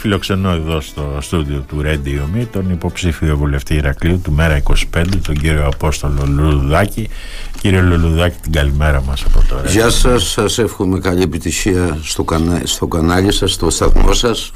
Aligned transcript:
Φιλοξενώ 0.00 0.50
εδώ 0.50 0.80
στο 0.80 1.18
στούντιο 1.20 1.64
του 1.68 1.82
Radio 1.84 2.36
Me 2.36 2.46
τον 2.52 2.70
υποψήφιο 2.70 3.36
βουλευτή 3.36 3.74
Ηρακλείου 3.74 4.20
του 4.24 4.32
Μέρα 4.32 4.62
25, 4.94 5.04
τον 5.22 5.34
κύριο 5.34 5.66
Απόστολο 5.66 6.26
Λουλουδάκη. 6.26 7.08
Κύριε 7.60 7.80
Λουλουδάκη, 7.80 8.36
την 8.42 8.52
καλημέρα 8.52 9.02
μας 9.02 9.24
από 9.24 9.44
τώρα. 9.48 9.70
Γεια 9.70 9.90
σας, 9.90 10.30
σας 10.30 10.58
εύχομαι 10.58 10.98
καλή 10.98 11.22
επιτυχία 11.22 11.98
στο, 12.02 12.24
κανα... 12.24 12.60
στο 12.64 12.86
κανάλι 12.86 13.32
σας, 13.32 13.52
στο 13.52 13.70
σταθμό 13.70 14.12
σας. 14.12 14.52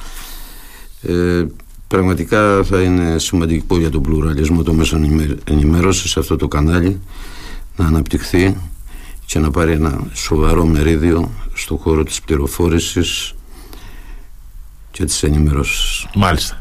Ε, 1.02 1.44
πραγματικά 1.88 2.62
θα 2.64 2.80
είναι 2.80 3.18
σημαντικό 3.18 3.78
για 3.78 3.90
τον 3.90 4.02
πλουραλισμό 4.02 4.62
το 4.62 4.72
μέσο 4.72 4.98
ενημέρωσης 5.44 6.10
σε 6.10 6.18
αυτό 6.18 6.36
το 6.36 6.48
κανάλι 6.48 7.00
να 7.76 7.86
αναπτυχθεί 7.86 8.56
και 9.26 9.38
να 9.38 9.50
πάρει 9.50 9.72
ένα 9.72 10.06
σοβαρό 10.12 10.64
μερίδιο 10.64 11.30
στο 11.54 11.76
χώρο 11.76 12.02
της 12.02 12.20
πληροφόρησης 12.20 13.34
και 14.92 15.04
τις 15.04 15.22
ενημερώσεις. 15.22 16.06
Μάλιστα. 16.14 16.56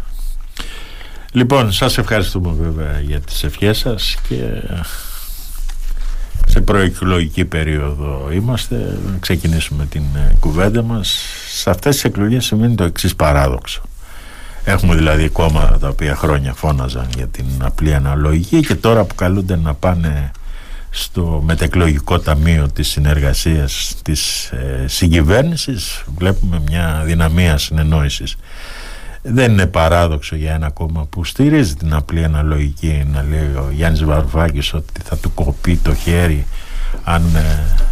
Λοιπόν, 1.31 1.71
σας 1.71 1.97
ευχαριστούμε 1.97 2.53
βέβαια 2.59 2.99
για 2.99 3.19
τις 3.19 3.43
ευχές 3.43 3.77
σας 3.77 4.17
και 4.27 4.37
σε 6.45 6.61
προεκλογική 6.61 7.45
περίοδο 7.45 8.29
είμαστε. 8.31 8.75
Να 9.11 9.17
ξεκινήσουμε 9.19 9.85
την 9.85 10.03
ε, 10.15 10.35
κουβέντα 10.39 10.81
μας. 10.81 11.17
Σε 11.51 11.69
αυτές 11.69 11.93
τις 11.95 12.03
εκλογές 12.03 12.45
σημαίνει 12.45 12.75
το 12.75 12.83
εξής 12.83 13.15
παράδοξο. 13.15 13.81
Έχουμε 14.63 14.95
δηλαδή 14.95 15.29
κόμματα 15.29 15.77
τα 15.77 15.87
οποία 15.87 16.15
χρόνια 16.15 16.53
φώναζαν 16.53 17.07
για 17.15 17.27
την 17.27 17.45
απλή 17.61 17.93
αναλογική 17.93 18.59
και 18.59 18.75
τώρα 18.75 19.03
που 19.03 19.15
καλούνται 19.15 19.55
να 19.55 19.73
πάνε 19.73 20.31
στο 20.93 21.41
μετεκλογικό 21.45 22.19
ταμείο 22.19 22.69
της 22.73 22.87
συνεργασίας 22.87 23.95
της 24.01 24.45
ε, 24.51 24.85
συγκυβέρνησης 24.87 26.03
βλέπουμε 26.17 26.61
μια 26.67 27.01
δυναμία 27.05 27.57
συνεννόησης. 27.57 28.35
Δεν 29.21 29.51
είναι 29.51 29.65
παράδοξο 29.65 30.35
για 30.35 30.53
ένα 30.53 30.69
κόμμα 30.69 31.05
που 31.09 31.23
στηρίζει 31.25 31.75
την 31.75 31.93
απλή 31.93 32.23
αναλογική 32.23 33.03
να 33.13 33.25
λέει 33.29 33.55
ο 33.55 33.71
Γιάννης 33.73 34.03
Βαρουφάκης 34.03 34.73
ότι 34.73 35.01
θα 35.03 35.17
του 35.17 35.33
κοπεί 35.33 35.75
το 35.75 35.95
χέρι 35.95 36.45
αν 37.03 37.21
ε, 37.35 37.39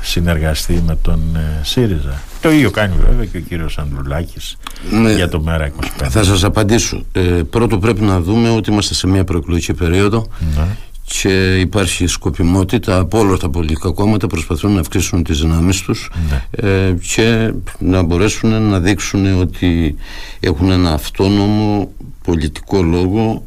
συνεργαστεί 0.02 0.84
με 0.86 0.98
τον 1.02 1.36
ε, 1.36 1.64
ΣΥΡΙΖΑ. 1.64 2.22
Το 2.42 2.52
ίδιο 2.52 2.72
κάνει 2.72 2.96
βέβαια 3.06 3.26
και 3.26 3.38
ο 3.38 3.40
κύριος 3.40 3.78
Ανδρουλάκης 3.78 4.58
ναι, 4.92 5.14
για 5.14 5.30
το 5.30 5.42
ΜΕΡΑ 5.42 5.72
25 5.82 6.08
Θα 6.10 6.24
σας 6.24 6.44
απαντήσω. 6.44 7.04
Ε, 7.12 7.22
Πρώτο 7.50 7.78
πρέπει 7.80 8.02
να 8.02 8.22
δούμε 8.22 8.50
ότι 8.50 8.72
είμαστε 8.72 8.94
σε 8.94 9.08
μια 9.08 9.24
προεκλογική 9.24 9.74
περίοδο. 9.74 10.28
Ναι 10.56 10.68
και 11.10 11.60
υπάρχει 11.60 12.08
σκοπιμότητα 12.08 13.00
από 13.00 13.20
όλα 13.20 13.38
τα 13.38 13.50
πολιτικά 13.50 13.92
κόμματα 13.92 14.28
προσπαθούν 14.28 14.74
να 14.74 14.80
αυξήσουν 14.80 15.24
τις 15.24 15.40
δυνάμεις 15.40 15.82
τους 15.82 16.10
ναι. 16.30 16.70
ε, 16.70 16.96
και 17.14 17.54
να 17.80 18.02
μπορέσουν 18.02 18.62
να 18.62 18.80
δείξουν 18.80 19.40
ότι 19.40 19.96
έχουν 20.40 20.72
ένα 20.72 20.94
αυτόνομο 20.94 21.92
πολιτικό 22.24 22.82
λόγο 22.82 23.46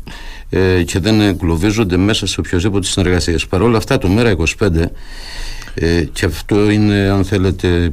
ε, 0.51 0.83
και 0.83 0.99
δεν 0.99 1.21
εγκλωβίζονται 1.21 1.97
μέσα 1.97 2.27
σε 2.27 2.41
οποιοδήποτε 2.41 2.87
συνεργασία. 2.87 3.39
Παρ' 3.49 3.63
όλα 3.63 3.77
αυτά 3.77 3.99
το 3.99 4.09
ΜΕΡΑ25 4.17 4.85
ε, 5.75 6.05
και 6.13 6.25
αυτό 6.25 6.71
είναι 6.71 6.95
αν 6.95 7.25
θέλετε 7.25 7.93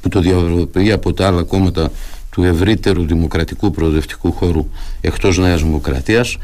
που 0.00 0.08
το 0.08 0.20
διαβεβαιεί 0.20 0.92
από 0.92 1.12
τα 1.12 1.26
άλλα 1.26 1.42
κόμματα 1.42 1.90
του 2.30 2.42
ευρύτερου 2.42 3.06
δημοκρατικού 3.06 3.70
προοδευτικού 3.70 4.32
χώρου 4.32 4.68
εκτός 5.00 5.38
Νέας 5.38 5.62
Δημοκρατίας 5.62 6.36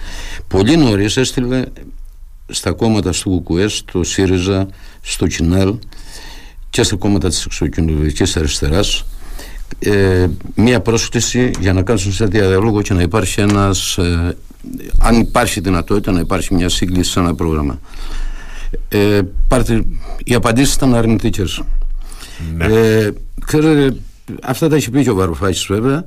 πολύ 0.48 0.76
νωρίς 0.76 1.16
έστειλε 1.16 1.64
στα 2.46 2.72
κόμματα 2.72 3.10
του 3.10 3.42
ΚΚΕ, 3.46 3.68
στο 3.68 4.02
ΣΥΡΙΖΑ, 4.02 4.68
στο 5.00 5.26
ΚΙΝΕΛ 5.26 5.74
και 6.70 6.82
στα 6.82 6.96
κόμματα 6.96 7.28
της 7.28 7.44
εξωκοινωνικής 7.44 8.36
αριστεράς. 8.36 9.04
Ε, 9.78 10.26
μία 10.54 10.80
πρόσκληση 10.80 11.50
για 11.60 11.72
να 11.72 11.82
κάνουν 11.82 12.12
σε 12.12 12.24
διαλόγο 12.24 12.82
και 12.82 12.94
να 12.94 13.02
υπάρχει 13.02 13.40
ένας 13.40 13.98
ε, 13.98 14.36
αν 14.98 15.20
υπάρχει 15.20 15.60
δυνατότητα 15.60 16.12
να 16.12 16.20
υπάρχει 16.20 16.54
μια 16.54 16.68
σύγκληση 16.68 17.10
σε 17.10 17.20
ένα 17.20 17.34
πρόγραμμα. 17.34 17.80
Ε, 18.88 19.20
πάρτε, 19.48 19.84
οι 20.24 20.34
απαντήσεις 20.34 20.74
ήταν 20.74 20.94
αρνητικές. 20.94 21.62
Ναι. 22.56 22.64
ε, 22.64 23.12
ξέρετε 23.46 23.96
αυτά 24.42 24.68
τα 24.68 24.76
έχει 24.76 24.90
πει 24.90 25.02
και 25.02 25.10
ο 25.10 25.14
Βαρουφάκης 25.14 25.66
βέβαια 25.66 26.04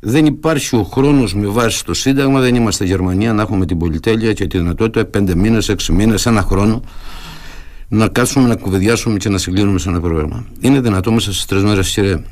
δεν 0.00 0.26
υπάρχει 0.26 0.76
ο 0.76 0.82
χρόνος 0.82 1.34
με 1.34 1.46
βάση 1.46 1.84
το 1.84 1.94
Σύνταγμα, 1.94 2.40
δεν 2.40 2.54
είμαστε 2.54 2.84
Γερμανία 2.84 3.32
να 3.32 3.42
έχουμε 3.42 3.66
την 3.66 3.78
πολυτέλεια 3.78 4.32
και 4.32 4.46
τη 4.46 4.58
δυνατότητα 4.58 5.04
πέντε 5.04 5.34
μήνες, 5.34 5.68
έξι 5.68 5.92
μήνες, 5.92 6.26
ένα 6.26 6.42
χρόνο 6.42 6.82
να 7.88 8.08
κάτσουμε 8.08 8.48
να 8.48 8.56
κουβεντιάσουμε 8.56 9.16
και 9.16 9.28
να 9.28 9.38
συγκλίνουμε 9.38 9.78
σε 9.78 9.88
ένα 9.88 10.00
πρόγραμμα. 10.00 10.46
Είναι 10.60 10.80
δυνατό 10.80 11.12
μέσα 11.12 11.32
στις 11.32 11.44
τρεις 11.44 11.62
μέρες, 11.62 11.92
κύριε 11.92 12.22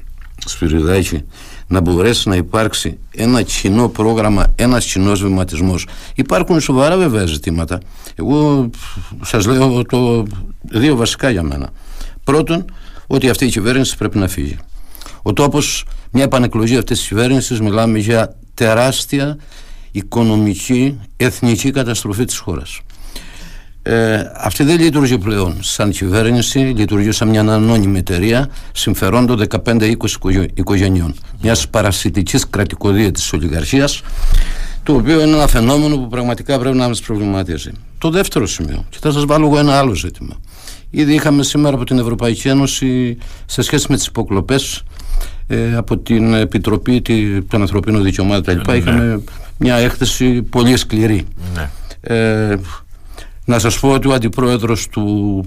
Σπυριδάκη, 0.46 1.24
να 1.66 1.80
μπορέσει 1.80 2.28
να 2.28 2.36
υπάρξει 2.36 2.98
ένα 3.10 3.42
κοινό 3.42 3.88
πρόγραμμα, 3.88 4.52
ένας 4.56 4.84
κοινός 4.92 5.22
βηματισμός. 5.22 5.86
Υπάρχουν 6.14 6.60
σοβαρά 6.60 6.96
βέβαια 6.96 7.26
ζητήματα. 7.26 7.80
Εγώ 8.14 8.70
σας 9.22 9.46
λέω 9.46 9.84
το 9.84 10.24
δύο 10.62 10.96
βασικά 10.96 11.30
για 11.30 11.42
μένα. 11.42 11.70
Πρώτον, 12.24 12.64
ότι 13.06 13.28
αυτή 13.28 13.44
η 13.44 13.48
κυβέρνηση 13.48 13.96
πρέπει 13.96 14.18
να 14.18 14.28
φύγει. 14.28 14.56
Ο 15.26 15.32
τόπος 15.32 15.84
μια 16.10 16.24
επανεκλογή 16.24 16.76
αυτής 16.76 16.98
της 16.98 17.08
κυβέρνησης 17.08 17.60
μιλάμε 17.60 17.98
για 17.98 18.36
τεράστια 18.54 19.36
οικονομική, 19.90 21.00
εθνική 21.16 21.70
καταστροφή 21.70 22.24
της 22.24 22.38
χώρας. 22.38 22.80
Ε, 23.82 24.22
αυτή 24.36 24.64
δεν 24.64 24.80
λειτουργεί 24.80 25.18
πλέον 25.18 25.56
σαν 25.60 25.90
κυβέρνηση, 25.90 26.58
λειτουργεί 26.58 27.12
σαν 27.12 27.28
μια 27.28 27.40
ανώνυμη 27.40 27.98
εταιρεία 27.98 28.48
συμφερόντων 28.72 29.38
15-20 29.64 29.94
οικογενειών. 30.54 31.14
Μιας 31.42 31.68
παρασιτικής 31.68 32.48
κρατικοδία 32.48 33.10
τη 33.10 33.28
ολιγαρχίας, 33.34 34.02
το 34.82 34.94
οποίο 34.94 35.20
είναι 35.22 35.36
ένα 35.36 35.46
φαινόμενο 35.46 35.96
που 35.96 36.08
πραγματικά 36.08 36.58
πρέπει 36.58 36.76
να 36.76 36.88
μας 36.88 37.00
προβληματίζει. 37.00 37.70
Το 37.98 38.10
δεύτερο 38.10 38.46
σημείο, 38.46 38.84
και 38.90 38.98
θα 39.00 39.12
σας 39.12 39.24
βάλω 39.24 39.46
εγώ 39.46 39.58
ένα 39.58 39.78
άλλο 39.78 39.94
ζήτημα. 39.94 40.34
Ήδη 40.90 41.14
είχαμε 41.14 41.42
σήμερα 41.42 41.74
από 41.74 41.84
την 41.84 41.98
Ευρωπαϊκή 41.98 42.48
Ένωση 42.48 43.18
σε 43.46 43.62
σχέση 43.62 43.86
με 43.88 43.96
τις 43.96 44.06
υποκλοπές 44.06 44.82
ε, 45.46 45.76
από 45.76 45.98
την 45.98 46.34
Επιτροπή 46.34 47.02
των 47.48 47.60
Ανθρωπίνων 47.60 48.02
Δικαιωμάτων 48.02 48.62
κτλ. 48.62 48.70
Ναι. 48.70 48.76
Είχαμε 48.76 49.22
μια 49.56 49.76
έκθεση 49.76 50.42
πολύ 50.42 50.76
σκληρή. 50.76 51.26
Ναι. 51.54 51.70
Ε, 52.00 52.56
να 53.44 53.58
σας 53.58 53.80
πω 53.80 53.90
ότι 53.90 54.08
ο 54.08 54.12
αντιπρόεδρος 54.12 54.88
του, 54.88 55.44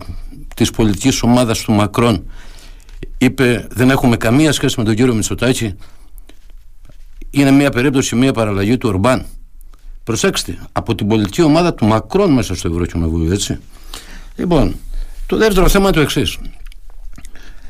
της 0.55 0.71
πολιτικής 0.71 1.21
ομάδας 1.21 1.59
του 1.61 1.71
Μακρόν 1.71 2.23
είπε 3.17 3.67
δεν 3.71 3.89
έχουμε 3.89 4.17
καμία 4.17 4.51
σχέση 4.51 4.75
με 4.77 4.85
τον 4.85 4.95
κύριο 4.95 5.13
Μητσοτάκη 5.13 5.75
είναι 7.29 7.51
μια 7.51 7.69
περίπτωση, 7.69 8.15
μια 8.15 8.33
παραλλαγή 8.33 8.77
του 8.77 8.89
Ορμπάν 8.89 9.25
προσέξτε, 10.03 10.57
από 10.71 10.95
την 10.95 11.07
πολιτική 11.07 11.41
ομάδα 11.41 11.73
του 11.73 11.85
Μακρόν 11.85 12.31
μέσα 12.31 12.55
στο 12.55 12.67
Ευρωκοινοβούλιο 12.67 13.33
έτσι 13.33 13.59
λοιπόν, 14.35 14.75
το 15.25 15.37
δεύτερο 15.37 15.67
θέμα 15.69 15.83
είναι 15.83 15.93
το 15.93 16.01
εξής. 16.01 16.37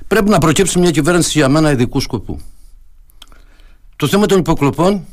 Πρέπει 0.07 0.29
να 0.29 0.38
προκύψει 0.38 0.79
μια 0.79 0.91
κυβέρνηση 0.91 1.38
για 1.38 1.50
μένα 1.50 1.72
ειδικού 1.72 2.00
σκοπού. 2.00 2.40
Το 3.95 4.07
θέμα 4.07 4.25
των 4.25 4.40
υποκλοπών, 4.40 5.06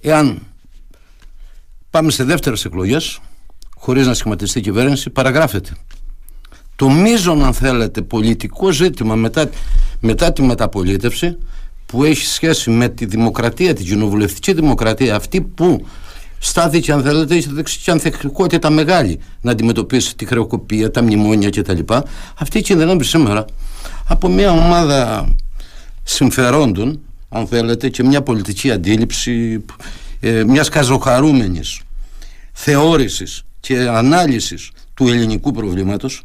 εάν 0.00 0.42
πάμε 1.90 2.10
σε 2.10 2.24
δεύτερες 2.24 2.64
εκλογές, 2.64 3.20
χωρίς 3.76 4.06
να 4.06 4.14
σχηματιστεί 4.14 4.58
η 4.58 4.62
κυβέρνηση, 4.62 5.10
παραγράφεται. 5.10 5.70
Το 6.76 6.88
μείζον, 6.90 7.44
αν 7.44 7.52
θέλετε, 7.52 8.02
πολιτικό 8.02 8.70
ζήτημα 8.70 9.14
μετά, 9.14 9.50
μετά 10.00 10.32
τη 10.32 10.42
μεταπολίτευση 10.42 11.38
που 11.86 12.04
έχει 12.04 12.26
σχέση 12.26 12.70
με 12.70 12.88
τη 12.88 13.04
δημοκρατία, 13.06 13.74
την 13.74 13.84
κοινοβουλευτική 13.84 14.52
δημοκρατία, 14.52 15.16
αυτή 15.16 15.40
που 15.40 15.86
στάθηκε, 16.38 16.92
αν 16.92 17.02
θέλετε, 17.02 17.34
έχει 17.34 17.48
δεξιά 17.52 17.92
ανθεκτικότητα 17.92 18.70
μεγάλη 18.70 19.20
να 19.40 19.50
αντιμετωπίσει 19.50 20.16
τη 20.16 20.26
χρεοκοπία, 20.26 20.90
τα 20.90 21.02
μνημόνια 21.02 21.50
κτλ. 21.50 21.78
Αυτή 22.38 22.60
κινδυνεύει 22.60 23.04
σήμερα 23.04 23.44
από 24.06 24.28
μια 24.28 24.50
ομάδα 24.50 25.28
συμφερόντων, 26.02 27.00
αν 27.28 27.46
θέλετε, 27.46 27.88
και 27.88 28.02
μια 28.02 28.22
πολιτική 28.22 28.70
αντίληψη 28.70 29.64
ε, 30.20 30.44
μιας 30.44 30.68
καζοχαρούμενης 30.68 31.80
θεώρησης 32.52 33.44
και 33.60 33.78
ανάλυσης 33.78 34.70
του 34.94 35.08
ελληνικού 35.08 35.52
προβλήματος 35.52 36.22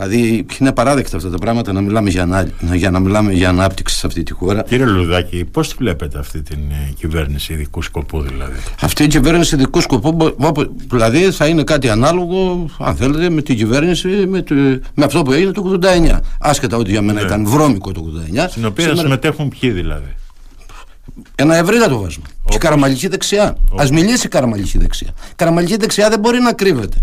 Δηλαδή 0.00 0.46
είναι 0.60 0.68
απαράδεκτα 0.68 1.16
αυτά 1.16 1.30
τα 1.30 1.38
πράγματα 1.38 1.72
να 1.72 1.80
μιλάμε 1.80 2.10
για, 2.10 2.22
ανά, 2.22 2.48
για 2.74 2.90
να 2.90 2.98
μιλάμε 2.98 3.32
για 3.32 3.48
ανάπτυξη 3.48 3.96
σε 3.96 4.06
αυτή 4.06 4.22
τη 4.22 4.32
χώρα. 4.32 4.62
Κύριε 4.62 4.86
Λουδάκη, 4.86 5.44
πώς 5.44 5.68
τη 5.68 5.74
βλέπετε 5.78 6.18
αυτή 6.18 6.42
την 6.42 6.58
ε, 6.70 6.92
κυβέρνηση 6.98 7.52
ειδικού 7.52 7.82
σκοπού, 7.82 8.20
δηλαδή; 8.20 8.58
Αυτή 8.80 9.02
η 9.02 9.06
κυβέρνηση 9.06 9.54
ειδικού 9.54 9.80
σκοπού, 9.80 10.34
δηλαδή 10.88 11.30
θα 11.30 11.46
είναι 11.46 11.62
κάτι 11.62 11.88
ανάλογο, 11.88 12.66
αν 12.78 12.96
θέλετε, 12.96 13.30
με 13.30 13.42
την 13.42 13.56
κυβέρνηση, 13.56 14.08
με, 14.08 14.42
το, 14.42 14.54
με 14.94 15.04
αυτό 15.04 15.22
που 15.22 15.32
έγινε 15.32 15.50
το 15.50 15.78
89. 15.82 16.18
Άσχετα 16.40 16.76
ότι 16.76 16.90
για 16.90 17.02
μένα 17.02 17.20
ναι. 17.20 17.26
ήταν 17.26 17.46
βρώμικο 17.46 17.92
το 17.92 18.04
89. 18.34 18.44
Στην 18.48 18.64
οποία 18.66 18.84
Σήμερα... 18.84 19.02
συμμετέχουν 19.02 19.52
ποιοι 19.60 19.70
δηλαδή; 19.70 20.14
Ένα 21.34 21.56
ευρύτατο 21.56 22.00
βάσμα. 22.00 22.24
Και 22.44 22.54
η 22.54 22.58
καραμαλική 22.58 23.08
δεξιά. 23.08 23.44
Α 23.80 23.86
μιλήσει 23.92 24.26
η 24.26 24.28
καραμαλική 24.28 24.78
δεξιά. 24.78 25.08
Η 25.30 25.34
καραμαλική 25.36 25.76
δεξιά 25.76 26.08
δεν 26.08 26.18
μπορεί 26.18 26.38
να 26.40 26.52
κρύβεται. 26.52 26.96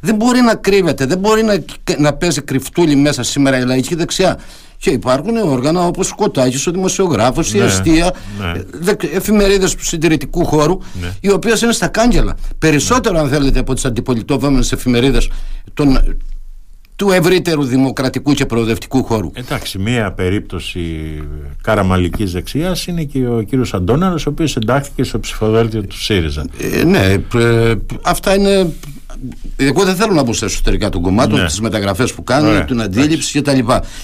Δεν 0.00 0.14
μπορεί 0.14 0.40
να 0.40 0.54
κρύβεται, 0.54 1.06
δεν 1.06 1.18
μπορεί 1.18 1.42
να, 1.42 1.64
να 1.98 2.12
παίζει 2.12 2.42
κρυφτούλη 2.42 2.96
μέσα 2.96 3.22
σήμερα 3.22 3.58
η 3.58 3.64
λαϊκή 3.64 3.94
δεξιά. 3.94 4.38
Και 4.80 4.90
υπάρχουν 4.90 5.36
όργανα 5.36 5.86
όπως 5.86 6.10
ο 6.10 6.14
Κοτάκη, 6.14 6.68
ο 6.68 6.72
δημοσιογράφος, 6.72 7.54
η 7.54 7.58
ναι, 7.58 7.64
αστεία, 7.64 8.14
ναι. 8.38 8.92
εφημερίδες 9.12 9.74
του 9.74 9.84
συντηρητικού 9.84 10.44
χώρου, 10.44 10.78
ναι. 11.00 11.08
οι 11.20 11.30
οποίες 11.30 11.60
είναι 11.60 11.72
στα 11.72 11.88
κάγκελα. 11.88 12.36
Περισσότερο, 12.58 13.18
αν 13.18 13.28
θέλετε, 13.28 13.58
από 13.58 13.74
τις 13.74 13.84
αντιπολιτευόμενες 13.84 14.72
εφημερίδες 14.72 15.30
του 16.96 17.10
ευρύτερου 17.10 17.64
δημοκρατικού 17.64 18.32
και 18.32 18.46
προοδευτικού 18.46 19.04
χώρου. 19.04 19.30
Εντάξει, 19.34 19.78
μία 19.78 20.12
περίπτωση 20.12 20.80
καραμαλικής 21.62 22.32
δεξιάς 22.32 22.86
είναι 22.86 23.04
και 23.04 23.28
ο 23.28 23.42
κύριος 23.42 23.74
Αντώναρο, 23.74 24.14
ο 24.18 24.30
οποίος 24.30 24.56
εντάχθηκε 24.56 25.02
στο 25.02 25.20
ψηφοδέλτιο 25.20 25.82
του 25.82 25.98
ΣΥΡΙΖΑ. 26.00 26.44
Ε, 26.58 26.84
ναι, 26.84 27.16
ε, 27.34 27.74
αυτά 28.02 28.34
είναι 28.34 28.72
εγώ 29.56 29.84
δεν 29.84 29.96
θέλω 29.96 30.12
να 30.12 30.22
μπω 30.22 30.32
στα 30.32 30.46
εσωτερικά 30.46 30.88
των 30.88 31.02
κομμάτων, 31.02 31.40
ναι. 31.40 31.46
τις 31.46 31.60
μεταγραφές 31.60 32.12
που 32.12 32.24
κάνουν, 32.24 32.66
την 32.66 32.82
αντίληψη 32.82 33.40
κτλ. 33.40 33.58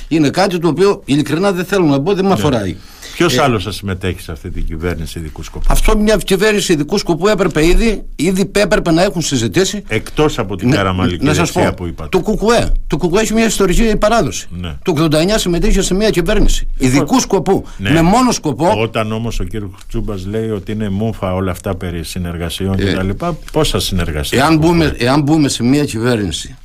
Είναι 0.09 0.31
κάτι 0.31 0.59
το 0.59 0.69
οποίο 0.69 1.03
ειλικρινά 1.05 1.53
δεν 1.53 1.65
θέλω 1.65 1.85
να 1.85 1.99
μπω, 1.99 2.15
δεν 2.15 2.23
με 2.25 2.29
ναι. 2.29 2.35
αφοράει. 2.35 2.77
Ποιος 3.17 3.37
ε, 3.37 3.43
άλλος 3.43 3.65
θα 3.65 3.73
συμμετέχει 3.73 4.21
σε 4.21 4.33
αυτή 4.33 4.51
την 4.51 4.65
κυβέρνηση 4.65 5.19
ειδικού 5.19 5.43
σκοπού; 5.43 5.67
Αυτό 5.69 5.99
μια 5.99 6.17
κυβέρνηση 6.17 6.73
ειδικού 6.73 6.99
σκοπού 6.99 7.29
έπρεπε 7.29 7.67
ήδη, 7.67 8.05
ήδη 8.17 8.51
έπρεπε 8.55 8.91
να 8.91 9.03
έχουν 9.03 9.23
συζητήσει. 9.23 9.83
Εκτός 9.89 10.39
από 10.39 10.57
την 10.57 10.69
ναι, 10.69 10.77
καραμαλική 10.77 11.25
να 11.25 11.35
σας 11.35 11.53
πω, 11.53 11.73
που 11.77 11.87
είπατε. 11.87 12.09
Το 12.09 12.21
Κουκουέ. 12.21 12.73
Το 12.87 12.97
Κουκουέ 12.97 13.21
έχει 13.21 13.33
μια 13.35 13.47
ιστορική 13.47 13.97
παράδοση. 13.97 14.47
Ναι. 14.51 14.77
Το 14.83 15.09
89 15.11 15.17
συμμετείχε 15.35 15.83
σε 15.83 15.95
μια 15.95 16.11
κυβέρνηση 16.11 16.69
ειδικού 16.79 17.21
σκοπού. 17.21 17.65
Ναι. 17.77 17.91
Με 17.91 18.03
μόνο 18.03 18.33
σκοπό. 18.33 18.81
Όταν 18.81 19.13
όμως 19.13 19.41
ο 19.41 19.45
κ. 19.45 19.49
Τσούμπας 19.89 20.27
λέει 20.27 20.51
ότι 20.51 20.73
είναι 20.73 20.89
μούφα 20.89 21.35
όλα 21.35 21.51
αυτά 21.51 21.75
περί 21.75 22.05
συνεργασιών 22.05 22.79
ε, 22.79 22.93
κτλ., 22.93 23.27
πώς 23.53 23.71
θα 23.71 23.81
συνεργαστεί. 23.81 24.37
Εάν 24.37 24.57
μπούμε, 24.59 24.95
εάν 24.99 25.23
μπούμε 25.23 25.49
σε 25.49 25.63
μια 25.63 25.85
κυβέρνηση 25.85 26.57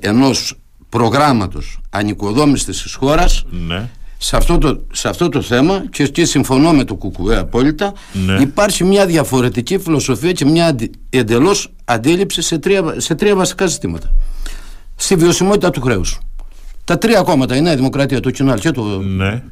ε, 0.00 0.08
ενός 0.08 0.54
προγράμματος 0.88 1.80
ανοικοδόμησης 1.90 2.82
της 2.82 2.94
χώρας. 2.94 3.44
Ναι 3.50 3.88
σε 4.22 4.36
αυτό 4.36 4.58
το, 4.58 4.80
σε 4.92 5.08
αυτό 5.08 5.28
το 5.28 5.42
θέμα 5.42 5.84
και 5.90 6.02
εκεί 6.02 6.24
συμφωνώ 6.24 6.72
με 6.72 6.84
το 6.84 6.94
Κουκουέ 6.94 7.38
απόλυτα 7.38 7.92
ναι. 8.12 8.40
υπάρχει 8.40 8.84
μια 8.84 9.06
διαφορετική 9.06 9.78
φιλοσοφία 9.78 10.32
και 10.32 10.44
μια 10.44 10.76
εντελώς 11.10 11.72
αντίληψη 11.84 12.42
σε 12.42 12.58
τρία, 12.58 12.94
σε 12.96 13.14
τρία 13.14 13.36
βασικά 13.36 13.66
ζητήματα 13.66 14.14
στη 14.96 15.14
βιωσιμότητα 15.16 15.70
του 15.70 15.80
χρέους 15.80 16.18
τα 16.84 16.98
τρία 16.98 17.22
κόμματα, 17.22 17.56
η 17.56 17.60
Νέα 17.60 17.76
Δημοκρατία, 17.76 18.20
το 18.20 18.30
Κοινάλ 18.30 18.58
και, 18.58 18.70
το, 18.70 18.82
ναι. 19.00 19.42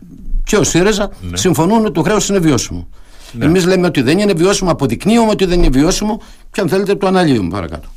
και 0.44 0.56
ο 0.56 0.65
ΣΥΡΕΖΑ 0.65 1.11
ναι. 1.21 1.37
συμφωνούν 1.37 1.85
ότι 1.85 1.93
το 1.93 2.03
χρέος 2.03 2.29
είναι 2.29 2.38
βιώσιμο 2.38 2.88
ναι. 3.32 3.44
εμείς 3.44 3.64
λέμε 3.64 3.87
ότι 3.87 4.03
δεν 4.03 4.19
είναι 4.19 4.32
βιώσιμο 4.32 4.71
αποδεικνύουμε 4.71 5.31
ότι 5.31 5.44
δεν 5.44 5.59
είναι 5.59 5.79
βιώσιμο 5.79 6.21
και 6.50 6.61
αν 6.61 6.69
θέλετε 6.69 6.94
το 6.94 7.06
αναλύουμε 7.06 7.49
παρακάτω 7.49 7.88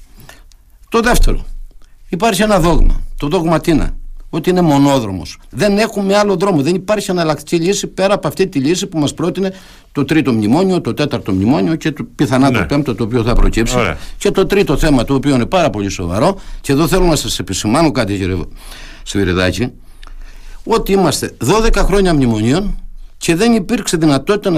το 0.89 0.99
δεύτερο 0.99 1.45
υπάρχει 2.09 2.41
ένα 2.41 2.59
δόγμα 2.59 3.01
το 3.17 3.27
δόγμα 3.27 3.59
τι 3.59 3.71
είναι; 3.71 3.93
Ότι 4.33 4.49
είναι 4.49 4.61
μονόδρομος. 4.61 5.37
Δεν 5.49 5.77
έχουμε 5.77 6.15
άλλο 6.17 6.35
δρόμο. 6.35 6.61
Δεν 6.61 6.75
υπάρχει 6.75 7.11
αναλλακτική 7.11 7.55
λύση 7.55 7.87
πέρα 7.87 8.13
από 8.13 8.27
αυτή 8.27 8.47
τη 8.47 8.59
λύση 8.59 8.87
που 8.87 8.99
μας 8.99 9.13
πρότεινε 9.13 9.53
το 9.91 10.05
τρίτο 10.05 10.33
μνημόνιο, 10.33 10.81
το 10.81 10.93
τέταρτο 10.93 11.31
μνημόνιο 11.31 11.75
και 11.75 11.91
το, 11.91 12.03
πιθανά 12.15 12.51
ναι. 12.51 12.57
το 12.57 12.65
πέμπτο 12.65 12.95
το 12.95 13.03
οποίο 13.03 13.23
θα 13.23 13.33
προκύψει. 13.33 13.75
Και 14.17 14.31
το 14.31 14.45
τρίτο 14.45 14.77
θέμα 14.77 15.03
το 15.03 15.13
οποίο 15.13 15.35
είναι 15.35 15.45
πάρα 15.45 15.69
πολύ 15.69 15.89
σοβαρό. 15.89 16.39
Και 16.61 16.71
εδώ 16.71 16.87
θέλω 16.87 17.05
να 17.05 17.15
σας 17.15 17.39
επισημάνω 17.39 17.91
κάτι, 17.91 18.17
κύριε 18.17 18.37
Σβηριδάκη, 19.05 19.71
ότι 20.63 20.91
είμαστε 20.91 21.37
12 21.45 21.75
χρόνια 21.75 22.13
μνημονίων 22.13 22.75
και 23.17 23.35
δεν 23.35 23.53
υπήρξε 23.53 23.97
δυνατότητα 23.97 24.49
να, 24.49 24.57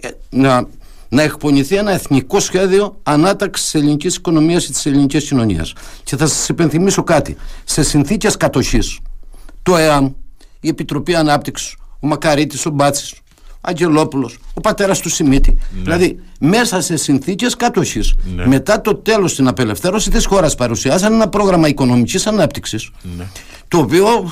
ε, 0.00 0.08
να, 0.30 0.66
να 1.08 1.22
εκπονηθεί 1.22 1.76
ένα 1.76 1.92
εθνικό 1.92 2.40
σχέδιο 2.40 3.00
ανάταξης 3.02 3.64
της 3.70 3.74
ελληνικής 3.80 4.16
οικονομίας 4.16 4.66
και 4.66 4.72
της 4.72 4.86
ελληνικής 4.86 5.24
κοινωνίας. 5.24 5.72
Και 6.04 6.16
θα 6.16 6.26
σας 6.26 6.48
υπενθυμίσω 6.48 7.02
κάτι. 7.02 7.36
Σε 7.64 7.82
συνθήκες 7.82 8.36
κατοχής, 8.36 8.98
το 9.62 9.76
ΕΑΜ, 9.76 10.12
η 10.60 10.68
Επιτροπή 10.68 11.14
Ανάπτυξης, 11.14 11.76
ο 12.00 12.06
Μακαρίτης, 12.06 12.66
ο 12.66 12.70
Μπάτσης, 12.70 13.12
ο 13.12 13.58
Αγγελόπουλος, 13.60 14.38
ο 14.54 14.60
πατέρας 14.60 15.00
του 15.00 15.08
Σιμίτη. 15.08 15.50
Ναι. 15.50 15.82
Δηλαδή, 15.82 16.20
μέσα 16.40 16.80
σε 16.80 16.96
συνθήκες 16.96 17.56
κατοχής, 17.56 18.14
ναι. 18.34 18.46
μετά 18.46 18.80
το 18.80 18.94
τέλος 18.94 19.34
την 19.34 19.48
απελευθέρωση 19.48 20.10
της 20.10 20.26
χώρας, 20.26 20.54
παρουσιάσαν 20.54 21.12
ένα 21.12 21.28
πρόγραμμα 21.28 21.68
οικονομικής 21.68 22.26
ανάπτυξης. 22.26 22.90
Ναι. 23.16 23.24
Το 23.68 23.78
οποίο 23.78 24.30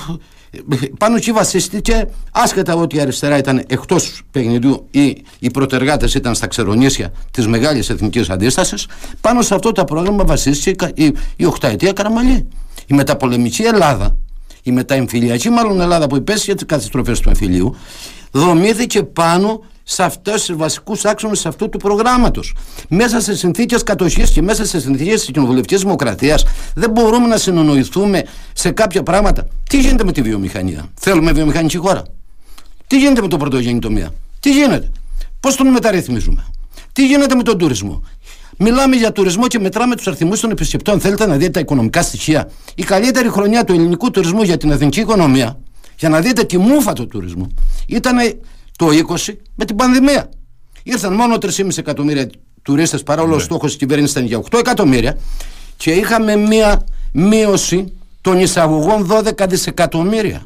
πάνω 0.97 1.15
εκεί 1.15 1.31
βασίστηκε, 1.31 2.07
άσχετα 2.31 2.75
ότι 2.75 2.95
η 2.95 2.99
αριστερά 2.99 3.37
ήταν 3.37 3.63
εκτός 3.67 4.21
παιχνιδιού 4.31 4.87
ή 4.91 5.23
οι 5.39 5.51
προτεργάτες 5.51 6.13
ήταν 6.13 6.35
στα 6.35 6.47
ξερονίσια 6.47 7.13
της 7.31 7.47
μεγάλης 7.47 7.89
εθνικής 7.89 8.29
αντίστασης, 8.29 8.87
πάνω 9.21 9.41
σε 9.41 9.55
αυτό 9.55 9.71
το 9.71 9.83
πρόγραμμα 9.83 10.23
βασίστηκε 10.23 10.91
η, 10.93 11.13
η 11.35 11.45
οχταετία 11.45 11.93
Καραμαλή. 11.93 12.47
Η 12.87 12.93
μεταπολεμική 12.93 13.63
Ελλάδα, 13.63 14.17
η 14.63 14.71
μεταεμφυλιακή 14.71 15.49
μάλλον 15.49 15.81
Ελλάδα 15.81 16.07
που 16.07 16.15
υπέσχε 16.15 16.53
τις 16.53 16.65
καταστροφές 16.65 17.19
του 17.19 17.29
εμφυλίου, 17.29 17.75
δομήθηκε 18.31 19.03
πάνω 19.03 19.63
σε 19.87 20.03
αυτού 20.03 20.31
του 20.45 20.57
βασικούς 20.57 21.05
άξονες 21.05 21.45
αυτού 21.45 21.69
του 21.69 21.77
προγράμματος. 21.77 22.55
Μέσα 22.89 23.21
σε 23.21 23.35
συνθήκες 23.35 23.83
κατοχής 23.83 24.31
και 24.31 24.41
μέσα 24.41 24.65
σε 24.65 24.79
συνθήκες 24.79 25.19
της 25.19 25.31
κοινοβουλευτικής 25.31 25.81
δημοκρατίας 25.81 26.45
δεν 26.75 26.91
μπορούμε 26.91 27.27
να 27.27 27.37
συνονοηθούμε 27.37 28.23
σε 28.53 28.71
κάποια 28.71 29.03
πράγματα. 29.03 29.47
Τι 29.69 29.79
γίνεται 29.79 30.03
με 30.03 30.11
τη 30.11 30.21
βιομηχανία, 30.21 30.89
Θέλουμε 30.93 31.31
βιομηχανική 31.31 31.77
χώρα. 31.77 32.03
Τι 32.87 32.97
γίνεται 32.97 33.21
με 33.21 33.27
το 33.27 33.37
πρωτογενή 33.37 33.79
τομέα, 33.79 34.09
Τι 34.39 34.51
γίνεται, 34.51 34.91
Πώς 35.39 35.55
τον 35.55 35.67
μεταρρυθμίζουμε, 35.67 36.45
Τι 36.93 37.05
γίνεται 37.05 37.35
με 37.35 37.43
τον 37.43 37.57
τουρισμό; 37.57 38.03
Μιλάμε 38.57 38.95
για 38.95 39.11
τουρισμό 39.11 39.47
και 39.47 39.59
μετράμε 39.59 39.95
τους 39.95 40.07
αριθμούς 40.07 40.39
των 40.39 40.51
επισκεπτών. 40.51 40.99
Θέλετε 40.99 41.25
να 41.25 41.35
δείτε 41.35 41.51
τα 41.51 41.59
οικονομικά 41.59 42.01
στοιχεία. 42.01 42.49
Η 42.75 42.83
καλύτερη 42.83 43.29
χρονιά 43.29 43.63
του 43.63 43.73
ελληνικού 43.73 44.11
τουρισμού 44.11 44.41
για 44.41 44.57
την 44.57 44.71
εθνική 44.71 44.99
οικονομία, 44.99 45.59
για 45.97 46.09
να 46.09 46.21
δείτε 46.21 46.43
τη 46.43 46.57
μούφα 46.57 46.93
του 46.93 47.07
τουρισμού, 47.07 47.47
ήταν 47.87 48.17
το 48.75 48.87
20 49.27 49.33
με 49.55 49.65
την 49.65 49.75
πανδημία. 49.75 50.29
Ήρθαν 50.83 51.13
μόνο 51.13 51.37
3,5 51.41 51.77
εκατομμύρια 51.77 52.29
τουρίστες 52.61 53.03
παρόλο 53.03 53.29
ναι. 53.29 53.35
ο 53.35 53.39
στόχος 53.39 53.69
της 53.69 53.77
κυβέρνησης 53.77 54.11
ήταν 54.11 54.25
για 54.25 54.41
8 54.51 54.59
εκατομμύρια 54.59 55.17
και 55.77 55.91
είχαμε 55.91 56.35
μία 56.35 56.85
μείωση 57.11 57.93
των 58.21 58.39
εισαγωγών 58.39 59.07
12 59.11 59.45
δισεκατομμύρια. 59.49 60.45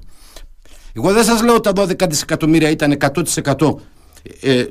Εγώ 0.93 1.13
δεν 1.13 1.23
σας 1.23 1.41
λέω 1.41 1.55
ότι 1.55 1.73
τα 1.73 1.83
12 1.83 2.09
δισεκατομμύρια 2.09 2.69
ήταν 2.69 2.97
100% 3.55 3.75
ε, 4.41 4.65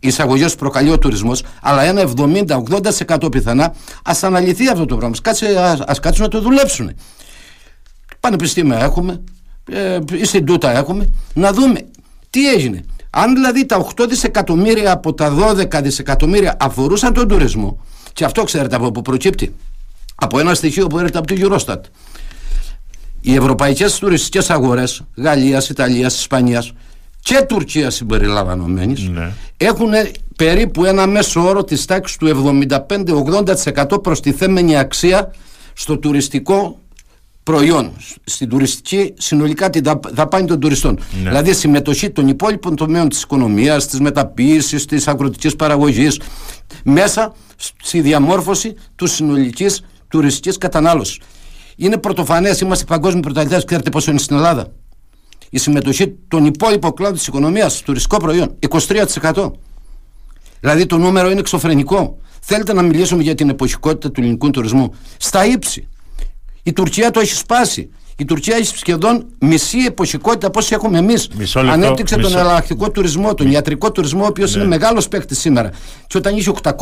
εισαγωγές 0.00 0.52
που 0.52 0.58
προκαλεί 0.58 0.90
ο 0.90 0.98
τουρισμός, 0.98 1.44
αλλά 1.62 1.82
ένα 1.82 2.10
70-80% 2.16 3.30
πιθανά, 3.30 3.74
ας 4.04 4.22
αναλυθεί 4.22 4.68
αυτό 4.68 4.84
το 4.84 4.96
πράγμα. 4.96 5.16
Α 5.86 5.94
κάτσουν 6.00 6.22
να 6.22 6.28
το 6.28 6.40
δουλέψουν. 6.40 6.90
Πανεπιστήμια 8.20 8.78
έχουμε, 8.78 9.20
ε, 9.70 9.98
Ινστιτούτα 10.12 10.76
έχουμε, 10.76 11.08
να 11.34 11.52
δούμε 11.52 11.80
τι 12.34 12.48
έγινε; 12.48 12.84
Αν 13.10 13.34
δηλαδή 13.34 13.66
τα 13.66 13.86
8 13.96 14.06
δισεκατομμύρια 14.08 14.92
από 14.92 15.14
τα 15.14 15.56
12 15.72 15.82
δισεκατομμύρια 15.82 16.56
αφορούσαν 16.60 17.12
τον 17.12 17.28
τουρισμό, 17.28 17.78
και 18.12 18.24
αυτό 18.24 18.44
ξέρετε 18.44 18.76
από 18.76 18.90
πού 18.90 19.02
προκύπτει, 19.02 19.54
από 20.14 20.38
ένα 20.38 20.54
στοιχείο 20.54 20.86
που 20.86 20.98
έρχεται 20.98 21.18
από 21.18 21.26
το 21.26 21.34
Eurostat. 21.38 21.80
Οι 23.20 23.34
ευρωπαϊκές 23.34 23.98
τουριστικές 23.98 24.50
αγορές 24.50 25.02
Γαλλίας, 25.16 25.68
Ιταλίας, 25.68 26.18
Ισπανίας 26.18 26.72
και 27.20 27.44
Τουρκίας 27.48 27.94
συμπεριλαμβανομένης 27.94 29.08
ναι. 29.08 29.32
έχουν 29.56 29.90
περίπου 30.36 30.84
ένα 30.84 31.06
μέσο 31.06 31.48
όρο 31.48 31.64
της 31.64 31.84
τάξης 31.84 32.16
του 32.16 32.56
75-80% 33.94 34.02
προστιθέμενη 34.02 34.78
αξία 34.78 35.34
στο 35.72 35.98
τουριστικό 35.98 36.78
προϊόν 37.44 37.92
στην 38.24 38.48
τουριστική 38.48 39.14
συνολικά 39.18 39.70
τη 39.70 39.80
δαπάνη 40.12 40.46
των 40.46 40.60
τουριστών. 40.60 40.98
Ναι. 41.22 41.28
Δηλαδή 41.28 41.52
συμμετοχή 41.54 42.10
των 42.10 42.28
υπόλοιπων 42.28 42.76
τομέων 42.76 43.08
της 43.08 43.22
οικονομίας, 43.22 43.86
της 43.86 44.00
μεταποίησης, 44.00 44.84
της 44.84 45.08
αγροτικής 45.08 45.56
παραγωγής 45.56 46.20
μέσα 46.84 47.34
στη 47.82 48.00
διαμόρφωση 48.00 48.74
του 48.96 49.06
συνολικής 49.06 49.84
τουριστικής 50.08 50.58
κατανάλωσης. 50.58 51.20
Είναι 51.76 51.98
πρωτοφανές, 51.98 52.60
είμαστε 52.60 52.84
παγκόσμιοι 52.84 53.22
πρωταθλητές, 53.22 53.64
ξέρετε 53.64 53.90
πόσο 53.90 54.10
είναι 54.10 54.20
στην 54.20 54.36
Ελλάδα; 54.36 54.72
Η 55.50 55.58
συμμετοχή 55.58 56.14
των 56.28 56.44
υπόλοιπων 56.44 56.94
κλάδων 56.94 57.16
της 57.16 57.26
οικονομίας 57.26 57.72
στο 57.72 57.84
τουριστικό 57.84 58.16
προϊόν, 58.16 58.54
23%. 58.58 59.50
Δηλαδή 60.60 60.86
το 60.86 60.98
νούμερο 60.98 61.30
είναι 61.30 61.40
εξωφρενικό. 61.40 62.18
Θέλετε 62.40 62.72
να 62.72 62.82
μιλήσουμε 62.82 63.22
για 63.22 63.34
την 63.34 63.48
εποχικότητα 63.48 64.10
του 64.10 64.20
ελληνικού 64.20 64.50
τουρισμού. 64.50 64.94
Στα 65.16 65.44
ύψη. 65.46 65.88
Η 66.66 66.72
Τουρκία 66.72 67.10
το 67.10 67.20
έχει 67.20 67.34
σπάσει. 67.34 67.90
Η 68.16 68.24
Τουρκία 68.24 68.56
έχει 68.56 68.76
σχεδόν 68.76 69.26
μισή 69.38 69.78
εποχικότητα 69.78 70.46
όπω 70.46 70.60
έχουμε 70.70 70.98
εμείς. 70.98 71.28
Ανέπτυξε 71.54 72.16
τον 72.16 72.32
εναλλακτικό 72.32 72.90
τουρισμό, 72.90 73.34
τον 73.34 73.50
ιατρικό 73.50 73.92
τουρισμό, 73.92 74.22
ο 74.22 74.26
οποίος 74.26 74.54
ναι. 74.54 74.60
είναι 74.60 74.68
μεγάλος 74.68 75.08
παίκτης 75.08 75.38
σήμερα. 75.38 75.70
Και 76.06 76.18
όταν 76.18 76.36
είχε 76.36 76.52
800.000 76.62 76.72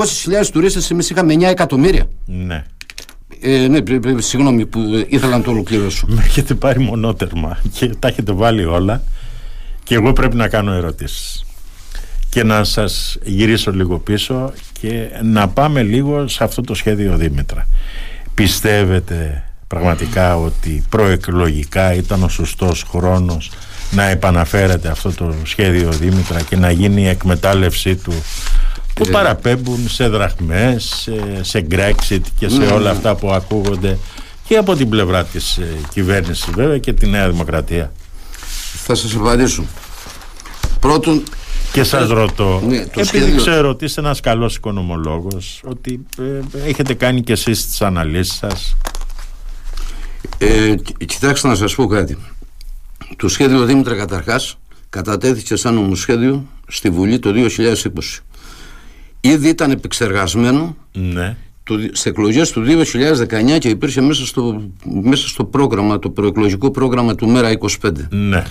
τουρίστες, 0.53 0.91
εμείς 0.91 1.11
είχαμε 1.11 1.35
9 1.35 1.43
εκατομμύρια. 1.43 2.09
Ναι. 2.27 2.65
Ε, 3.41 3.69
ναι, 3.69 3.81
συγγνώμη 4.19 4.67
που 4.67 4.81
ήθελα 5.09 5.37
να 5.37 5.43
το 5.43 5.51
ολοκληρώσω. 5.51 6.07
Με 6.09 6.23
έχετε 6.25 6.55
πάρει 6.55 6.81
μονότερμα 6.81 7.59
και 7.73 7.89
τα 7.99 8.09
έχετε 8.09 8.33
βάλει 8.33 8.65
όλα. 8.65 9.03
Και 9.83 9.95
εγώ 9.95 10.13
πρέπει 10.13 10.37
να 10.37 10.49
κάνω 10.49 10.73
ερωτήσεις. 10.73 11.45
Και 12.29 12.43
να 12.43 12.65
σας 12.65 13.19
γυρίσω 13.23 13.73
λίγο 13.73 13.99
πίσω 13.99 14.53
και 14.81 15.09
να 15.23 15.49
πάμε 15.49 15.83
λίγο 15.83 16.29
σε 16.29 16.45
αυτό 16.45 16.63
το 16.63 16.75
σχέδιο 16.75 17.17
Δήμητρα. 17.17 17.67
Πιστεύετε 18.35 19.45
πραγματικά 19.73 20.37
ότι 20.37 20.85
προεκλογικά 20.89 21.95
ήταν 21.95 22.23
ο 22.23 22.29
σωστός 22.29 22.85
χρόνος 22.91 23.51
να 23.91 24.05
επαναφέρεται 24.05 24.89
αυτό 24.89 25.13
το 25.13 25.35
σχέδιο 25.43 25.91
Δήμητρα 25.91 26.41
και 26.43 26.57
να 26.57 26.71
γίνει 26.71 27.03
η 27.03 27.09
εκμετάλλευσή 27.09 27.97
του 27.97 28.13
που 28.95 29.09
παραπέμπουν 29.11 29.89
σε 29.89 30.09
δραχμές, 30.09 30.85
σε, 30.85 31.45
σε 31.45 31.67
Brexit 31.71 32.21
και 32.39 32.49
σε 32.49 32.63
όλα 32.63 32.91
αυτά 32.91 33.15
που 33.15 33.33
ακούγονται 33.33 33.99
και 34.45 34.57
από 34.57 34.75
την 34.75 34.89
πλευρά 34.89 35.25
της 35.25 35.57
ε, 35.57 35.67
κυβέρνησης 35.93 36.51
βέβαια 36.55 36.79
και 36.79 36.93
τη 36.93 37.07
Νέα 37.07 37.31
Δημοκρατία. 37.31 37.93
Θα 38.85 38.95
σας 38.95 39.15
απαντήσω. 39.15 39.65
Πρώτον, 40.81 41.23
και 41.73 41.85
σας 41.85 42.09
ρωτώ, 42.09 42.63
ναι, 42.67 42.77
επειδή 42.77 43.05
σχέδιο... 43.05 43.37
ξέρω 43.37 43.69
ότι 43.69 43.85
είστε 43.85 44.01
ένας 44.01 44.21
καλός 44.21 44.57
οικονομολόγος, 44.57 45.61
ότι 45.65 46.07
ε, 46.19 46.69
έχετε 46.69 46.95
κάνει 46.95 47.23
και 47.23 47.33
εσείς 47.33 47.67
τις 47.67 47.83
αναλύσεις 47.83 48.37
σας. 48.37 48.77
Ε, 50.39 50.75
κοιτάξτε 51.05 51.49
να 51.49 51.55
σας 51.55 51.75
πω 51.75 51.87
κάτι. 51.87 52.17
Το 53.17 53.29
σχέδιο 53.29 53.65
Δήμητρα 53.65 53.97
καταρχάς 53.97 54.59
κατατέθηκε 54.89 55.57
σαν 55.57 55.75
νομοσχέδιο 55.75 56.47
στη 56.69 56.91
Βουλή 56.91 57.19
το 57.19 57.33
2020. 57.35 58.23
Ήδη 59.21 59.49
ήταν 59.49 59.71
επεξεργασμένο 59.71 60.77
ναι. 60.93 61.37
σε 61.93 62.09
εκλογές 62.09 62.51
του 62.51 62.65
2019 63.55 63.59
και 63.59 63.69
υπήρχε 63.69 64.01
μέσα 64.01 64.27
στο, 64.27 64.63
μέσα 65.03 65.29
στο 65.29 65.45
πρόγραμμα, 65.45 65.99
το 65.99 66.11
προεκλογικό 66.11 66.71
πρόγραμμα 66.71 67.15
του 67.15 67.29
ΜΕΡΑ 67.29 67.53
25. 67.83 67.91
Ναι. 68.11 68.45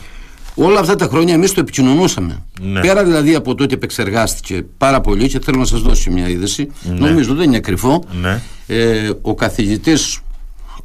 Όλα 0.56 0.80
αυτά 0.80 0.96
τα 0.96 1.06
χρόνια 1.06 1.34
εμείς 1.34 1.54
το 1.54 1.60
επικοινωνούσαμε. 1.60 2.44
Ναι. 2.62 2.80
Πέρα 2.80 3.04
δηλαδή 3.04 3.36
από 3.36 3.56
το 3.56 3.64
ότι 3.64 3.74
επεξεργάστηκε 3.74 4.66
πάρα 4.78 5.02
πολύ 5.02 5.28
και 5.28 5.40
θέλω 5.40 5.58
να 5.58 5.66
σας 5.66 5.82
δώσω 5.82 6.12
μια 6.12 6.28
είδηση. 6.28 6.68
Ναι. 6.84 7.08
Νομίζω 7.08 7.34
δεν 7.34 7.48
είναι 7.48 7.60
κρυφό. 7.60 8.04
Ναι. 8.22 8.42
Ε, 8.68 9.10
ο 9.22 9.36
καθηγητής, 9.36 10.20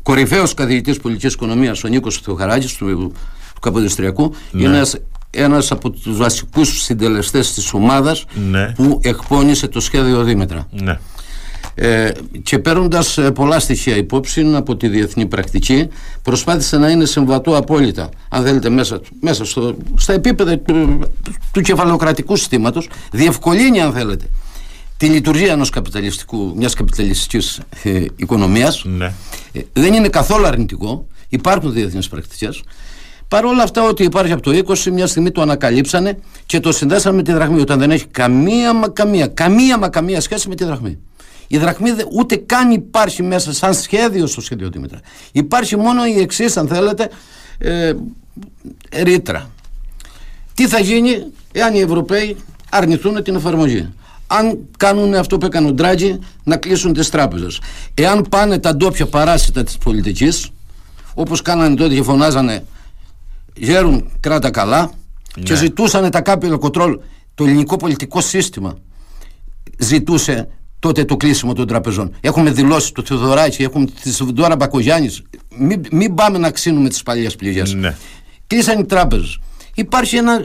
κορυφαίος 0.07 0.55
καθηγητής 0.55 0.99
πολιτικής 0.99 1.35
οικονομίας, 1.35 1.85
ο 1.85 1.89
Νίκος 1.89 2.21
Θεοχαράκης 2.21 2.75
του, 2.75 2.87
του 3.55 3.61
Καποδιστριακού, 3.61 4.35
ναι. 4.51 4.63
είναι 4.63 4.77
ένας 4.77 4.97
ένας 5.31 5.71
από 5.71 5.91
τους 5.91 6.17
βασικούς 6.17 6.83
συντελεστές 6.83 7.55
της 7.55 7.73
ομάδας 7.73 8.25
ναι. 8.51 8.73
που 8.77 9.01
εκπώνησε 9.03 9.69
το 9.69 9.81
σχέδιο 9.81 10.23
Δήμετρα. 10.23 10.69
Ναι. 10.71 10.99
Ε, 11.75 12.11
και 12.43 12.59
παίρνοντας 12.59 13.19
ε, 13.19 13.31
πολλά 13.31 13.61
στοιχεία 13.61 13.97
υπόψη 13.97 14.53
από 14.55 14.77
τη 14.77 14.89
διεθνή 14.89 15.27
πρακτική, 15.27 15.89
προσπάθησε 16.23 16.79
να 16.79 16.91
είναι 16.91 17.05
συμβατό 17.05 17.57
απόλυτα, 17.57 18.09
αν 18.29 18.45
θέλετε, 18.45 18.69
μέσα, 18.69 19.01
μέσα 19.21 19.45
στο, 19.45 19.77
στα 19.97 20.13
επίπεδα 20.13 20.59
του, 20.59 21.01
του 21.53 21.61
κεφαλοκρατικού 21.61 22.37
συστήματος, 22.37 22.89
διευκολύνει, 23.13 23.81
αν 23.81 23.93
θέλετε, 23.93 24.25
τη 24.97 25.07
λειτουργία 25.07 25.53
ενός 25.53 25.71
καπιταλιστικού, 25.71 26.53
μιας 26.57 26.75
καπιταλιστικής 26.75 27.61
ε, 27.83 28.05
οικονομίας. 28.17 28.85
Ναι. 28.85 29.13
Ε, 29.53 29.61
δεν 29.73 29.95
είναι 29.95 30.09
καθόλου 30.09 30.47
αρνητικό, 30.47 31.07
υπάρχουν 31.29 31.73
διεθνείς 31.73 32.09
πρακτικές. 32.09 32.63
Παρ' 33.29 33.45
όλα 33.45 33.63
αυτά, 33.63 33.83
ότι 33.83 34.03
υπάρχει 34.03 34.33
από 34.33 34.43
το 34.43 34.51
20, 34.51 34.91
μια 34.93 35.07
στιγμή 35.07 35.31
το 35.31 35.41
ανακαλύψανε 35.41 36.19
και 36.47 36.61
το 36.61 36.73
συνδέσαμε 36.73 37.17
με 37.17 37.23
τη 37.23 37.33
δραχμή, 37.33 37.61
όταν 37.61 37.79
δεν 37.79 37.91
έχει 37.91 38.07
καμία 38.07 38.73
μα 38.73 38.89
καμία, 38.89 39.27
καμία 39.27 39.79
μα 39.79 39.89
καμία 39.89 40.21
σχέση 40.21 40.49
με 40.49 40.55
τη 40.55 40.65
δραχμή. 40.65 40.99
Η 41.47 41.59
δραχμή 41.59 41.91
ούτε 42.13 42.37
καν 42.37 42.71
υπάρχει 42.71 43.23
μέσα 43.23 43.53
σαν 43.53 43.75
σχέδιο 43.75 44.27
στο 44.27 44.41
σχέδιο 44.41 44.71
Δήμητρα. 44.71 45.01
Υπάρχει 45.33 45.77
μόνο 45.77 46.07
η 46.07 46.21
εξής, 46.21 46.57
αν 46.57 46.69
θέλετε, 46.69 47.11
ε, 47.59 47.93
ρήτρα. 49.03 49.51
Τι 50.55 50.69
θα 50.69 50.81
γίνει 50.81 51.27
εάν 51.53 51.75
οι 51.75 51.81
Ευρωπαίοι 51.81 52.37
αρνηθούν 52.71 53.23
την 53.23 53.35
εφαρμογή; 53.35 53.89
Αν 54.27 54.59
κάνουν 54.79 55.15
αυτό 55.15 55.39
που 55.39 55.47
έκανε 55.47 55.69
ο 55.69 55.73
Ντράγκη, 55.73 56.19
να 56.45 56.57
κλείσουν 56.57 56.93
τις 56.93 57.11
τράπεζες. 57.11 57.61
Εάν 57.95 58.27
πάνε 58.31 58.59
τα 58.59 58.77
ντόπια 58.77 59.07
παράσιτα 59.07 59.63
της 59.63 59.79
πολιτικής, 59.79 60.51
όπως 61.15 61.43
κάνανε 61.43 61.75
τότε 61.75 61.95
και 61.95 62.03
φωνάζανε 62.03 62.65
γέρουν 63.57 64.11
κράτα 64.21 64.51
καλά 64.51 64.91
και 65.43 65.53
ναι. 65.53 65.59
ζητούσαν 65.59 66.11
τα 66.11 66.23
capital 66.25 66.59
control. 66.59 66.99
Το 67.35 67.45
ελληνικό 67.45 67.77
πολιτικό 67.77 68.21
σύστημα 68.21 68.77
ζητούσε 69.79 70.49
τότε 70.79 71.05
το 71.05 71.17
κλείσιμο 71.17 71.53
των 71.53 71.67
τραπεζών. 71.67 72.15
Έχουμε 72.21 72.51
δηλώσει 72.51 72.93
το 72.93 73.03
Θεοδωράκη, 73.03 73.63
έχουμε 73.63 73.87
τη 73.87 74.11
Δώρα 74.35 74.57
Μπακογιάννης. 74.57 75.23
Μην, 75.59 75.81
μην 75.91 76.15
πάμε 76.15 76.39
να 76.39 76.51
ξύνουμε 76.51 76.89
τις 76.89 77.03
παλιές 77.03 77.37
πληγές. 77.37 77.75
Ναι. 77.75 77.97
Κλείσαν 78.47 78.79
οι 78.79 78.85
τράπεζες. 78.85 79.39
Υπάρχει 79.75 80.17
ένα. 80.17 80.41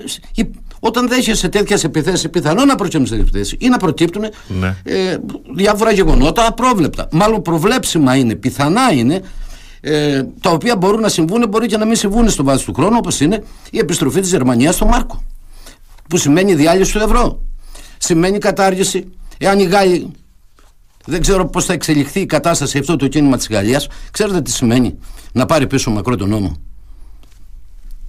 Όταν 0.83 1.07
δέχεσαι 1.07 1.49
τέτοιες 1.49 1.83
επιθέσεις, 1.83 2.29
πιθανό 2.29 2.65
να 2.65 2.75
προκύψουν 2.75 3.19
επιθέσεις 3.19 3.55
ή 3.59 3.67
να 3.67 3.77
προκύπτουν 3.77 4.23
ναι. 4.47 4.75
ε, 4.83 5.17
διάφορα 5.55 5.91
γεγονότα 5.91 6.47
απρόβλεπτα. 6.47 7.07
Μάλλον 7.11 7.41
προβλέψιμα 7.41 8.15
είναι, 8.15 8.35
πιθανά 8.35 8.91
είναι, 8.93 9.21
ε, 9.81 10.23
τα 10.41 10.49
οποία 10.49 10.75
μπορούν 10.75 11.01
να 11.01 11.09
συμβούν, 11.09 11.49
μπορεί 11.49 11.67
και 11.67 11.77
να 11.77 11.85
μην 11.85 11.95
συμβούν 11.95 12.29
στο 12.29 12.43
βάθος 12.43 12.63
του 12.63 12.73
χρόνου, 12.73 12.95
όπως 12.97 13.19
είναι 13.19 13.43
η 13.71 13.77
επιστροφή 13.77 14.19
της 14.19 14.29
Γερμανίας 14.29 14.75
στο 14.75 14.85
Μάρκο. 14.85 15.23
Που 16.09 16.17
σημαίνει 16.17 16.55
διάλυση 16.55 16.93
του 16.93 16.99
ευρώ. 16.99 17.41
Σημαίνει 17.97 18.37
κατάργηση. 18.37 19.07
Εάν 19.37 19.59
οι 19.59 19.63
Γάλλοι 19.63 20.11
δεν 21.05 21.21
ξέρω 21.21 21.45
πώς 21.45 21.65
θα 21.65 21.73
εξελιχθεί 21.73 22.19
η 22.19 22.25
κατάσταση 22.25 22.77
αυτό 22.77 22.95
το 22.95 23.07
κίνημα 23.07 23.37
της 23.37 23.47
Γαλλίας. 23.49 23.87
Ξέρετε 24.11 24.41
τι 24.41 24.51
σημαίνει 24.51 24.97
να 25.31 25.45
πάρει 25.45 25.67
πίσω 25.67 25.91
μακρό 25.91 26.15
τον 26.15 26.29
νόμο. 26.29 26.55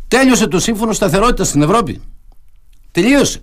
Τέλειωσε 0.08 0.46
το 0.46 0.60
σύμφωνο 0.60 0.92
σταθερότητας 0.92 1.48
στην 1.48 1.62
Ευρώπη. 1.62 2.00
Τελείωσε. 2.92 3.40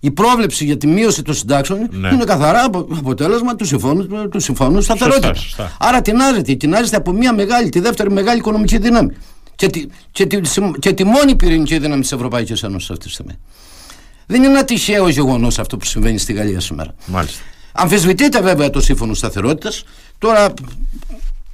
Η 0.00 0.10
πρόβλεψη 0.10 0.64
για 0.64 0.76
τη 0.76 0.86
μείωση 0.86 1.22
των 1.22 1.34
συντάξεων 1.34 1.88
ναι. 1.90 2.08
είναι 2.08 2.24
καθαρά 2.24 2.64
αποτέλεσμα 2.64 3.56
του 3.56 3.64
συμφώνου, 3.64 4.28
του 4.28 4.40
συμφώνου 4.40 4.80
σταθερότητας. 4.80 5.56
Άρα 5.78 6.02
τεινάζεται, 6.02 6.54
τεινάζεται 6.54 6.96
από 6.96 7.12
μια 7.12 7.34
μεγάλη, 7.34 7.68
τη 7.68 7.80
δεύτερη 7.80 8.10
μεγάλη 8.10 8.38
οικονομική 8.38 8.78
δύναμη. 8.78 9.14
Και 9.54 9.66
τη, 9.66 9.86
και 10.10 10.26
τη, 10.26 10.40
και 10.78 10.92
τη 10.92 11.04
μόνη 11.04 11.36
πυρηνική 11.36 11.78
δύναμη 11.78 12.00
της 12.00 12.12
Ευρωπαϊκής 12.12 12.62
Ένωσης 12.62 12.90
αυτή 12.90 13.04
τη 13.04 13.10
στιγμή. 13.10 13.38
Δεν 14.26 14.42
είναι 14.42 14.52
ένα 14.52 14.64
τυχαίο 14.64 15.08
γεγονός 15.08 15.58
αυτό 15.58 15.76
που 15.76 15.84
συμβαίνει 15.84 16.18
στη 16.18 16.32
Γαλλία 16.32 16.60
σήμερα. 16.60 16.94
Μάλιστα. 17.06 17.42
Αμφισβητείται 17.72 18.40
βέβαια 18.40 18.70
το 18.70 18.80
σύμφωνο 18.80 19.14
σταθερότητας. 19.14 19.84
Τώρα 20.18 20.54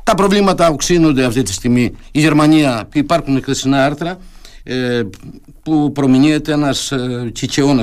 τα 0.05 0.15
προβλήματα 0.15 0.69
οξύνονται 0.69 1.25
αυτή 1.25 1.43
τη 1.43 1.53
στιγμή. 1.53 1.93
Η 2.11 2.21
Γερμανία, 2.21 2.89
υπάρχουν 2.93 3.43
χθεσινά 3.43 3.85
άρθρα 3.85 4.11
ε, 4.11 4.17
που 5.63 5.93
προμηνύεται 5.93 6.53
ένας 6.53 6.93
ε, 6.93 7.33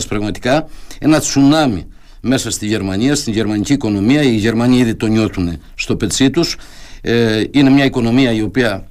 πραγματικά, 0.07 0.67
ένα 0.99 1.19
τσουνάμι 1.19 1.87
μέσα 2.21 2.51
στη 2.51 2.65
Γερμανία, 2.65 3.15
στην 3.15 3.33
γερμανική 3.33 3.73
οικονομία. 3.73 4.21
Οι 4.21 4.35
Γερμανοί 4.35 4.77
ήδη 4.77 4.95
το 4.95 5.07
νιώθουν 5.07 5.61
στο 5.75 5.95
πετσί 5.95 6.29
τους. 6.29 6.57
Ε, 7.01 7.43
είναι 7.51 7.69
μια 7.69 7.85
οικονομία 7.85 8.31
η 8.31 8.41
οποία 8.41 8.87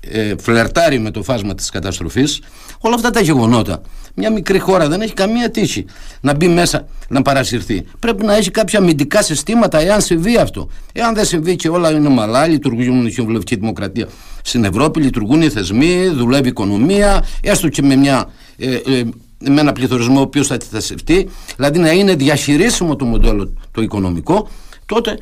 ε, 0.00 0.30
ε, 0.30 0.34
φλερτάρει 0.38 0.98
με 0.98 1.10
το 1.10 1.22
φάσμα 1.22 1.54
της 1.54 1.70
καταστροφής 1.70 2.40
όλα 2.78 2.94
αυτά 2.94 3.10
τα 3.10 3.20
γεγονότα 3.20 3.82
μια 4.14 4.30
μικρή 4.30 4.58
χώρα 4.58 4.88
δεν 4.88 5.00
έχει 5.00 5.14
καμία 5.14 5.50
τύχη 5.50 5.84
να 6.20 6.34
μπει 6.34 6.48
μέσα 6.48 6.86
να 7.08 7.22
παρασυρθεί. 7.22 7.84
Πρέπει 7.98 8.24
να 8.24 8.34
έχει 8.34 8.50
κάποια 8.50 8.78
αμυντικά 8.78 9.22
συστήματα 9.22 9.78
εάν 9.78 10.00
συμβεί 10.00 10.36
αυτό. 10.36 10.68
Εάν 10.92 11.14
δεν 11.14 11.24
συμβεί 11.24 11.56
και 11.56 11.68
όλα 11.68 11.90
είναι 11.90 12.08
μαλά 12.08 12.46
λειτουργούν 12.46 13.06
η 13.06 13.10
κοινοβουλευτική 13.10 13.56
δημοκρατία 13.56 14.08
στην 14.42 14.64
Ευρώπη 14.64 15.00
λειτουργούν 15.00 15.42
οι 15.42 15.48
θεσμοί, 15.48 16.08
δουλεύει 16.08 16.46
η 16.46 16.48
οικονομία 16.48 17.24
έστω 17.42 17.68
και 17.68 17.82
με 17.82 17.96
μια 17.96 18.30
ε, 18.58 18.74
ε, 18.74 19.04
με 19.48 19.60
ένα 19.60 19.72
πληθωρισμό 19.72 20.18
ο 20.18 20.22
οποίος 20.22 20.46
θα 20.46 20.54
αντιθασευτεί, 20.54 21.28
δηλαδή 21.56 21.78
να 21.78 21.90
είναι 21.90 22.14
διαχειρίσιμο 22.14 22.96
το 22.96 23.04
μοντέλο 23.04 23.52
το 23.70 23.82
οικονομικό, 23.82 24.48
τότε 24.86 25.18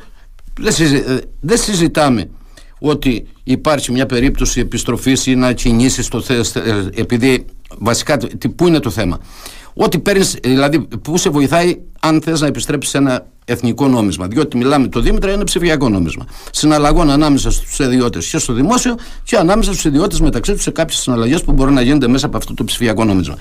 δεν 1.39 1.57
συζητάμε 1.57 2.29
ότι 2.79 3.27
υπάρχει 3.43 3.91
μια 3.91 4.05
περίπτωση 4.05 4.59
επιστροφής 4.59 5.25
ή 5.25 5.35
να 5.35 5.53
κινήσεις 5.53 6.07
το 6.07 6.21
θέση, 6.21 6.59
επειδή 6.95 7.45
βασικά 7.77 8.17
πού 8.55 8.67
είναι 8.67 8.79
το 8.79 8.89
θέμα; 8.89 9.19
Ό,τι 9.73 9.99
παίρνεις, 9.99 10.37
δηλαδή 10.43 10.79
που 10.79 11.17
σε 11.17 11.29
βοηθάει 11.29 11.79
αν 11.99 12.21
θες 12.21 12.41
να 12.41 12.47
επιστρέψεις 12.47 12.91
σε 12.91 12.97
ένα 12.97 13.25
εθνικό 13.45 13.87
νόμισμα. 13.87 14.27
Διότι 14.27 14.57
μιλάμε 14.57 14.87
το 14.87 14.99
Δήμητρα 14.99 15.31
είναι 15.31 15.43
ψηφιακό 15.43 15.89
νόμισμα. 15.89 16.25
Συναλλαγών 16.51 17.09
ανάμεσα 17.09 17.51
στους 17.51 17.79
ιδιώτες 17.79 18.29
και 18.29 18.37
στο 18.37 18.53
δημόσιο 18.53 18.95
και 19.23 19.35
ανάμεσα 19.35 19.71
στους 19.71 19.85
ιδιώτες 19.85 20.19
μεταξύ 20.19 20.53
τους 20.53 20.63
σε 20.63 20.71
κάποιες 20.71 20.99
συναλλαγές 20.99 21.43
που 21.43 21.51
μπορεί 21.51 21.71
να 21.71 21.81
γίνονται 21.81 22.07
μέσα 22.07 22.25
από 22.25 22.37
αυτό 22.37 22.53
το 22.53 22.63
ψηφιακό 22.63 23.03
νόμισμα. 23.05 23.35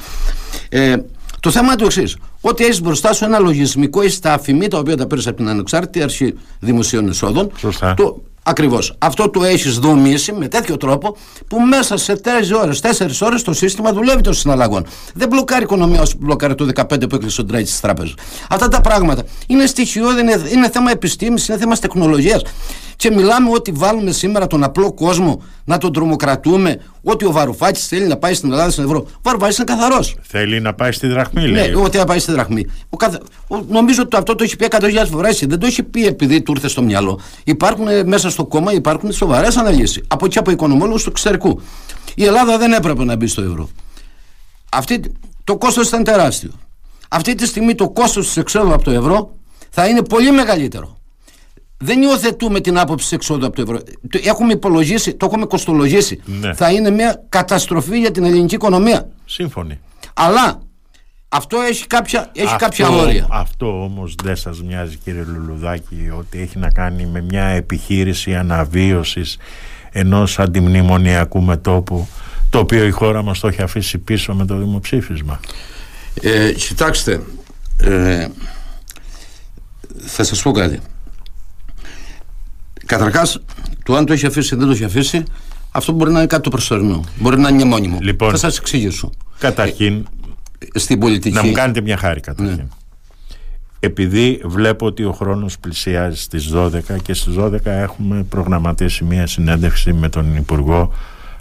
Ε, 0.68 0.96
το 1.40 1.50
θέμα 1.50 1.66
είναι 1.66 1.76
το 1.76 1.84
εξής. 1.84 2.16
Ότι 2.40 2.64
έχεις 2.64 2.80
μπροστά 2.80 3.12
σου 3.12 3.24
ένα 3.24 3.38
λογισμικό 3.38 4.02
ή 4.02 4.08
στα 4.08 4.32
αφημί 4.32 4.68
τα 4.68 4.78
οποία 4.78 4.96
τα 4.96 5.06
παίρνεις 5.06 5.26
από 5.26 5.36
την 5.36 5.48
ανεξάρτητη 5.48 6.02
αρχή 6.02 6.34
δημοσίων 6.60 7.08
εσόδων. 7.08 7.50
Σωστά. 7.56 7.94
Το, 7.94 8.22
Ακριβώς. 8.48 8.94
Αυτό 8.98 9.30
το 9.30 9.44
έχεις 9.44 9.78
δομήσει 9.78 10.32
με 10.32 10.48
τέτοιο 10.48 10.76
τρόπο 10.76 11.16
που 11.48 11.60
μέσα 11.60 11.96
σε 11.96 12.20
4 12.24 12.28
ώρες, 12.62 12.80
4 12.80 13.26
ώρες 13.26 13.42
το 13.42 13.52
σύστημα 13.52 13.92
δουλεύει 13.92 14.20
των 14.20 14.34
συναλλαγών. 14.34 14.86
Δεν 15.14 15.28
μπλοκάρει 15.28 15.60
η 15.60 15.64
οικονομία 15.64 16.00
όσο 16.00 16.14
μπλοκάρει 16.18 16.54
το 16.54 16.68
15 16.74 17.08
που 17.08 17.14
έκλεισε 17.14 17.40
ο 17.40 17.44
Ντράιτ 17.44 17.66
τη 17.66 17.80
τράπεζα. 17.80 18.14
Αυτά 18.48 18.68
τα 18.68 18.80
πράγματα 18.80 19.22
είναι 19.46 19.66
στοιχειώδη, 19.66 20.20
είναι, 20.20 20.42
είναι 20.52 20.70
θέμα 20.70 20.90
επιστήμης, 20.90 21.48
είναι 21.48 21.58
θέμα 21.58 21.76
τεχνολογίας. 21.76 22.42
Και 22.96 23.10
μιλάμε 23.10 23.50
ότι 23.50 23.70
βάλουμε 23.70 24.10
σήμερα 24.10 24.46
τον 24.46 24.64
απλό 24.64 24.92
κόσμο 24.92 25.42
να 25.64 25.78
τον 25.78 25.92
τρομοκρατούμε, 25.92 26.80
ότι 27.02 27.24
ο 27.24 27.32
Βαρουφάκης 27.32 27.86
θέλει 27.86 28.06
να 28.06 28.16
πάει 28.16 28.34
στην 28.34 28.52
Ελλάδα, 28.52 28.70
στην 28.70 28.84
Ευρώπη. 28.84 29.10
Ο 29.10 29.20
Βαρουφάκης 29.22 29.56
είναι 29.56 29.74
καθαρός. 29.74 30.16
Θέλει 30.22 30.60
να 30.60 30.74
πάει 30.74 30.92
στη 30.92 31.06
δραχμή, 31.06 31.40
ναι, 31.42 31.48
λέει. 31.48 31.70
Ναι, 31.70 31.76
ότι 31.76 31.96
να 31.96 32.04
πάει 32.04 32.18
στη 32.18 32.32
δραχμή. 32.32 32.66
Ο 32.88 32.96
ο, 33.48 33.64
νομίζω 33.68 34.02
ότι 34.02 34.16
αυτό 34.16 34.34
το 34.34 34.44
έχει 34.44 34.56
πει 34.56 34.66
100.000 34.70 35.06
φορές. 35.10 35.44
Δεν 35.46 35.58
το 35.58 35.66
έχει 35.66 35.82
πει 35.82 36.06
επειδή 36.06 36.42
του 36.42 36.52
ήρθε 36.52 36.68
στο 36.68 36.82
μυαλό. 36.82 37.20
Υπάρχουν 37.44 37.86
μέσα 38.06 38.30
στο 38.30 38.37
κόμμα 38.46 38.72
υπάρχουν 38.72 39.12
σοβαρές 39.12 39.56
αναλύσει 39.56 40.02
από 40.08 40.26
και 40.26 40.38
από 40.38 40.50
οικονομόλογου 40.50 40.98
του 40.98 41.08
εξωτερικού. 41.08 41.60
Η 42.14 42.24
Ελλάδα 42.24 42.58
δεν 42.58 42.72
έπρεπε 42.72 43.04
να 43.04 43.16
μπει 43.16 43.26
στο 43.26 43.42
ευρώ. 43.42 43.68
Αυτή, 44.72 45.00
το 45.44 45.56
κόστος 45.56 45.88
ήταν 45.88 46.04
τεράστιο. 46.04 46.50
Αυτή 47.08 47.34
τη 47.34 47.46
στιγμή 47.46 47.74
το 47.74 47.90
κόστος 47.90 48.26
της 48.26 48.36
εξόδου 48.36 48.72
από 48.72 48.82
το 48.82 48.90
ευρώ 48.90 49.30
θα 49.70 49.86
είναι 49.86 50.02
πολύ 50.02 50.30
μεγαλύτερο. 50.30 50.96
Δεν 51.78 52.02
υιοθετούμε 52.02 52.60
την 52.60 52.78
άποψη 52.78 53.08
τη 53.08 53.14
εξόδου 53.14 53.46
από 53.46 53.56
το 53.56 53.62
ευρώ. 53.62 53.80
Έχουμε 54.28 54.52
υπολογίσει, 54.52 55.14
το 55.14 55.26
έχουμε 55.26 55.46
κοστολογήσει. 55.46 56.20
Ναι. 56.24 56.54
Θα 56.54 56.70
είναι 56.70 56.90
μια 56.90 57.24
καταστροφή 57.28 57.98
για 57.98 58.10
την 58.10 58.24
ελληνική 58.24 58.54
οικονομία. 58.54 59.08
Σύμφωνοι. 59.24 59.80
Αλλά 60.14 60.60
αυτό 61.28 61.60
έχει 61.60 61.86
κάποια, 61.86 62.30
έχει 62.34 62.46
αυτό, 62.46 62.58
κάποια 62.58 62.88
όρια. 62.88 63.26
Αυτό 63.30 63.82
όμως 63.82 64.14
δεν 64.22 64.36
σας 64.36 64.62
μοιάζει 64.62 64.96
κύριε 64.96 65.24
Λουλουδάκη 65.26 66.10
ότι 66.18 66.40
έχει 66.40 66.58
να 66.58 66.70
κάνει 66.70 67.06
με 67.06 67.20
μια 67.20 67.44
επιχείρηση 67.44 68.34
αναβίωσης 68.34 69.36
ενός 69.90 70.38
αντιμνημονιακού 70.38 71.42
μετόπου 71.42 72.08
το 72.50 72.58
οποίο 72.58 72.84
η 72.84 72.90
χώρα 72.90 73.22
μας 73.22 73.40
το 73.40 73.48
έχει 73.48 73.62
αφήσει 73.62 73.98
πίσω 73.98 74.34
με 74.34 74.44
το 74.44 74.56
δημοψήφισμα. 74.56 75.40
Ε, 76.22 76.52
κοιτάξτε, 76.52 77.20
ε, 77.76 78.28
θα 79.98 80.24
σας 80.24 80.42
πω 80.42 80.50
κάτι. 80.50 80.80
Καταρχάς, 82.86 83.40
το 83.84 83.96
αν 83.96 84.06
το 84.06 84.12
έχει 84.12 84.26
αφήσει 84.26 84.54
ή 84.54 84.58
δεν 84.58 84.66
το 84.66 84.72
έχει 84.72 84.84
αφήσει, 84.84 85.22
αυτό 85.70 85.92
μπορεί 85.92 86.10
να 86.10 86.18
είναι 86.18 86.26
κάτι 86.26 86.42
το 86.42 86.50
προσωρινό. 86.50 87.04
Μπορεί 87.18 87.40
να 87.40 87.48
είναι 87.48 87.64
μόνιμο. 87.64 87.98
Λοιπόν, 88.00 88.30
θα 88.30 88.36
σας 88.36 88.58
εξηγήσω. 88.58 89.10
Καταρχήν, 89.38 90.06
στην 90.74 90.98
πολιτική. 90.98 91.34
Να 91.34 91.44
μου 91.44 91.52
κάνετε 91.52 91.80
μια 91.80 91.96
χάρη 91.96 92.20
καταρχήν. 92.20 92.56
Ναι. 92.56 92.66
Επειδή 93.80 94.40
βλέπω 94.44 94.86
ότι 94.86 95.04
ο 95.04 95.12
χρόνος 95.12 95.58
πλησιάζει 95.58 96.20
στις 96.20 96.52
12 96.54 96.70
και 97.02 97.14
στις 97.14 97.34
12 97.38 97.50
έχουμε 97.64 98.26
προγραμματίσει 98.28 99.04
μια 99.04 99.26
συνέντευξη 99.26 99.92
με 99.92 100.08
τον 100.08 100.36
Υπουργό 100.36 100.92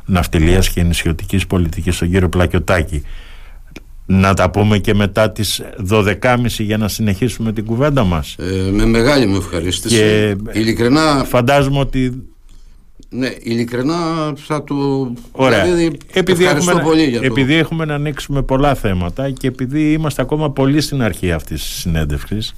Ναυτιλίας 0.05 0.69
και 0.69 0.79
Ενισιωτικής 0.79 1.47
Πολιτικής, 1.47 1.97
τον 1.97 2.09
κύριο 2.09 2.29
Πλακιωτάκη. 2.29 3.03
Να 4.05 4.33
τα 4.33 4.49
πούμε 4.49 4.77
και 4.77 4.93
μετά 4.93 5.31
τις 5.31 5.61
12.30 5.89 6.37
για 6.47 6.77
να 6.77 6.87
συνεχίσουμε 6.87 7.53
την 7.53 7.65
κουβέντα 7.65 8.03
μας. 8.03 8.35
Ε, 8.39 8.71
με 8.71 8.85
μεγάλη 8.85 9.25
μου 9.25 9.35
ευχαρίστηση. 9.35 9.95
Και 9.95 10.35
Ειλικρινά... 10.51 11.23
Φαντάζομαι 11.23 11.79
ότι 11.79 12.23
ναι, 13.09 13.31
ειλικρινά 13.39 13.95
θα 14.35 14.63
το. 14.63 14.75
Ωραία. 15.31 15.63
Δηλαδή, 15.63 15.97
επειδή 16.13 16.45
έχουμε, 16.45 16.81
πολύ 16.81 17.03
για 17.03 17.19
το... 17.19 17.25
επειδή 17.25 17.53
έχουμε 17.53 17.85
να 17.85 17.93
ανοίξουμε 17.93 18.41
πολλά 18.41 18.75
θέματα 18.75 19.31
και 19.31 19.47
επειδή 19.47 19.91
είμαστε 19.91 20.21
ακόμα 20.21 20.51
πολύ 20.51 20.81
στην 20.81 21.01
αρχή 21.01 21.31
αυτής 21.31 21.61
της 21.61 21.73
συνέντευξης. 21.73 22.53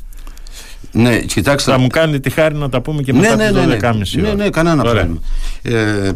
Ναι, 0.91 1.20
κοιτάξτε. 1.20 1.72
Θα 1.72 1.77
μου 1.77 1.88
κάνετε 1.88 2.20
τη 2.20 2.29
χάρη 2.29 2.56
να 2.56 2.70
τα 2.70 2.82
πούμε 2.82 3.01
και 3.01 3.13
μετά 3.13 3.36
ναι, 3.36 3.51
ναι, 3.51 3.65
ναι, 3.65 3.75
ναι. 3.75 4.22
Ναι, 4.22 4.34
ναι, 4.34 4.50
κανένα 4.50 4.84
πρόβλημα. 4.84 5.20
Ε, 5.62 6.12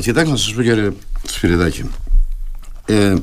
κοιτάξτε 0.00 0.30
να 0.30 0.36
σας 0.36 0.54
πω 0.54 0.62
κύριε 0.62 0.90
Σφυριδάκη. 1.26 1.90
Ε, 2.86 3.14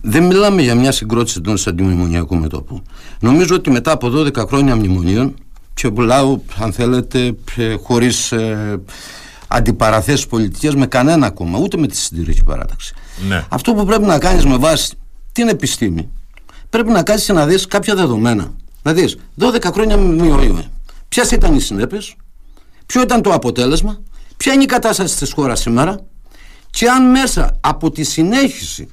δεν 0.00 0.22
μιλάμε 0.22 0.62
για 0.62 0.74
μια 0.74 0.92
συγκρότηση 0.92 1.36
εντός 1.38 1.66
αντιμνημονιακού 1.66 2.36
μετώπου. 2.36 2.82
Νομίζω 3.20 3.54
ότι 3.54 3.70
μετά 3.70 3.92
από 3.92 4.12
12 4.14 4.36
χρόνια 4.36 4.76
μνημονίων 4.76 5.34
και 5.74 5.90
πουλάω, 5.90 6.38
αν 6.58 6.72
θέλετε, 6.72 7.34
χωρίς 7.82 8.32
ε, 8.32 8.80
αντιπαραθέσεις 9.48 10.26
πολιτικές 10.26 10.74
με 10.74 10.86
κανένα 10.86 11.30
κόμμα, 11.30 11.58
ούτε 11.58 11.76
με 11.76 11.86
τη 11.86 11.96
συντηρητική 11.96 12.44
παράταξη. 12.44 12.94
Ναι. 13.28 13.44
Αυτό 13.48 13.74
που 13.74 13.84
πρέπει 13.84 14.04
να 14.04 14.18
κάνεις 14.18 14.44
με 14.44 14.56
βάση 14.56 14.94
την 15.32 15.48
επιστήμη, 15.48 16.08
πρέπει 16.70 16.90
να 16.90 17.02
κάνει 17.02 17.20
και 17.20 17.32
να 17.32 17.46
δεις 17.46 17.66
κάποια 17.66 17.94
δεδομένα. 17.94 18.52
Να 18.82 18.92
δεις 18.92 19.16
12 19.40 19.72
χρόνια 19.72 19.96
μειωíme. 19.96 20.64
Ποιες 21.08 21.30
ήταν 21.30 21.54
οι 21.54 21.60
συνέπειες, 21.60 22.14
ποιο 22.86 23.00
ήταν 23.00 23.22
το 23.22 23.32
αποτέλεσμα, 23.32 23.98
ποια 24.36 24.52
είναι 24.52 24.62
η 24.62 24.66
κατάσταση 24.66 25.16
της 25.16 25.32
χώρας 25.32 25.60
σήμερα 25.60 25.96
και 26.70 26.88
αν 26.88 27.10
μέσα 27.10 27.56
από 27.60 27.90
τη 27.90 28.02
συνέχιση 28.02 28.88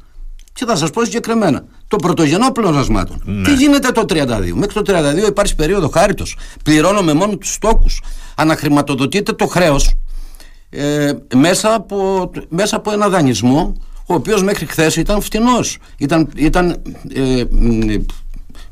και 0.53 0.65
θα 0.65 0.75
σας 0.75 0.89
πω 0.89 1.05
συγκεκριμένα. 1.05 1.65
Το 1.87 1.95
πρωτογενό 1.95 2.51
πλεονασμάτων. 2.51 3.21
Ναι. 3.25 3.43
Τι 3.43 3.53
γίνεται 3.53 3.91
το 3.91 4.05
32. 4.09 4.51
Μέχρι 4.53 4.73
το 4.73 4.81
32 4.87 5.27
υπάρχει 5.27 5.55
περίοδο 5.55 5.89
χάριτος. 5.89 6.37
Πληρώνουμε 6.63 7.13
μόνο 7.13 7.37
τους 7.37 7.53
στόχους. 7.53 8.01
Αναχρηματοδοτείται 8.35 9.33
το 9.33 9.47
χρέος 9.47 9.93
ε, 10.73 11.11
μέσα, 11.35 11.73
από, 11.73 12.31
μέσα 12.49 12.75
από 12.75 12.91
ένα 12.91 13.09
δανεισμό 13.09 13.73
ο 14.05 14.13
οποίος 14.13 14.43
μέχρι 14.43 14.65
χθες 14.65 14.95
ήταν 14.95 15.21
φτηνός. 15.21 15.77
Ήταν, 15.97 16.29
ήταν 16.35 16.81
ε, 17.13 17.43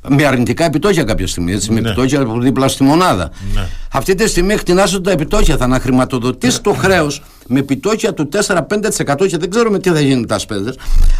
με 0.07 0.25
αρνητικά 0.25 0.65
επιτόκια 0.65 1.03
κάποια 1.03 1.27
στιγμή, 1.27 1.51
έτσι, 1.51 1.71
ναι. 1.71 1.81
με 1.81 1.87
επιτόκια 1.89 2.21
από 2.21 2.39
δίπλα 2.39 2.67
στη 2.67 2.83
μονάδα. 2.83 3.31
Ναι. 3.53 3.67
Αυτή 3.91 4.15
τη 4.15 4.27
στιγμή 4.27 4.53
εκτινάζονται 4.53 5.03
τα 5.03 5.11
επιτόκια. 5.11 5.57
Θα 5.57 5.63
αναχρηματοδοτήσει 5.63 6.55
ναι. 6.55 6.61
το 6.61 6.79
χρέος 6.79 7.23
με 7.47 7.59
επιτόκια 7.59 8.13
του 8.13 8.29
4-5% 8.47 9.27
και 9.27 9.37
δεν 9.37 9.49
ξέρουμε 9.49 9.79
τι 9.79 9.89
θα 9.89 9.99
γίνει 9.99 10.25
τας 10.25 10.41
σπέδε. 10.41 10.73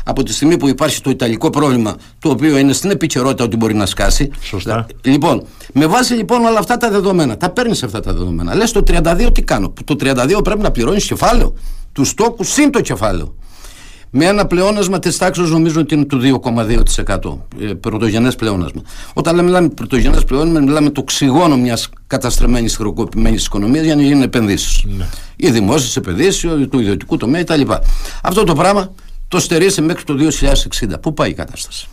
Από 0.05 0.23
τη 0.23 0.33
στιγμή 0.33 0.57
που 0.57 0.67
υπάρχει 0.67 1.01
το 1.01 1.09
ιταλικό 1.09 1.49
πρόβλημα, 1.49 1.95
το 2.19 2.29
οποίο 2.29 2.57
είναι 2.57 2.73
στην 2.73 2.89
επικαιρότητα 2.89 3.43
ότι 3.43 3.55
μπορεί 3.55 3.73
να 3.73 3.85
σκάσει. 3.85 4.31
Σωστά. 4.41 4.85
Λοιπόν, 5.01 5.45
με 5.73 5.85
βάση 5.85 6.13
λοιπόν 6.13 6.45
όλα 6.45 6.59
αυτά 6.59 6.77
τα 6.77 6.89
δεδομένα, 6.89 7.37
τα 7.37 7.49
παίρνεις 7.49 7.83
αυτά 7.83 7.99
τα 7.99 8.13
δεδομένα. 8.13 8.55
Λες 8.55 8.71
το 8.71 8.83
32 8.87 9.29
τι 9.33 9.41
κάνω. 9.41 9.73
Το 9.83 9.95
32 9.99 10.43
πρέπει 10.43 10.61
να 10.61 10.71
πληρώνεις 10.71 11.05
κεφάλαιο. 11.05 11.53
Τους 11.91 12.07
στόχου 12.07 12.43
συν 12.43 12.71
το 12.71 12.81
κεφάλαιο 12.81 13.35
με 14.13 14.25
ένα 14.25 14.45
πλεόνασμα 14.47 14.99
της 14.99 15.17
τάξης 15.17 15.49
νομίζω 15.49 15.79
ότι 15.79 15.93
είναι 15.93 16.05
του 16.05 16.41
2,2%. 16.43 17.37
Ε, 17.59 17.73
πρωτογενές 17.73 18.35
πλεόνασμα. 18.35 18.81
Όταν 19.13 19.35
λέμε, 19.35 19.47
μιλάμε 19.47 19.69
πρωτογενές 19.69 20.23
πλεόνασμα, 20.23 20.59
μιλάμε 20.59 20.89
το 20.89 21.01
οξυγόνο 21.01 21.57
μιας 21.57 21.89
καταστρεμένη 22.07 22.69
χρεοκοπημένης 22.69 23.45
οικονομίας 23.45 23.85
για 23.85 23.95
να 23.95 24.01
γίνουν 24.01 24.21
επενδύσεις. 24.21 24.83
Ναι. 24.83 25.05
Οι 25.35 25.51
δημόσιες 25.51 25.95
επενδύσεις, 25.95 26.41
του 26.69 26.79
ιδιωτικού 26.79 27.17
τομέα 27.17 27.43
κτλ. 27.43 27.61
Αυτό 28.23 28.43
το 28.43 28.55
πράγμα 28.55 28.93
το 29.27 29.39
στερήσει 29.39 29.81
μέχρι 29.81 30.03
το 30.03 30.13
2060. 30.13 30.99
Πού 31.01 31.13
πάει 31.13 31.29
η 31.29 31.33
κατάσταση; 31.33 31.87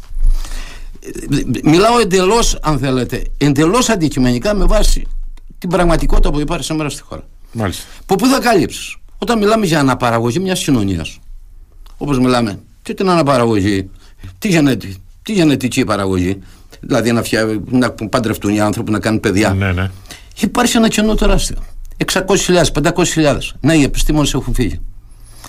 Ε, 1.00 1.61
μιλάω 1.64 1.98
εντελώς, 1.98 2.59
αν 2.62 2.78
θέλετε, 2.78 3.22
εντελώς 3.38 3.88
αντικειμενικά 3.88 4.54
με 4.54 4.64
βάση 4.64 5.07
την 5.59 5.68
πραγματικότητα 5.68 6.31
που 6.31 6.40
υπάρχει 6.40 6.64
σήμερα 6.64 6.88
στη 6.88 7.02
χώρα. 7.02 7.22
Μάλιστα. 7.52 7.85
Που 8.07 8.16
πού 8.16 8.26
θα 8.26 8.40
καλύψει. 8.40 8.98
Όταν 9.18 9.38
μιλάμε 9.38 9.66
για 9.66 9.81
αναπαραγωγή 9.81 10.38
μιας 10.38 10.64
κοινωνίας, 10.64 11.18
Όπως 11.98 12.18
μιλάμε, 12.18 12.58
τι 12.82 12.94
την 12.94 13.11
αναπαραγωγή, 13.11 13.90
τι, 14.38 14.48
γενετική, 14.48 14.96
τι 15.22 15.32
γενετική 15.32 15.84
παραγωγή, 15.84 16.38
δηλαδή 16.80 17.12
να, 17.12 17.22
φτιά, 17.22 17.61
να 17.70 17.90
παντρευτούν 17.90 18.54
οι 18.54 18.61
άνθρωποι, 18.61 18.90
να 18.90 18.98
κάνουν 18.98 19.20
παιδιά. 19.20 19.54
Ναι, 19.54 19.72
ναι. 19.72 19.90
Υπάρχει 20.40 20.76
ένα 20.76 20.88
κενό 20.88 21.14
τεράστιο. 21.14 21.56
600.000, 22.12 22.64
500.000. 22.82 23.38
Ναι, 23.61 23.74
οι 23.74 23.82
επιστήμονες 23.82 24.34
έχουν 24.34 24.54
φύγει. 24.54 24.80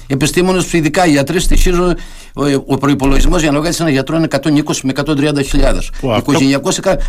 Οι 0.08 0.14
επιστήμονες, 0.14 0.74
ειδικά 0.74 1.06
οι 1.06 1.12
γιατροί, 1.12 1.40
στοιχίζουν 1.40 1.98
ο, 2.34 2.44
ο 2.66 2.78
προπολογισμό 2.78 3.38
για 3.38 3.52
να 3.52 3.60
βγάλεις 3.60 3.80
ένα 3.80 3.90
γιατρό 3.90 4.18
είναι 4.18 4.28
120 4.30 4.78
με 4.84 4.94
130.000. 4.96 5.80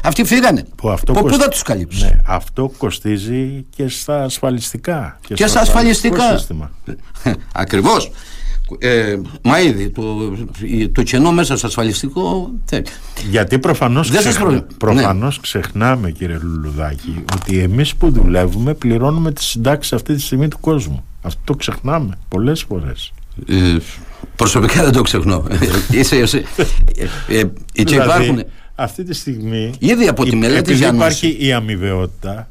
Αυτοί 0.03 0.25
φύγανε. 0.25 0.65
Που 0.77 0.91
αυτό 0.91 1.13
Πού 1.13 1.35
θα 1.35 1.49
τους 1.49 1.63
καλύψεις. 1.63 2.03
Ναι, 2.03 2.21
αυτό 2.27 2.73
κοστίζει 2.79 3.67
και 3.77 3.89
στα 3.89 4.23
ασφαλιστικά. 4.23 5.19
Και, 5.27 5.35
και 5.35 5.47
στα 5.47 5.61
ασφαλιστικά. 5.61 6.45
Ακριβώς. 7.53 8.11
Ε, 8.79 9.21
μα 9.43 9.61
ήδη 9.61 9.91
το, 9.91 10.03
το 10.93 11.03
κενό 11.03 11.33
μέσα 11.33 11.57
στο 11.57 11.67
ασφαλιστικό 11.67 12.51
γιατί 13.31 13.59
προφανώς, 13.59 14.11
ξεχ... 14.11 14.39
προφανώς 14.79 15.37
ναι. 15.37 15.43
ξεχνάμε 15.43 16.11
κύριε 16.11 16.39
Λουλουδάκη 16.43 17.25
ότι 17.35 17.59
εμείς 17.59 17.95
που 17.95 18.11
δουλεύουμε 18.11 18.75
πληρώνουμε 18.75 19.33
τις 19.33 19.45
συντάξεις 19.45 19.93
αυτή 19.93 20.15
τη 20.15 20.21
στιγμή 20.21 20.49
του 20.49 20.59
κόσμου. 20.61 21.05
Αυτό 21.23 21.41
το 21.45 21.55
ξεχνάμε 21.55 22.19
πολλές 22.29 22.63
φορές. 22.63 23.13
Ε, 23.47 23.77
προσωπικά 24.37 24.83
δεν 24.83 24.93
το 24.93 25.03
ξεχνώ. 25.03 25.45
Είσαι, 25.91 26.17
είσαι, 26.17 26.45
ε, 27.29 27.41
ε, 27.41 27.45
δηλαδή, 27.73 27.95
υπάρχουν... 27.95 28.43
αυτή 28.75 29.05
τη 29.05 29.15
στιγμή 29.15 29.73
ήδη 29.79 30.09
από 30.09 30.25
τη 30.25 30.37
μελέτη 30.37 30.73
επειδή 30.73 30.95
υπάρχει 30.95 31.37
η 31.41 31.53
αμοιβαιότητα 31.53 32.50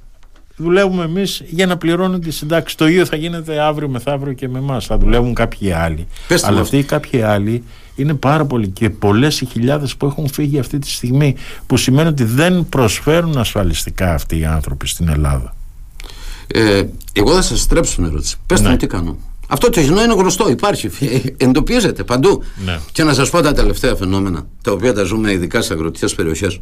δουλεύουμε 0.60 1.04
εμείς 1.04 1.41
για 1.45 1.65
να 1.65 1.78
πληρώνουν 1.78 2.22
τη 2.22 2.32
συντάξη. 2.32 2.78
Το 2.78 2.88
ίδιο 2.88 3.06
θα 3.06 3.15
γίνεται 3.15 3.60
αύριο 3.60 3.89
μεθαύριο 3.89 4.34
και 4.34 4.48
με 4.48 4.58
εμάς. 4.58 4.86
Θα 4.86 4.98
δουλεύουν 4.98 5.34
κάποιοι 5.34 5.72
άλλοι. 5.72 6.08
Πες 6.28 6.43
Αλλά 6.43 6.62
αυτοί 6.62 6.78
οι 6.78 6.84
κάποιοι 6.84 7.22
άλλοι 7.22 7.63
είναι 7.95 8.13
πάρα 8.13 8.45
πολλοί 8.45 8.67
και 8.67 8.89
πολλές 8.89 9.41
οι 9.41 9.45
χιλιάδες 9.45 9.95
που 9.95 10.06
έχουν 10.06 10.30
φύγει 10.30 10.60
αυτή 10.60 10.80
τη 10.80 10.89
στιγμή. 10.89 11.36
Που 11.67 11.78
σημαίνει 11.78 12.08
ότι 12.08 12.24
δεν 12.24 12.65
προσφέρουν 12.69 13.38
ασφαλιστικά 13.38 14.13
αυτοί 14.13 14.39
οι 14.39 14.45
άνθρωποι 14.45 14.88
στην 14.88 15.10
Ελλάδα. 15.10 15.56
Ε, 16.48 16.84
εγώ 17.13 17.34
θα 17.34 17.41
σας 17.41 17.60
στρέψω 17.60 17.95
την 17.95 18.06
ερώτηση. 18.06 18.38
Πετε 18.45 18.62
ναι. 18.62 18.69
μου 18.69 18.76
τι 18.76 18.88
κάνω. 18.88 19.17
Αυτό 19.52 19.69
το 19.69 19.82
κοινό 19.82 20.04
είναι 20.04 20.13
γνωστό, 20.13 20.50
υπάρχει, 20.50 20.89
εντοπίζεται 21.38 22.04
παντού. 22.04 22.43
Ναι. 22.65 22.80
Και 22.91 23.04
να 23.04 23.13
σας 23.13 23.30
πω 23.30 23.41
τα 23.41 23.54
τελευταία 23.54 23.95
φαινόμενα, 23.95 24.45
τα 24.62 24.72
οποία 24.72 24.93
τα 24.93 25.04
ζούμε 25.04 25.32
ειδικά 25.32 25.62
σε 25.62 25.74
αγροτικές 25.74 26.15
περιοχές. 26.15 26.60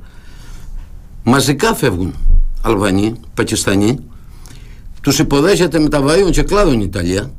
Μαζικά 1.30 1.76
φεύγουν 1.76 2.14
Αλβανοί, 2.62 3.14
Πακιστανοί, 3.34 4.00
τους 5.02 5.20
υποδέχεται 5.20 5.80
με 5.80 5.90
τα 5.90 6.02
βαΐων 6.04 6.32
και 6.32 6.44
κλάδων 6.44 6.80
η 6.80 6.84
Ιταλία 6.84 7.32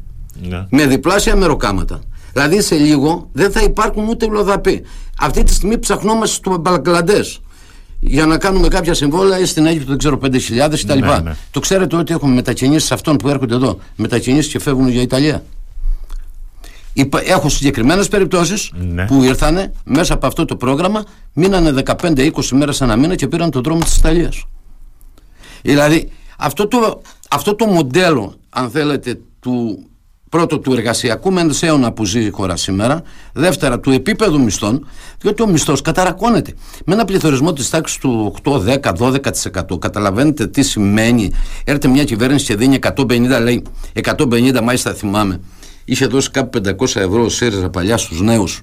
ναι. 0.49 0.67
με 0.71 0.87
διπλάσια 0.87 1.37
μεροκάματα. 1.37 2.01
Δηλαδή 2.33 2.63
σε 2.63 2.75
λίγο 2.75 3.29
δεν 3.33 3.51
θα 3.53 3.63
υπάρχουν 3.63 4.09
ούτε 4.09 4.27
λοδαποί. 4.27 4.83
Αυτή 5.19 5.43
τη 5.43 5.53
στιγμή 5.53 5.79
ψαχνόμαστε 5.79 6.35
στο 6.35 6.59
Μπαγκλαντές. 6.59 7.41
για 8.01 8.27
να 8.27 8.39
κάνουμε 8.39 8.69
κάποια 8.69 8.95
συμβόλαια 8.95 9.47
στην 9.47 9.67
Αίγυπτο, 9.67 9.89
δεν 9.89 9.99
ξέρω, 9.99 10.19
5.000 10.23 10.39
κτλ. 10.83 10.99
Ναι, 10.99 11.19
ναι. 11.19 11.37
Το 11.51 11.61
ξέρετε 11.61 11.97
ότι 11.97 12.13
έχουμε 12.13 12.35
μετακινήσεις 12.35 12.93
αυτών 12.93 13.17
που 13.17 13.29
έρχονται 13.29 13.55
εδώ, 13.55 13.79
μετακινήσεις 13.97 14.53
και 14.53 14.59
φεύγουν 14.59 14.89
για 14.89 15.03
Ιταλία. 15.03 15.43
Έχω 17.25 17.49
συγκεκριμένες 17.49 18.09
περιπτώσεις 18.09 18.73
ναι. 18.75 19.07
που 19.07 19.23
ήρθαν 19.23 19.73
μέσα 19.85 20.15
από 20.15 20.27
αυτό 20.27 20.45
το 20.45 20.57
πρόγραμμα, 20.57 21.05
μείνανε 21.33 21.83
15-20 22.01 22.31
μέρες 22.53 22.81
ένα 22.81 22.97
μήνα 22.97 23.15
και 23.15 23.29
πήραν 23.29 23.51
τον 23.51 23.63
δρόμο 23.63 23.81
της 23.81 23.97
Ιταλίας. 23.97 24.45
Δηλαδή, 25.63 26.11
αυτό 26.39 26.69
το, 26.69 27.03
αυτό 27.31 27.55
το 27.55 27.67
μοντέλο, 27.67 28.35
αν 28.51 28.71
θέλετε, 28.71 29.21
του 29.41 29.87
πρώτο 30.29 30.59
του 30.59 30.73
εργασιακού 30.73 31.33
μενσαίωνα 31.33 31.93
που 31.93 32.05
ζει 32.05 32.25
η 32.25 32.31
χώρα 32.31 32.57
σήμερα, 32.57 33.03
δεύτερα 33.33 33.81
του 33.81 33.91
επίπεδου 33.91 34.41
μισθών, 34.41 34.87
διότι 35.21 35.43
ο 35.43 35.47
μισθός 35.47 35.83
καταρακώνεται. 35.83 36.55
Με 36.85 36.95
ένα 36.95 37.05
πληθωρισμό 37.05 37.53
της 37.53 37.71
τάξης 37.71 37.99
του 37.99 38.35
8, 38.43 38.59
10, 38.59 38.93
12%. 38.93 39.79
Καταλαβαίνετε 39.79 40.47
τι 40.47 40.63
σημαίνει. 40.63 41.31
Έρχεται 41.65 41.89
μια 41.89 42.05
κυβέρνηση 42.05 42.45
και 42.45 42.57
δίνει 42.57 42.79
150, 42.97 43.41
λέει 43.43 43.63
150, 43.93 44.61
μάλιστα 44.63 44.95
θυμάμαι 44.95 45.41
είχε 45.89 46.07
δώσει 46.07 46.31
κάπου 46.31 46.61
500 46.79 46.97
ευρώ 46.97 47.25
ο 47.25 47.29
ΣΥΡΙΖΑ 47.29 47.71
παλιά 47.71 47.97
στους 47.97 48.21
νέους 48.21 48.61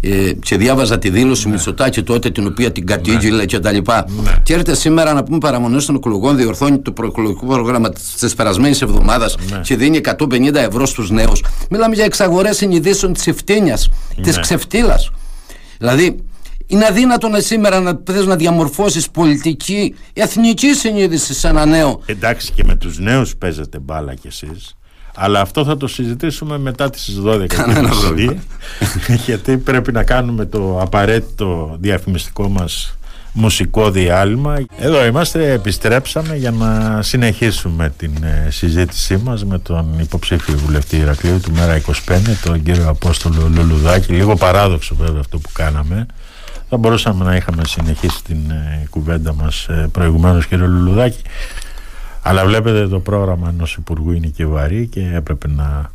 ε, 0.00 0.32
και 0.32 0.56
διάβαζα 0.56 0.98
τη 0.98 1.10
δήλωση 1.10 1.46
ναι. 1.46 1.52
Μητσοτάκη 1.52 2.02
τότε 2.02 2.30
την 2.30 2.46
οποία 2.46 2.72
την 2.72 2.86
κατήγγειλε 2.86 3.36
ναι. 3.36 3.44
και 3.44 3.58
τα 3.58 3.72
λοιπά. 3.72 4.04
Ναι. 4.22 4.30
Και 4.42 4.52
έρχεται 4.52 4.74
σήμερα 4.74 5.12
να 5.12 5.22
πούμε 5.22 5.38
παραμονές 5.38 5.86
των 5.86 5.94
εκλογών, 5.94 6.36
διορθώνει 6.36 6.78
το 6.78 6.92
προεκλογικό 6.92 7.46
πρόγραμμα 7.46 7.90
της 7.90 8.34
περασμένης 8.34 8.82
εβδομάδας 8.82 9.36
ναι. 9.50 9.60
και 9.60 9.76
δίνει 9.76 10.00
150 10.18 10.54
ευρώ 10.54 10.86
στους 10.86 11.10
νέους. 11.10 11.44
Μιλάμε 11.70 11.94
για 11.94 12.04
εξαγορές 12.04 12.56
συνειδήσεων 12.56 13.12
της 13.12 13.26
ευθύνιας, 13.26 13.90
ναι. 14.16 14.22
τη 14.22 14.40
ξεφτύλας. 14.40 15.10
Δηλαδή, 15.78 16.16
είναι 16.66 16.86
αδύνατο 16.86 17.28
να 17.28 17.40
σήμερα 17.40 17.80
να 17.80 18.00
θες 18.04 18.26
να 18.26 18.36
διαμορφώσεις 18.36 19.10
πολιτική, 19.10 19.94
εθνική 20.12 20.74
συνείδηση 20.74 21.34
σε 21.34 21.48
ένα 21.48 21.66
νέο. 21.66 22.02
Εντάξει 22.06 22.52
και 22.52 22.64
με 22.64 22.76
τους 22.76 22.98
νέους 22.98 23.36
παίζετε 23.36 23.78
μπάλα 23.78 24.14
κι 24.14 24.26
εσείς. 24.26 24.77
Αλλά 25.20 25.40
αυτό 25.40 25.64
θα 25.64 25.76
το 25.76 25.86
συζητήσουμε 25.86 26.58
μετά 26.58 26.90
τις 26.90 27.20
12 27.24 27.46
γιατί 29.26 29.56
πρέπει 29.56 29.92
να 29.92 30.02
κάνουμε 30.02 30.44
το 30.44 30.78
απαραίτητο 30.80 31.76
διαφημιστικό 31.80 32.48
μας 32.48 32.98
μουσικό 33.32 33.90
διάλειμμα. 33.90 34.56
Εδώ 34.78 35.06
είμαστε, 35.06 35.52
επιστρέψαμε 35.52 36.36
για 36.36 36.50
να 36.50 37.02
συνεχίσουμε 37.02 37.92
την 37.96 38.12
ε, 38.22 38.50
συζήτησή 38.50 39.16
μας 39.16 39.44
με 39.44 39.58
τον 39.58 39.98
υποψήφιο 40.00 40.56
βουλευτή 40.56 40.96
Ηρακλείου 40.96 41.40
του 41.40 41.52
Μέρα 41.52 41.80
25, 41.80 42.18
τον 42.44 42.62
κύριο 42.62 42.88
Απόστολο 42.88 43.50
Λουλουδάκη. 43.54 44.12
Λίγο 44.12 44.36
παράδοξο 44.36 44.94
βέβαια 44.94 45.20
αυτό 45.20 45.38
που 45.38 45.50
κάναμε. 45.52 46.06
Θα 46.68 46.76
μπορούσαμε 46.76 47.24
να 47.24 47.36
είχαμε 47.36 47.62
συνεχίσει 47.66 48.24
την 48.24 48.50
ε, 48.50 48.86
κουβέντα 48.90 49.34
μας 49.34 49.66
ε, 49.68 49.88
προηγουμένως 49.92 50.46
κύριο 50.46 50.66
Λουλουδάκη 50.66 51.22
αλλά 52.22 52.44
βλέπετε 52.44 52.88
το 52.88 53.00
πρόγραμμα 53.00 53.48
ενός 53.48 53.74
Υπουργού 53.74 54.12
είναι 54.12 54.26
και 54.26 54.46
βαρύ 54.46 54.86
και 54.86 55.10
έπρεπε 55.14 55.48
να 55.48 55.90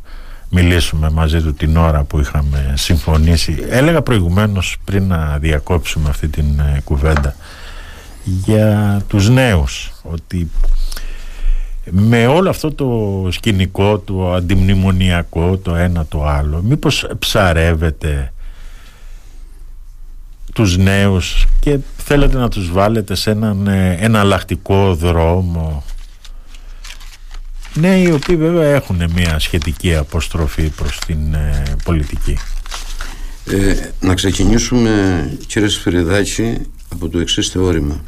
μιλήσουμε 0.50 1.10
μαζί 1.10 1.40
του 1.40 1.54
την 1.54 1.76
ώρα 1.76 2.04
που 2.04 2.20
είχαμε 2.20 2.74
συμφωνήσει. 2.76 3.64
Έλεγα 3.68 4.02
προηγουμένως 4.02 4.76
πριν 4.84 5.06
να 5.06 5.38
διακόψουμε 5.38 6.08
αυτή 6.08 6.28
την 6.28 6.58
ε, 6.58 6.80
κουβέντα 6.84 7.34
για 8.24 9.02
τους 9.08 9.28
νέους 9.28 9.92
ότι 10.02 10.50
με 11.90 12.26
όλο 12.26 12.50
αυτό 12.50 12.72
το 12.72 13.28
σκηνικό, 13.30 13.98
το 13.98 14.32
αντιμνημονιακό, 14.32 15.56
το 15.56 15.74
ένα 15.74 16.06
το 16.06 16.26
άλλο, 16.26 16.62
μήπως 16.62 17.06
ψαρεύετε 17.18 18.32
τους 20.52 20.76
νέους 20.76 21.46
και 21.60 21.78
θέλετε 21.96 22.36
να 22.36 22.48
τους 22.48 22.72
βάλετε 22.72 23.14
σε 23.14 23.30
έναν 23.30 23.66
ε, 23.66 23.96
εναλλακτικό 24.00 24.94
δρόμο 24.94 25.84
ναι, 27.74 27.98
οι 27.98 28.10
οποίοι 28.10 28.36
βέβαια 28.36 28.74
έχουν 28.74 29.10
μια 29.14 29.38
σχετική 29.38 29.94
αποστροφή 29.94 30.68
προς 30.68 30.98
την 31.06 31.34
ε, 31.34 31.62
πολιτική. 31.84 32.38
Ε, 33.46 33.74
να 34.00 34.14
ξεκινήσουμε 34.14 34.92
κύριε 35.46 35.68
Σφυριδάκη 35.68 36.58
από 36.92 37.08
το 37.08 37.18
εξής 37.18 37.48
θεώρημα. 37.48 38.04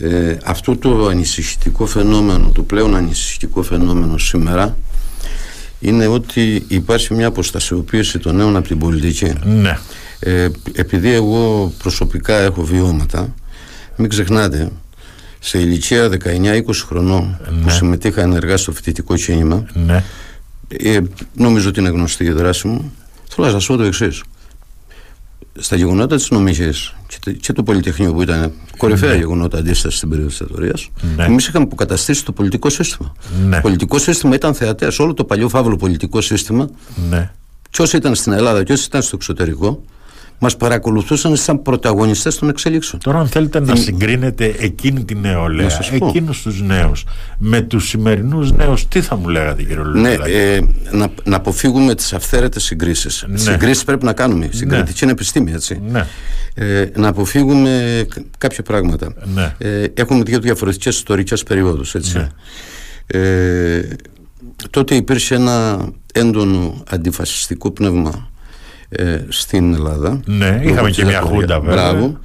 Ε, 0.00 0.36
αυτό 0.44 0.76
το 0.76 1.06
ανησυχητικό 1.06 1.86
φαινόμενο, 1.86 2.50
το 2.54 2.62
πλέον 2.62 2.96
ανησυχητικό 2.96 3.62
φαινόμενο 3.62 4.18
σήμερα 4.18 4.76
είναι 5.80 6.06
ότι 6.06 6.64
υπάρχει 6.68 7.14
μια 7.14 7.26
αποστασιοποίηση 7.26 8.18
των 8.18 8.36
νέων 8.36 8.56
από 8.56 8.68
την 8.68 8.78
πολιτική. 8.78 9.32
Ναι. 9.44 9.78
Ε, 10.18 10.48
επειδή 10.72 11.12
εγώ 11.12 11.72
προσωπικά 11.78 12.36
έχω 12.38 12.62
βιώματα, 12.64 13.34
μην 13.96 14.08
ξεχνάτε 14.08 14.70
σε 15.44 15.58
ηλικία 15.58 16.08
19-20 16.24 16.62
χρονών 16.86 17.38
ναι. 17.50 17.62
που 17.62 17.70
συμμετείχα 17.70 18.22
ενεργά 18.22 18.56
στο 18.56 18.72
φοιτητικό 18.72 19.14
κίνημα 19.14 19.64
ναι. 19.72 20.04
ε, 20.68 21.00
νομίζω 21.34 21.68
ότι 21.68 21.80
είναι 21.80 21.88
γνωστή 21.88 22.24
η 22.24 22.30
δράση 22.30 22.68
μου 22.68 22.92
θέλω 23.28 23.46
να 23.46 23.52
σας 23.52 23.66
πω 23.66 23.76
το 23.76 23.82
εξής. 23.82 24.22
στα 25.58 25.76
γεγονότα 25.76 26.16
της 26.16 26.30
νομικής 26.30 26.94
και, 27.06 27.32
και 27.32 27.52
το 27.52 27.62
Πολυτεχνείο 27.62 28.12
που 28.12 28.22
ήταν 28.22 28.52
κορυφαία 28.76 29.10
ναι. 29.10 29.16
γεγονότα 29.16 29.58
αντίστασης 29.58 29.98
στην 29.98 30.08
περίοδο 30.08 30.30
της 30.30 30.38
θεωρίας 30.38 30.90
ναι. 31.16 31.24
εμείς 31.24 31.46
είχαμε 31.46 31.64
αποκαταστήσει 31.64 32.24
το 32.24 32.32
πολιτικό 32.32 32.70
σύστημα 32.70 33.12
ναι. 33.46 33.56
το 33.56 33.60
πολιτικό 33.62 33.98
σύστημα 33.98 34.34
ήταν 34.34 34.54
θεατές 34.54 34.98
όλο 34.98 35.14
το 35.14 35.24
παλιό 35.24 35.48
φαύλο 35.48 35.76
πολιτικό 35.76 36.20
σύστημα 36.20 36.70
ναι. 37.10 37.30
και 37.70 37.82
όσοι 37.82 37.96
ήταν 37.96 38.14
στην 38.14 38.32
Ελλάδα 38.32 38.62
και 38.62 38.72
όσοι 38.72 38.84
ήταν 38.86 39.02
στο 39.02 39.16
εξωτερικό 39.16 39.84
μας 40.42 40.56
παρακολουθούσαν 40.56 41.36
σαν 41.36 41.62
πρωταγωνιστές 41.62 42.38
των 42.38 42.48
εξελίξεων. 42.48 43.02
Τώρα, 43.02 43.18
αν 43.18 43.26
θέλετε 43.26 43.60
να 43.60 43.76
συγκρίνετε 43.76 44.54
εκείνη 44.58 45.04
την 45.04 45.18
νεολαία, 45.18 45.78
εκείνους 45.92 46.42
τους 46.42 46.62
νέους, 46.62 47.04
με 47.38 47.60
τους 47.60 47.88
σημερινούς 47.88 48.52
νέους, 48.52 48.88
τι 48.88 49.00
θα 49.00 49.16
μου 49.16 49.28
λέγατε, 49.28 49.62
κύριε 49.62 49.82
Λουλούδη. 49.82 50.00
Ναι, 50.00 50.10
ε, 50.10 50.60
να, 50.90 51.10
να 51.24 51.36
αποφύγουμε 51.36 51.94
τις 51.94 52.12
αυθαίρετες 52.12 52.62
συγκρίσεις. 52.62 53.24
Ναι. 53.28 53.38
Συγκρίσεις 53.38 53.84
πρέπει 53.84 54.04
να 54.04 54.12
κάνουμε. 54.12 54.44
Ναι. 54.46 54.52
Συγκριτική 54.52 54.92
ναι. 54.92 54.98
είναι 55.02 55.10
επιστήμη, 55.12 55.52
έτσι. 55.52 55.80
Ναι. 55.90 56.06
Ε, 56.54 56.86
να 56.96 57.08
αποφύγουμε 57.08 58.06
κάποια 58.38 58.62
πράγματα. 58.62 59.14
Ναι. 59.34 59.54
Ε, 59.58 59.84
έχουμε 59.94 60.22
δύο 60.22 60.38
διαφορετικές 60.38 60.96
ιστορικές 60.96 61.42
περιόδους, 61.42 61.94
έτσι. 61.94 62.16
Ναι. 62.16 62.28
Ε, 63.06 63.88
τότε 64.70 64.94
υπήρχε 64.94 65.34
ένα 65.34 65.88
έντονο 66.12 66.82
αντιφασιστικό 66.88 67.70
πνεύμα 67.70 68.31
ε, 68.96 69.24
στην 69.28 69.74
Ελλάδα. 69.74 70.20
Ναι, 70.24 70.60
είχαμε 70.64 70.90
και 70.90 71.04
μια 71.04 71.20
χούντα 71.20 71.60
βέβαια. 71.60 71.92
Μπράβο. 71.92 72.18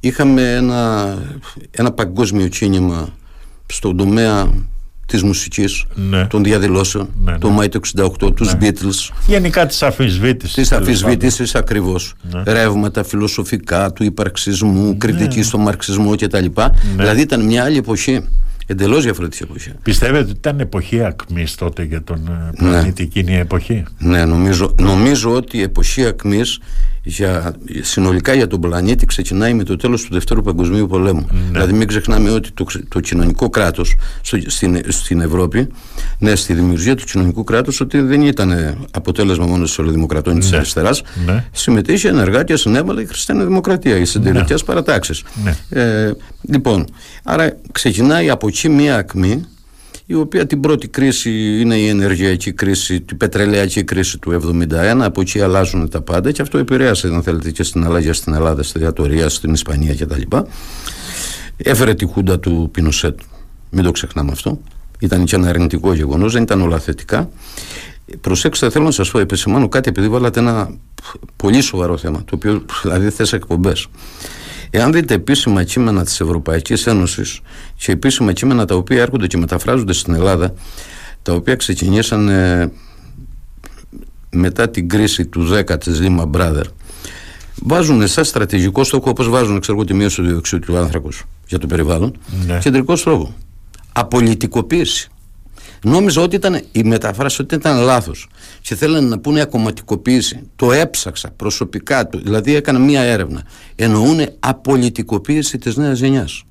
Είχαμε 0.00 0.54
ένα, 0.54 1.14
ένα 1.70 1.92
παγκόσμιο 1.92 2.48
κίνημα 2.48 3.08
στον 3.66 3.96
τομέα 3.96 4.52
της 5.06 5.22
μουσικής, 5.22 5.84
ναι. 5.94 6.26
των 6.26 6.44
διαδηλώσεων, 6.44 7.08
ναι, 7.24 7.38
το 7.38 7.48
ναι. 7.48 7.54
Μάη 7.54 7.68
του 7.68 7.80
68, 7.96 8.34
τους 8.34 8.54
ναι. 8.54 8.58
Beatles. 8.68 9.14
Γενικά 9.26 9.66
της 9.66 9.82
αφισβήτησης. 9.82 10.54
Της 10.54 10.72
αφισβήτησης 10.72 11.54
ακριβώς. 11.54 12.14
Ναι. 12.22 12.52
Ρεύματα 12.52 13.04
φιλοσοφικά, 13.04 13.92
του 13.92 14.04
υπαρξισμού, 14.04 14.88
ναι. 14.88 14.94
κριτική 14.94 15.42
στο 15.42 15.58
μαρξισμό 15.58 16.16
κτλ. 16.16 16.46
Δηλαδή 16.96 17.20
ήταν 17.20 17.44
μια 17.44 17.64
άλλη 17.64 17.76
εποχή. 17.78 18.28
Εντελώς 18.66 19.02
διαφορετική 19.04 19.42
εποχή. 19.42 19.72
Πιστεύετε 19.82 20.24
ότι 20.24 20.30
ήταν 20.30 20.60
εποχή 20.60 21.04
ακμής 21.04 21.54
τότε 21.54 21.82
για 21.82 22.02
τον 22.02 22.26
ε, 22.26 22.50
πλανήτη 22.56 23.02
ναι. 23.02 23.08
εκείνη 23.08 23.32
η 23.32 23.38
εποχή; 23.38 23.84
Ναι, 23.98 24.24
νομίζω, 24.24 24.74
νομίζω 24.80 25.34
ότι 25.34 25.56
η 25.58 25.62
εποχή 25.62 26.06
ακμής 26.06 26.58
για, 27.06 27.54
συνολικά 27.80 28.34
για 28.34 28.46
τον 28.46 28.60
πλανήτη 28.60 29.06
ξεκινάει 29.06 29.54
με 29.54 29.62
το 29.62 29.76
τέλος 29.76 30.02
του 30.02 30.08
Δευτέρου 30.12 30.42
Παγκοσμίου 30.42 30.86
Πολέμου. 30.86 31.26
Ναι. 31.30 31.38
Δηλαδή, 31.50 31.72
μην 31.72 31.86
ξεχνάμε 31.86 32.30
ότι 32.30 32.50
το, 32.50 32.66
το 32.88 33.00
κοινωνικό 33.00 33.50
κράτος 33.50 33.94
στην, 34.46 34.80
στην 34.88 35.20
Ευρώπη, 35.20 35.68
ναι, 36.18 36.34
στη 36.34 36.54
δημιουργία 36.54 36.94
του 36.94 37.04
κοινωνικού 37.04 37.44
κράτους, 37.44 37.80
ότι 37.80 38.00
δεν 38.00 38.22
ήταν 38.22 38.76
αποτέλεσμα 38.90 39.46
μόνο 39.46 39.64
της 39.64 39.78
Ολοδημοκρατών 39.78 40.38
της 40.38 40.50
ναι. 40.50 40.56
Αριστεράς. 40.56 41.02
Ναι. 41.26 41.44
Συμμετείχε 41.52 42.08
ενεργά 42.08 42.42
και 42.42 42.56
συνέβαλε 42.56 43.02
η 43.02 43.06
Χριστιανή 43.06 43.44
Δημοκρατία, 43.44 43.96
οι 43.96 44.04
συντηρητικές 44.04 44.60
ναι. 44.60 44.66
παρατάξεις. 44.66 45.22
Ναι. 45.44 45.80
Ε, 45.80 46.12
λοιπόν, 46.42 46.86
άρα 47.24 47.56
ξεκινάει 47.72 48.30
από 48.30 48.48
εκεί 48.48 48.68
μία 48.68 48.96
ακμή 48.96 49.44
η 50.06 50.14
οποία 50.14 50.46
την 50.46 50.60
πρώτη 50.60 50.88
κρίση 50.88 51.60
είναι 51.60 51.76
η 51.76 51.88
ενεργειακή 51.88 52.52
κρίση, 52.52 52.94
η 52.94 53.14
πετρελαϊκή 53.14 53.84
κρίση 53.84 54.18
του 54.18 54.40
1971, 54.70 54.74
από 55.00 55.20
εκεί 55.20 55.40
αλλάζουν 55.40 55.88
τα 55.88 56.00
πάντα 56.00 56.32
και 56.32 56.42
αυτό 56.42 56.58
επηρέασε, 56.58 57.06
αν 57.06 57.22
θέλετε, 57.22 57.50
και 57.50 57.62
στην 57.62 57.84
αλλαγή 57.84 58.12
στην 58.12 58.34
Ελλάδα, 58.34 58.62
στη 58.62 58.78
διατορία, 58.78 59.28
στην 59.28 59.52
Ισπανία 59.52 59.94
κτλ. 59.94 60.22
Έφερε 61.56 61.94
τη 61.94 62.04
χούντα 62.04 62.38
του 62.38 62.68
Πινοσέτ, 62.72 63.18
μην 63.70 63.84
το 63.84 63.90
ξεχνάμε 63.90 64.32
αυτό. 64.32 64.60
Ήταν 64.98 65.24
και 65.24 65.36
ένα 65.36 65.48
αρνητικό 65.48 65.94
γεγονός, 65.94 66.32
δεν 66.32 66.42
ήταν 66.42 66.60
όλα 66.60 66.78
θετικά. 66.78 67.30
Προσέξτε, 68.20 68.70
θέλω 68.70 68.84
να 68.84 68.90
σας 68.90 69.10
πω, 69.10 69.18
επισημάνω 69.18 69.68
κάτι, 69.68 69.88
επειδή 69.88 70.08
βάλατε 70.08 70.40
ένα 70.40 70.70
πολύ 71.36 71.60
σοβαρό 71.60 71.96
θέμα, 71.96 72.18
το 72.18 72.34
οποίο 72.34 72.64
δηλαδή 72.82 73.10
θες 73.10 73.32
εκπομπές. 73.32 73.88
Εάν 74.76 74.92
δείτε 74.92 75.14
επίσημα 75.14 75.64
κείμενα 75.64 76.04
της 76.04 76.20
Ευρωπαϊκής 76.20 76.86
Ένωσης 76.86 77.40
και 77.76 77.92
επίσημα 77.92 78.32
κείμενα 78.32 78.64
τα 78.64 78.74
οποία 78.74 79.00
έρχονται 79.02 79.26
και 79.26 79.36
μεταφράζονται 79.36 79.92
στην 79.92 80.14
Ελλάδα 80.14 80.54
τα 81.22 81.32
οποία 81.32 81.54
ξεκινήσαν 81.56 82.30
μετά 84.30 84.70
την 84.70 84.88
κρίση 84.88 85.26
του 85.26 85.48
10 85.68 85.78
της 85.80 86.00
Lehman 86.02 86.30
Brothers 86.30 86.64
βάζουν 87.62 88.06
σαν 88.08 88.24
στρατηγικό 88.24 88.84
στόχο 88.84 89.10
όπως 89.10 89.28
βάζουν 89.28 89.60
ξέρω, 89.60 89.84
τη 89.84 89.94
μείωση 89.94 90.16
του 90.16 90.26
διοξείδου 90.28 90.66
του 90.66 90.76
άνθρακος 90.76 91.24
για 91.46 91.58
το 91.58 91.66
περιβάλλον 91.66 92.16
Ναι. 92.46 92.58
κεντρικό 92.58 92.96
στόχο. 92.96 93.34
Απολυτικοποίηση. 93.92 95.08
Νόμιζα 95.82 96.22
ότι 96.22 96.36
ήταν 96.36 96.60
η 96.72 96.82
μεταφράση 96.82 97.42
ότι 97.42 97.54
ήταν 97.54 97.76
λάθος 97.82 98.28
και 98.66 98.74
θέλανε 98.74 99.08
να 99.08 99.18
πούνε 99.18 99.40
ακομματικοποίηση. 99.40 100.50
Το 100.56 100.72
έψαξα 100.72 101.30
προσωπικά, 101.30 102.08
το- 102.08 102.18
δηλαδή 102.18 102.54
έκανα 102.54 102.78
μία 102.78 103.00
έρευνα. 103.00 103.42
Εννοούν 103.74 104.20
απολυτικοποίηση 104.40 105.58
της 105.58 105.76
νέας 105.76 105.98
γενιάς. 105.98 106.42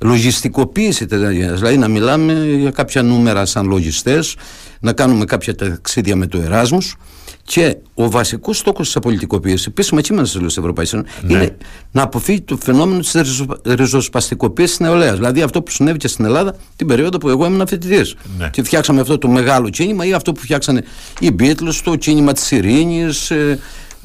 Λογιστικοποίηση 0.00 1.06
της 1.06 1.20
νέας 1.20 1.32
γενιάς, 1.32 1.58
δηλαδή 1.58 1.76
να 1.78 1.88
μιλάμε 1.88 2.44
για 2.58 2.70
κάποια 2.70 3.02
νούμερα 3.02 3.44
σαν 3.46 3.66
λογιστές, 3.66 4.36
να 4.80 4.92
κάνουμε 4.92 5.24
κάποια 5.24 5.54
ταξίδια 5.54 6.16
με 6.16 6.26
το 6.26 6.40
Εράσμους 6.40 6.96
και 7.44 7.76
ο 7.94 8.10
βασικός 8.10 8.58
στόχος 8.58 8.86
της 8.86 8.96
απολυτικοποίησης, 8.96 9.66
επίσημα 9.66 10.00
κείμενα 10.00 10.26
τη 10.26 10.44
Ευρωπαϊκή 10.44 10.94
Ένωση, 10.94 11.12
είναι 11.28 11.56
να 11.90 12.02
αποφύγει 12.02 12.40
το 12.40 12.56
φαινόμενο 12.56 13.00
της 13.00 13.16
ριζοσπαστικοποίηση 13.64 14.68
της 14.68 14.80
νεολαίας. 14.80 15.14
Δηλαδή 15.14 15.42
αυτό 15.42 15.62
που 15.62 15.70
συνέβη 15.70 15.98
και 15.98 16.08
στην 16.08 16.24
Ελλάδα 16.24 16.56
την 16.76 16.86
περίοδο 16.86 17.18
που 17.18 17.28
εγώ 17.28 17.46
ήμουν 17.46 17.66
φοιτητής. 17.66 18.14
Ναι. 18.38 18.48
Και 18.52 18.62
φτιάξαμε 18.62 19.00
αυτό 19.00 19.18
το 19.18 19.28
μεγάλο 19.28 19.68
κίνημα 19.68 20.06
ή 20.06 20.12
αυτό 20.12 20.32
που 20.32 20.40
φτιάξανε 20.40 20.84
οι 21.20 21.34
Beatles, 21.38 21.80
το 21.84 21.96
κίνημα 21.96 22.32
της 22.32 22.50
Ειρήνης, 22.50 23.32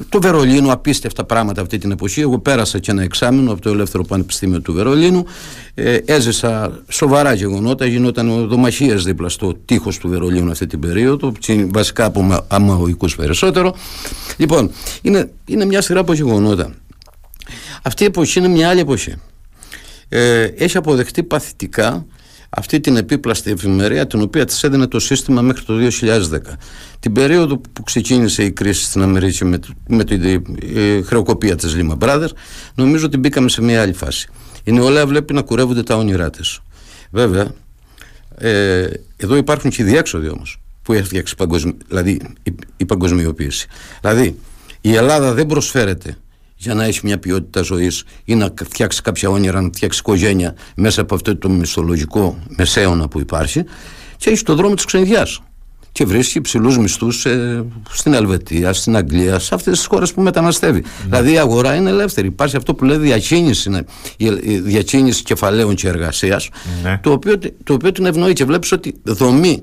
το 0.08 0.20
Βερολίνο, 0.20 0.72
απίστευτα 0.72 1.24
πράγματα 1.24 1.60
αυτή 1.62 1.78
την 1.78 1.90
εποχή. 1.90 2.20
Εγώ 2.20 2.38
πέρασα 2.38 2.78
και 2.78 2.90
ένα 2.90 3.02
εξάμεινο 3.02 3.52
από 3.52 3.60
το 3.60 3.70
Ελεύθερο 3.70 4.04
Πανεπιστήμιο 4.04 4.60
του 4.60 4.72
Βερολίνου. 4.72 5.24
Ε, 5.74 5.96
έζησα 6.04 6.82
σοβαρά 6.88 7.32
γεγονότα. 7.32 7.86
Γινόταν 7.86 8.48
δομαχίε 8.48 8.94
δίπλα 8.94 9.28
στο 9.28 9.54
τείχος 9.64 9.98
του 9.98 10.08
Βερολίνου 10.08 10.50
αυτή 10.50 10.66
την 10.66 10.80
περίοδο. 10.80 11.32
τσι- 11.40 11.72
Βασικά 11.72 12.04
από 12.04 12.22
μα- 12.22 12.44
αμαγωγικούς 12.48 13.16
περισσότερο. 13.16 13.74
Λοιπόν, 14.36 14.70
είναι, 15.02 15.30
είναι 15.46 15.64
μια 15.64 15.80
σειρά 15.80 16.00
από 16.00 16.12
γεγονότα. 16.12 16.74
Αυτή 17.82 18.02
η 18.02 18.06
εποχή 18.06 18.38
είναι 18.38 18.48
μια 18.48 18.68
άλλη 18.68 18.80
εποχή. 18.80 19.14
Ε, 20.08 20.42
έχει 20.42 20.76
αποδεχτεί 20.76 21.22
παθητικά 21.22 22.06
αυτή 22.50 22.80
την 22.80 22.96
επίπλαστη 22.96 23.50
εφημερία 23.50 24.06
την 24.06 24.20
οποία 24.20 24.44
της 24.44 24.62
έδινε 24.64 24.86
το 24.86 24.98
σύστημα 25.00 25.42
μέχρι 25.42 25.64
το 25.64 25.74
2010. 25.76 26.38
Την 27.00 27.12
περίοδο 27.12 27.58
που 27.72 27.82
ξεκίνησε 27.82 28.44
η 28.44 28.50
κρίση 28.52 28.82
στην 28.84 29.02
Αμερική 29.02 29.44
με, 29.44 29.58
το- 29.58 29.68
με 29.88 30.04
την 30.04 30.22
ε, 30.74 31.02
χρεοκοπία 31.02 31.56
της 31.56 31.76
Lehman 31.78 31.98
Brothers 31.98 32.30
νομίζω 32.74 33.06
ότι 33.06 33.16
μπήκαμε 33.16 33.48
σε 33.48 33.62
μια 33.62 33.82
άλλη 33.82 33.92
φάση. 33.92 34.28
Η 34.64 34.72
νεολαία 34.72 35.06
βλέπει 35.06 35.32
να 35.34 35.42
κουρεύονται 35.42 35.82
τα 35.82 35.96
όνειρά 35.96 36.30
της. 36.30 36.58
Βέβαια, 37.10 37.52
ε, 38.38 38.86
εδώ 39.16 39.36
υπάρχουν 39.36 39.70
και 39.70 39.82
οι 39.82 39.84
διέξοδοι 39.84 40.28
όμως 40.28 40.60
που 40.82 40.92
έχει 40.92 41.02
φτιάξει 41.04 41.34
παγκοσμι... 41.34 41.76
δηλαδή, 41.88 42.20
η, 42.42 42.52
η 42.76 42.84
παγκοσμιοποίηση. 42.84 43.66
Δηλαδή, 44.00 44.38
η 44.80 44.94
Ελλάδα 44.94 45.32
δεν 45.32 45.46
προσφέρεται 45.46 46.16
για 46.62 46.74
να 46.74 46.84
έχει 46.84 47.00
μια 47.02 47.18
ποιότητα 47.18 47.62
ζωής 47.62 48.04
ή 48.24 48.34
να 48.34 48.52
φτιάξει 48.64 49.02
κάποια 49.02 49.28
όνειρα, 49.28 49.60
να 49.60 49.68
φτιάξει 49.72 49.98
οικογένεια 49.98 50.54
μέσα 50.76 51.00
από 51.00 51.14
αυτό 51.14 51.36
το 51.36 51.48
μισθολογικό 51.48 52.38
μεσαίωνα 52.48 53.08
που 53.08 53.20
υπάρχει 53.20 53.64
και 54.16 54.30
έχει 54.30 54.42
το 54.42 54.54
δρόμο 54.54 54.74
της 54.74 54.84
ξενιδιά. 54.84 55.26
Και 55.92 56.04
βρίσκει 56.04 56.38
υψηλούς 56.38 56.78
μισθούς 56.78 57.26
ε, 57.26 57.64
στην 57.90 58.12
Ελβετία, 58.14 58.72
στην 58.72 58.96
Αγγλία, 58.96 59.38
σε 59.38 59.54
αυτές 59.54 59.76
τις 59.78 59.86
χώρες 59.86 60.12
που 60.12 60.20
μεταναστεύει. 60.22 60.84
Δηλαδή 61.04 61.32
η 61.32 61.38
αγορά 61.38 61.74
είναι 61.74 61.90
ελεύθερη. 61.90 62.26
Υπάρχει 62.26 62.56
αυτό 62.56 62.74
που 62.74 62.84
λέει 62.84 62.96
διακίνηση, 62.96 63.68
είναι 63.68 63.84
η 64.16 64.24
η 64.52 64.58
διακίνηση 64.58 65.22
κεφαλαίων 65.22 65.74
και 65.74 65.88
εργασίας, 65.88 66.48
Ναι. 66.82 66.98
το, 67.02 67.10
οποίο, 67.12 67.38
το 67.64 67.72
οποίο 67.72 67.92
την 67.92 68.06
ευνοεί 68.06 68.32
και 68.32 68.44
βλέπεις 68.44 68.72
ότι 68.72 68.94
δομεί 69.02 69.62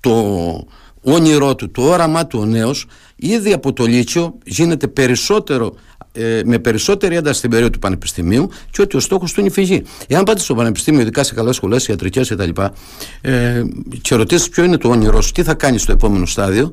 το 0.00 0.66
όνειρό 1.02 1.54
του, 1.54 1.70
το 1.70 1.82
όραμά 1.82 2.26
του 2.26 2.38
ο 2.42 2.44
νέος 2.44 2.86
ήδη 3.16 3.52
από 3.52 3.72
το 3.72 3.84
Λύκειο 3.86 4.38
γίνεται 4.44 4.86
περισσότερο 4.86 5.74
ε, 6.16 6.40
με 6.44 6.58
περισσότερη 6.58 7.16
ένταση 7.16 7.38
στην 7.38 7.50
περίοδο 7.50 7.70
του 7.72 7.78
πανεπιστημίου 7.78 8.50
και 8.70 8.82
ότι 8.82 8.96
ο 8.96 9.00
στόχος 9.00 9.32
του 9.32 9.40
είναι 9.40 9.48
η 9.48 9.52
φυγή. 9.52 9.82
Εάν 10.08 10.22
πάτε 10.24 10.40
στο 10.40 10.54
πανεπιστήμιο, 10.54 11.00
ειδικά 11.00 11.24
σε 11.24 11.34
καλές 11.34 11.56
σχολές, 11.56 11.86
ιατρικές 11.86 12.28
κτλ. 12.28 12.50
Ε, 13.20 13.62
και 14.00 14.14
ρωτήσεις 14.14 14.48
ποιο 14.48 14.64
είναι 14.64 14.76
το 14.76 14.88
όνειρό 14.88 15.20
σου, 15.20 15.32
τι 15.32 15.42
θα 15.42 15.54
κάνεις 15.54 15.82
στο 15.82 15.92
επόμενο 15.92 16.26
στάδιο, 16.26 16.72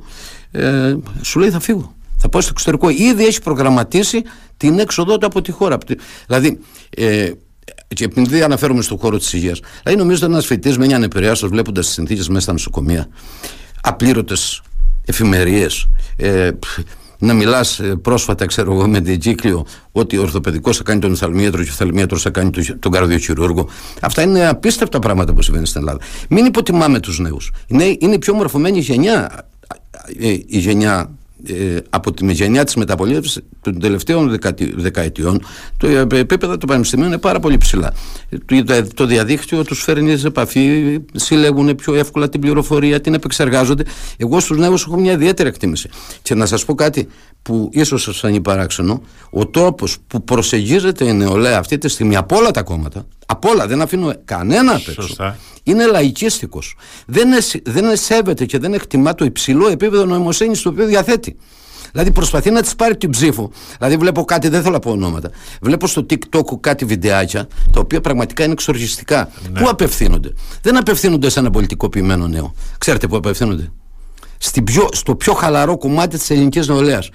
ε, 0.51 0.95
σου 1.21 1.39
λέει 1.39 1.49
θα 1.49 1.60
φύγω. 1.60 1.95
Θα 2.17 2.29
πάω 2.29 2.41
στο 2.41 2.49
εξωτερικό. 2.53 2.89
Ήδη 2.89 3.25
έχει 3.25 3.41
προγραμματίσει 3.41 4.21
την 4.58 4.79
έξοδό 4.79 5.17
του 5.17 5.25
από 5.25 5.41
τη 5.41 5.51
χώρα. 5.51 5.75
Από 5.75 5.86
τη- 5.86 5.95
Δηλαδή, 6.27 6.60
ε, 6.89 7.32
και 7.88 8.03
επειδή 8.03 8.41
αναφέρομαι 8.41 8.82
στον 8.82 8.97
χώρο 8.97 9.17
της 9.17 9.34
υγείας, 9.34 9.60
δηλαδή 9.84 10.01
νομίζω 10.01 10.23
ότι 10.25 10.34
ένας 10.34 10.45
φοιτητής 10.45 10.77
μένει 10.77 10.93
ανεπηρέαστο 10.93 11.47
βλέποντας 11.49 11.86
τις 11.86 11.93
συνθήκες 11.93 12.27
μέσα 12.27 12.39
στα 12.41 12.51
νοσοκομεία, 12.51 13.08
απλήρωτες 13.82 14.62
εφημερίες, 15.06 15.88
ε, 16.17 16.51
πφ, 16.60 16.79
να 17.25 17.33
μιλάς 17.33 17.81
πρόσφατα, 18.01 18.45
ξέρω 18.45 18.73
εγώ, 18.73 18.88
με 18.88 19.01
την 19.01 19.19
κύκλιο 19.19 19.65
ότι 19.91 20.17
ο 20.17 20.21
ορθοπαιδικός 20.21 20.77
θα 20.77 20.83
κάνει 20.83 20.99
τον 20.99 21.12
οφθαλμίατρο 21.12 21.62
και 21.63 21.69
ο 21.69 21.71
οφθαλμίατρο 21.71 22.17
θα 22.17 22.29
κάνει 22.29 22.49
τον- 22.49 22.79
τον 22.79 22.91
καρδιοχειρούργο. 22.91 23.67
Αυτά 24.01 24.21
είναι 24.21 24.47
απίστευτα 24.47 24.99
πράγματα 24.99 25.33
που 25.33 25.41
συμβαίνουν 25.41 25.67
στην 25.67 25.81
Ελλάδα. 25.81 25.99
Μην 26.29 26.45
υποτιμάμε 26.45 26.99
τους 26.99 27.19
νέους. 27.19 27.51
Είναι, 27.67 27.95
είναι 27.99 28.13
η 28.13 28.17
πιο 28.19 28.33
μορφωμένη 28.33 28.79
γενιά, 28.79 29.45
ε, 30.19 30.27
η 30.29 30.43
γενιά 30.59 31.09
ε, 31.47 31.77
από 31.89 32.12
τη 32.13 32.32
γενιά 32.34 32.63
της 32.63 32.75
μεταπολίτευσης 32.75 33.41
των 33.62 33.79
τελευταίων 33.79 34.29
δεκατι- 34.29 34.73
δεκαετιών 34.75 35.41
το 35.77 35.88
επίπεδο 36.15 36.58
του 36.58 36.67
πανεπιστημίου 36.67 37.06
είναι 37.06 37.17
πάρα 37.17 37.39
πολύ 37.39 37.58
ψηλά. 37.58 37.93
Ε, 38.29 38.62
Το, 38.63 38.88
το 38.93 39.06
διαδίκτυο 39.06 39.63
τους 39.63 39.84
φέρνει 39.84 40.17
σε 40.17 40.27
επαφή, 40.27 40.99
συλλέγουν 41.13 41.75
πιο 41.75 41.93
εύκολα 41.95 42.29
την 42.29 42.39
πληροφορία, 42.41 43.01
την 43.01 43.13
επεξεργάζονται. 43.13 43.84
Εγώ 44.17 44.39
στους 44.39 44.58
νέους 44.58 44.84
έχω 44.84 44.99
μια 44.99 45.12
ιδιαίτερη 45.12 45.49
εκτίμηση. 45.49 45.89
Και 46.21 46.36
να 46.36 46.45
σας 46.45 46.65
πω 46.65 46.75
κάτι 46.75 47.08
που 47.41 47.69
ίσως 47.71 48.01
σας 48.01 48.17
φανεί 48.19 48.41
παράξενο, 48.41 49.01
ο 49.32 49.47
τρόπος 49.47 49.97
που 50.08 50.23
προσεγγίζεται 50.23 51.06
η 51.06 51.13
νεολαία 51.13 51.58
αυτή 51.58 51.77
τη 51.77 51.88
στιγμή 51.89 52.15
από 52.15 52.36
όλα 52.36 52.51
τα 52.51 52.62
κόμματα, 52.63 53.06
από 53.25 53.49
όλα, 53.49 53.67
δεν 53.67 53.81
αφήνω 53.81 54.13
κανένα 54.25 54.71
απ' 54.71 54.88
έξω, 54.88 55.01
Σωστά. 55.01 55.38
είναι 55.63 55.86
λαϊκίστικος. 55.86 56.75
Δεν, 57.05 57.31
εσ- 57.31 57.69
δεν 57.69 57.97
σέβεται 57.97 58.45
και 58.45 58.57
δεν 58.59 58.73
εκτιμά 58.73 59.15
το 59.15 59.25
υψηλό 59.25 59.67
επίπεδο 59.67 60.05
νοημοσύνης 60.05 60.62
το 60.62 60.69
οποίο 60.69 60.86
διαθέτει. 60.86 61.36
Δηλαδή 61.91 62.12
προσπαθεί 62.12 62.51
να 62.51 62.62
της 62.62 62.75
πάρει 62.75 62.97
την 62.97 63.09
ψήφο. 63.09 63.51
Δηλαδή 63.77 63.97
βλέπω 63.97 64.23
κάτι, 64.25 64.47
δεν 64.47 64.62
θέλω 64.62 64.73
να 64.73 64.79
πω 64.79 64.91
ονόματα. 64.91 65.29
Βλέπω 65.62 65.88
στο 65.88 66.05
TikTok 66.09 66.59
κάτι 66.59 66.86
βιντεάκια 66.86 67.47
τα 67.71 67.79
οποία 67.79 68.01
πραγματικά 68.01 68.43
είναι 68.43 68.51
εξοργιστικά. 68.53 69.29
Πού 69.53 69.69
απευθύνονται; 69.69 70.33
Δεν 70.62 70.77
απευθύνονται 70.77 71.29
σε 71.29 71.39
ένα 71.39 71.49
πολιτικοποιημένο 71.49 72.27
νέο. 72.27 72.53
Ξέρετε 72.77 73.07
πού 73.07 73.15
απευθύνονται; 73.15 73.71
Στην 74.38 74.63
πιο, 74.63 74.88
στο 74.91 75.15
πιο 75.15 75.33
χαλαρό 75.33 75.77
κομμάτι 75.77 76.17
της 76.17 76.29
ελληνικής 76.29 76.67
νεολαίας 76.67 77.09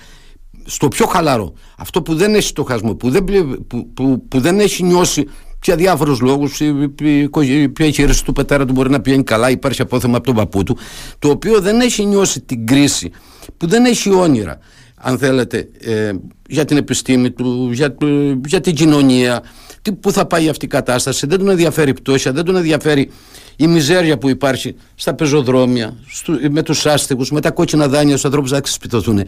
στο 0.65 0.89
πιο 0.89 1.07
χαλαρό. 1.07 1.53
Αυτό 1.79 2.03
που 2.03 2.15
δεν 2.15 2.35
έχει 2.35 2.47
στοχασμό, 2.47 2.95
που 2.95 3.11
δεν, 3.11 3.25
πλη- 3.25 3.61
που, 3.67 3.93
που, 3.95 4.29
που 4.29 4.41
δεν 4.41 4.61
έχει 4.61 4.83
νιώσει 4.83 5.29
για 5.65 5.77
διάφορους 5.77 6.21
λόγους. 6.21 6.61
Η 6.61 7.63
επιχείρηση 7.63 8.25
του 8.25 8.33
πατέρα 8.33 8.65
του 8.67 8.73
μπορεί 8.73 8.91
να 8.91 9.01
πηγαίνει 9.01 9.23
καλά, 9.23 9.51
υπάρχει 9.51 9.83
απόθεμα 9.83 10.17
από 10.17 10.27
τον 10.27 10.35
παππού 10.35 10.63
του. 10.63 10.79
Το 11.19 11.29
οποίο 11.29 11.61
δεν 11.61 11.81
έχει 11.81 12.05
νιώσει 12.05 12.41
την 12.41 12.67
κρίση, 12.67 13.11
που 13.57 13.67
δεν 13.67 13.85
έχει 13.85 14.11
όνειρα, 14.15 14.59
αν 14.97 15.19
θέλετε, 15.19 15.69
ε, 15.81 16.11
για 16.49 16.65
την 16.65 16.77
επιστήμη 16.77 17.31
του, 17.31 17.71
για, 17.73 17.95
το- 17.95 18.07
για 18.47 18.61
την 18.61 18.75
κοινωνία, 18.75 19.43
τι, 19.83 19.93
πού 19.93 20.13
θα 20.13 20.27
πάει 20.27 20.49
αυτή 20.49 20.65
η 20.65 20.69
κατάσταση. 20.69 21.27
Δεν 21.27 21.39
τον 21.39 21.49
ενδιαφέρει 21.49 21.91
η 21.91 21.93
πτώχεια, 21.93 22.33
δεν 22.33 22.45
τον 22.45 22.57
ενδιαφέρει 22.57 23.11
η 23.57 23.67
μιζέρια 23.67 24.19
που 24.19 24.29
υπάρχει 24.29 24.75
στα 24.95 25.15
πεζοδρόμια, 25.15 25.97
στου, 26.09 26.33
με 26.51 26.63
τους 26.63 26.87
άστεγους, 26.87 27.31
με 27.31 27.41
τα 27.41 27.51
κόκκινα 27.51 27.89
δάνεια 27.89 28.11
στους 28.11 28.25
ανθρώπους 28.25 28.51
να 28.51 28.61
ξεσπιτωθούν. 28.61 29.23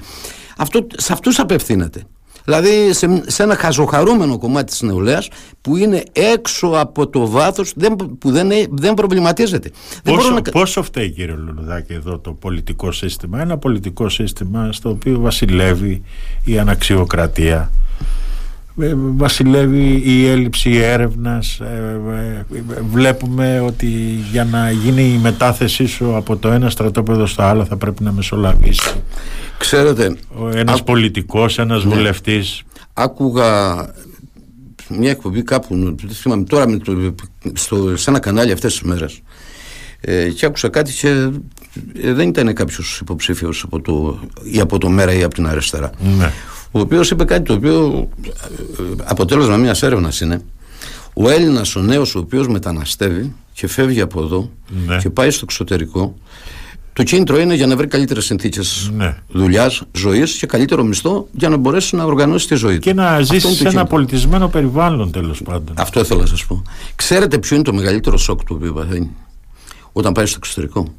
Αυτό, 0.57 0.87
σε 0.97 1.13
αυτούς 1.13 1.39
απευθύνεται. 1.39 2.03
Δηλαδή 2.45 2.93
σε, 2.93 3.23
σε 3.27 3.43
ένα 3.43 3.55
χαζοχαρούμενο 3.57 4.39
κομμάτι 4.39 4.71
της 4.71 4.83
νεολαίας 4.83 5.29
που 5.61 5.77
είναι 5.77 6.03
έξω 6.13 6.67
από 6.67 7.09
το 7.09 7.29
βάθος 7.29 7.73
δεν, 7.77 7.97
που 8.19 8.31
δεν, 8.31 8.51
ε- 8.51 8.67
δεν 8.71 8.95
προβληματίζεται. 8.95 9.71
Δεν 10.03 10.15
Πόσο, 10.15 10.29
μπορώ 10.29 10.43
να... 10.45 10.51
πόσο 10.51 10.83
φταίει 10.83 11.11
κύριε 11.11 11.35
Λουλουδάκη 11.35 11.93
εδώ 11.93 12.19
το 12.19 12.33
πολιτικό 12.33 12.93
σύστημα; 12.93 13.41
Ένα 13.41 13.59
πολιτικό 13.59 14.09
σύστημα 14.09 14.73
στο 14.73 14.91
οποίο 14.91 15.21
βασιλεύει 15.21 16.03
η 16.45 16.59
αναξιοκρατία 16.59 17.57
ε, 17.57 17.71
βασιλεύει 19.17 20.03
η 20.05 20.27
έλλειψη 20.27 20.71
έρευνας. 20.71 21.61
Ε, 21.61 22.01
ε, 22.15 22.45
βλέπουμε 22.91 23.61
ότι 23.61 23.87
για 24.33 24.45
να 24.45 24.71
γίνει 24.71 25.03
η 25.03 25.19
μετάθεσή 25.23 25.87
σου 25.87 26.17
από 26.17 26.37
το 26.37 26.49
ένα 26.49 26.71
στρατόπεδο 26.71 27.27
στο 27.27 27.43
άλλο 27.43 27.65
θα 27.65 27.77
πρέπει 27.77 28.03
να 28.03 28.13
μεσολαβήσεις. 28.13 28.95
Ξέρετε, 29.59 30.17
ο 30.35 30.49
ένας 30.49 30.83
πολιτικός, 30.83 31.59
ένας 31.59 31.83
βουλευτής. 31.83 32.63
Άκουγα 32.93 33.77
μια 34.89 35.11
εκπομπή 35.11 35.43
κάπου, 35.43 35.97
δεν 36.03 36.15
θυμάμαι 36.15 36.45
τώρα 36.45 36.69
με 36.69 36.77
το, 36.79 37.15
στο, 37.53 37.97
σε 37.97 38.11
ένα 38.11 38.19
κανάλι 38.19 38.53
αυτές 38.53 38.73
τις 38.73 38.83
μέρες. 38.83 39.21
Ε, 40.01 40.29
και 40.29 40.47
άκουσα 40.47 40.69
κάτι 40.69 40.93
και 40.93 41.09
ε, 42.03 42.13
δεν 42.13 42.29
ήταν 42.29 42.55
κάποιος 42.55 42.99
υποψήφιος 43.01 43.63
από 43.63 43.81
το, 43.81 44.21
ή 44.43 44.61
από 44.61 44.79
το 44.79 44.89
ΜΕΡΑ 44.89 45.13
ή 45.13 45.23
από 45.23 45.35
την 45.35 45.47
αριστερά. 45.47 45.91
Ναι. 46.19 46.33
Ο 46.71 46.81
οποίος 46.81 47.11
είπε 47.11 47.25
κάτι 47.25 47.43
το 47.43 47.53
οποίο 47.53 48.09
ε, 48.27 48.31
αποτέλεσμα 49.05 49.57
μιας 49.57 49.83
έρευνας 49.83 50.21
είναι 50.21 50.43
ο 51.15 51.29
Έλληνας 51.31 51.77
ο 51.77 51.81
νέος 51.81 52.15
ο 52.15 52.19
οποίος 52.19 52.49
μεταναστεύει 52.49 53.35
και 53.53 53.67
φεύγει 53.67 54.01
από 54.01 54.23
εδώ 54.23 54.51
Ναι. 54.87 54.97
και 54.97 55.11
πάει 55.11 55.31
στο 55.31 55.41
εξωτερικό 55.45 56.15
Το 56.93 57.03
κίνητρο 57.03 57.39
είναι 57.41 57.55
για 57.55 57.67
να 57.67 57.77
βρει 57.77 57.87
καλύτερες 57.87 58.25
συνθήκες 58.25 58.91
Ναι. 58.97 59.17
δουλειάς, 59.29 59.83
ζωής 59.93 60.37
και 60.37 60.47
καλύτερο 60.47 60.83
μισθό 60.85 61.29
για 61.33 61.49
να 61.49 61.57
μπορέσει 61.57 61.97
να 61.97 62.05
οργανώσει 62.05 62.47
τη 62.49 62.55
ζωή 62.55 62.75
του. 62.75 62.81
Και 62.81 62.95
να 62.95 63.09
Αυτό 63.11 63.23
ζήσει 63.35 63.47
είναι 63.47 63.49
το 63.49 63.55
σε 63.57 63.61
ένα 63.63 63.71
κίνητρο. 63.71 63.97
πολιτισμένο 63.97 64.49
περιβάλλον 64.49 65.11
τέλος 65.11 65.43
πάντων. 65.43 65.75
Αυτό 65.79 66.01
ήθελα 66.01 66.21
να 66.21 66.27
σας 66.27 66.47
πω. 66.47 66.63
Ξέρετε 66.95 67.39
ποιο 67.39 67.55
είναι 67.57 67.65
το 67.65 67.73
μεγαλύτερο 67.73 68.17
σοκ 68.17 68.45
του 68.45 68.55
οποίο 68.59 68.73
παθαίνει 68.73 69.11
όταν 69.93 70.13
πάει 70.13 70.27
στο 70.27 70.37
εξωτερικό. 70.43 70.95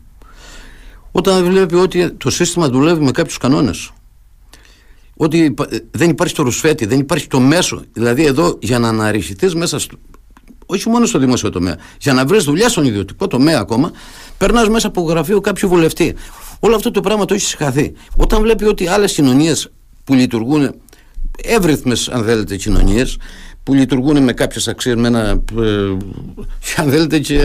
Όταν 1.12 1.44
βλέπει 1.46 1.76
ότι 1.76 2.12
το 2.12 2.30
σύστημα 2.30 2.70
δουλεύει 2.70 3.04
με 3.04 3.12
κάποιους 3.12 3.38
κανόνες. 3.38 3.92
Ότι 5.22 5.38
υπα- 5.38 5.68
δεν 5.92 6.10
υπάρχει 6.10 6.34
το 6.36 6.44
ρουσφέτη, 6.44 6.86
δεν 6.86 7.00
υπάρχει 7.00 7.28
το 7.28 7.40
μέσο. 7.40 7.82
Δηλαδή 7.94 8.26
εδώ 8.26 8.58
για 8.62 8.80
να 8.80 8.88
αναρριχηθεί 8.88 9.58
μέσα 9.58 9.80
στο. 9.80 9.98
Όχι 10.66 10.90
μόνο 10.90 11.06
στο 11.06 11.20
δημόσιο 11.20 11.50
τομέα. 11.50 11.78
Για 12.00 12.14
να 12.14 12.26
βρεις 12.26 12.44
δουλειά 12.44 12.70
στον 12.70 12.86
ιδιωτικό 12.86 13.28
τομέα 13.28 13.60
ακόμα, 13.60 13.92
περνάς 14.38 14.70
μέσα 14.70 14.88
από 14.88 15.02
γραφείο 15.02 15.42
κάποιου 15.42 15.70
βουλευτή. 15.70 16.16
Όλο 16.60 16.76
αυτό 16.76 16.92
το 16.92 17.02
πράγμα 17.02 17.26
το 17.26 17.34
έχεις 17.34 17.48
συγχαθεί. 17.48 17.94
Όταν 18.18 18.42
βλέπει 18.42 18.66
ότι 18.66 18.88
άλλες 18.88 19.14
κοινωνίες 19.14 19.72
που 20.04 20.14
λειτουργούν, 20.14 20.76
εύρυθμες 21.44 22.10
αν 22.10 22.24
θέλετε 22.24 22.56
κοινωνίες, 22.56 23.18
που 23.64 23.74
λειτουργούν 23.74 24.24
με 24.24 24.34
κάποιες 24.34 24.68
αξίες, 24.68 24.96
με 24.96 25.08
ένα. 25.08 25.20
Ε, 25.60 25.98
αν 26.78 26.90
θέλετε, 26.90 27.20
και 27.20 27.36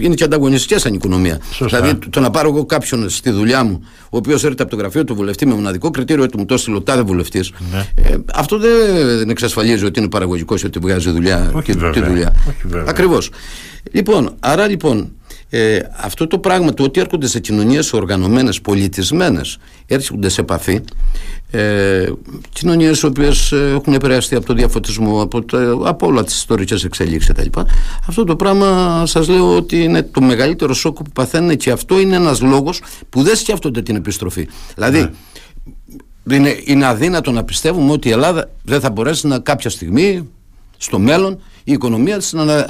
είναι 0.00 0.14
και 0.14 0.24
ανταγωνιστικές 0.24 0.80
σαν 0.80 0.94
οικονομία. 0.94 1.38
Σωστά. 1.52 1.80
Δηλαδή, 1.80 1.98
το 2.10 2.20
να 2.20 2.30
πάρω 2.30 2.48
εγώ 2.48 2.64
κάποιον 2.66 3.08
στη 3.08 3.30
δουλειά 3.30 3.64
μου, 3.64 3.80
ο 4.10 4.16
οποίος 4.16 4.44
έρχεται 4.44 4.62
από 4.62 4.70
το 4.70 4.76
γραφείο 4.76 5.04
του 5.04 5.14
βουλευτή 5.14 5.46
με 5.46 5.54
μοναδικό 5.54 5.90
κριτήριο 5.90 6.22
ότι 6.24 6.38
μου 6.38 6.44
το 6.44 6.54
έστειλε 6.54 6.76
ο 6.76 6.82
τάδε 6.82 7.02
βουλευτής, 7.02 7.52
Ναι. 7.72 7.86
ε, 7.94 8.16
αυτό 8.34 8.58
δεν 8.58 9.30
εξασφαλίζει 9.30 9.84
ότι 9.84 10.00
είναι 10.00 10.08
παραγωγικός 10.08 10.64
ότι 10.64 10.78
βγάζει 10.78 11.10
δουλειά 11.10 11.50
Όχι 11.54 11.64
και 11.64 11.72
τη 11.72 11.78
βέβαια. 11.78 12.08
δουλειά. 12.08 12.32
Όχι 12.48 12.66
βέβαια. 12.66 12.84
Ακριβώς. 12.88 13.30
Λοιπόν, 13.92 14.34
άρα 14.40 14.66
λοιπόν, 14.68 15.12
ε, 15.52 15.78
αυτό 15.96 16.26
το 16.26 16.38
πράγμα 16.38 16.74
το 16.74 16.82
ότι 16.82 17.00
έρχονται 17.00 17.26
σε 17.26 17.40
κοινωνίες 17.40 17.92
οργανωμένες, 17.92 18.60
πολιτισμένες, 18.60 19.58
έρχονται 19.86 20.28
σε 20.28 20.40
επαφή. 20.40 20.80
Ε, 21.50 22.08
κοινωνίες 22.52 23.00
οι 23.00 23.06
οποίες 23.06 23.52
έχουν 23.52 23.94
επηρεαστεί 23.94 24.34
από 24.34 24.46
το 24.46 24.54
διαφωτισμό, 24.54 25.22
από, 25.22 25.44
το, 25.44 25.72
από 25.72 26.06
όλα 26.06 26.24
τις 26.24 26.34
ιστορικές 26.34 26.84
εξελίξεις 26.84 27.32
κτλ. 27.32 27.60
Αυτό 28.06 28.24
το 28.24 28.36
πράγμα 28.36 29.02
σας 29.06 29.28
λέω 29.28 29.56
ότι 29.56 29.82
είναι 29.82 30.02
το 30.02 30.20
μεγαλύτερο 30.20 30.74
σοκ 30.74 30.96
που 30.96 31.10
παθαίνουν 31.12 31.56
και 31.56 31.70
αυτό 31.70 32.00
είναι 32.00 32.16
ένας 32.16 32.40
λόγος 32.40 32.82
που 33.08 33.22
δεν 33.22 33.36
σκέφτονται 33.36 33.82
την 33.82 33.96
επιστροφή. 33.96 34.48
Δηλαδή, 34.74 35.10
είναι, 36.30 36.60
είναι 36.64 36.86
αδύνατο 36.86 37.30
να 37.30 37.44
πιστεύουμε 37.44 37.92
ότι 37.92 38.08
η 38.08 38.10
Ελλάδα 38.10 38.50
δεν 38.62 38.80
θα 38.80 38.90
μπορέσει 38.90 39.26
να 39.26 39.38
κάποια 39.38 39.70
στιγμή 39.70 40.28
στο 40.76 40.98
μέλλον 40.98 41.40
η 41.64 41.72
οικονομία 41.72 42.18
της 42.18 42.32
να, 42.32 42.66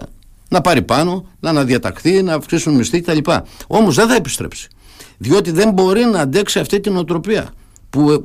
να, 0.50 0.56
να 0.56 0.60
πάρει 0.60 0.82
πάνω, 0.82 1.24
να 1.40 1.50
αναδιαταχθεί, 1.50 2.22
να 2.22 2.34
αυξήσουν 2.34 2.74
μισθοί 2.74 3.00
κτλ. 3.00 3.18
Όμως 3.66 3.94
δεν 3.94 4.08
θα 4.08 4.14
επιστρέψει. 4.14 4.68
Διότι 5.18 5.50
δεν 5.50 5.72
μπορεί 5.72 6.04
να 6.04 6.20
αντέξει 6.20 6.58
αυτή 6.58 6.80
την 6.80 6.96
οτροπία 6.96 7.50
που 7.90 8.10
ε, 8.10 8.18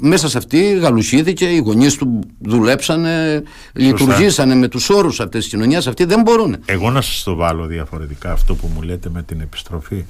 μέσα 0.00 0.28
σε 0.28 0.38
αυτή 0.38 0.78
γαλουσίδηκε, 0.78 1.44
οι 1.44 1.58
γονείς 1.58 1.96
του 1.96 2.18
δουλέψανε, 2.38 3.42
λειτουργήσανε 3.72 4.54
με 4.54 4.68
τους 4.68 4.90
όρους 4.90 5.20
αυτής 5.20 5.40
της 5.40 5.52
κοινωνίας, 5.52 5.86
αυτοί 5.86 6.04
δεν 6.04 6.20
μπορούν. 6.20 6.56
Εγώ 6.64 6.90
να 6.90 7.00
σας 7.00 7.22
το 7.22 7.34
βάλω 7.34 7.66
διαφορετικά 7.66 8.32
αυτό 8.32 8.54
που 8.54 8.70
μου 8.74 8.82
λέτε 8.82 9.08
με 9.12 9.22
την 9.22 9.40
επιστροφή. 9.40 10.04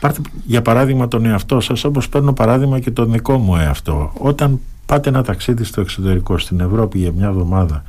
Πάρτε 0.00 0.20
για 0.44 0.62
παράδειγμα 0.62 1.08
τον 1.08 1.26
εαυτό 1.26 1.60
σας 1.60 1.84
όπως 1.84 2.08
παίρνω 2.08 2.32
παράδειγμα 2.32 2.80
και 2.80 2.90
τον 2.90 3.12
δικό 3.12 3.38
μου 3.38 3.56
εαυτό. 3.56 4.12
Όταν 4.18 4.60
πάτε 4.86 5.08
ένα 5.08 5.22
ταξίδι 5.22 5.64
στο 5.64 5.80
εξωτερικό 5.80 6.38
στην 6.38 6.60
Ευρώπη 6.60 6.98
για 6.98 7.12
μια 7.12 7.26
εβδομάδα 7.26 7.84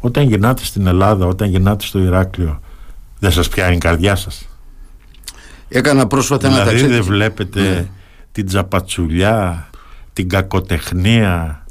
όταν 0.00 0.28
γυρνάτε 0.28 0.64
στην 0.64 0.86
Ελλάδα, 0.86 1.26
όταν 1.26 1.48
γυρνάτε 1.48 1.84
στο 1.84 1.98
Ηράκλειο 1.98 2.60
δεν 3.18 3.32
σας 3.32 3.48
πιάνει 3.48 3.74
η 3.74 3.78
καρδιά 3.78 4.16
σας; 4.16 4.48
Έκανα 5.68 6.06
πρόσφατα 6.06 6.46
ένα 6.46 6.56
Δηλαδή 6.56 6.70
ταξίδι. 6.74 6.92
δεν 6.94 7.02
βλέπετε 7.04 7.60
Ναι. 7.60 7.86
την 8.32 8.46
τζαπατσουλιά, 8.46 9.70
την 10.12 10.28
κακοτεχνία 10.28 11.62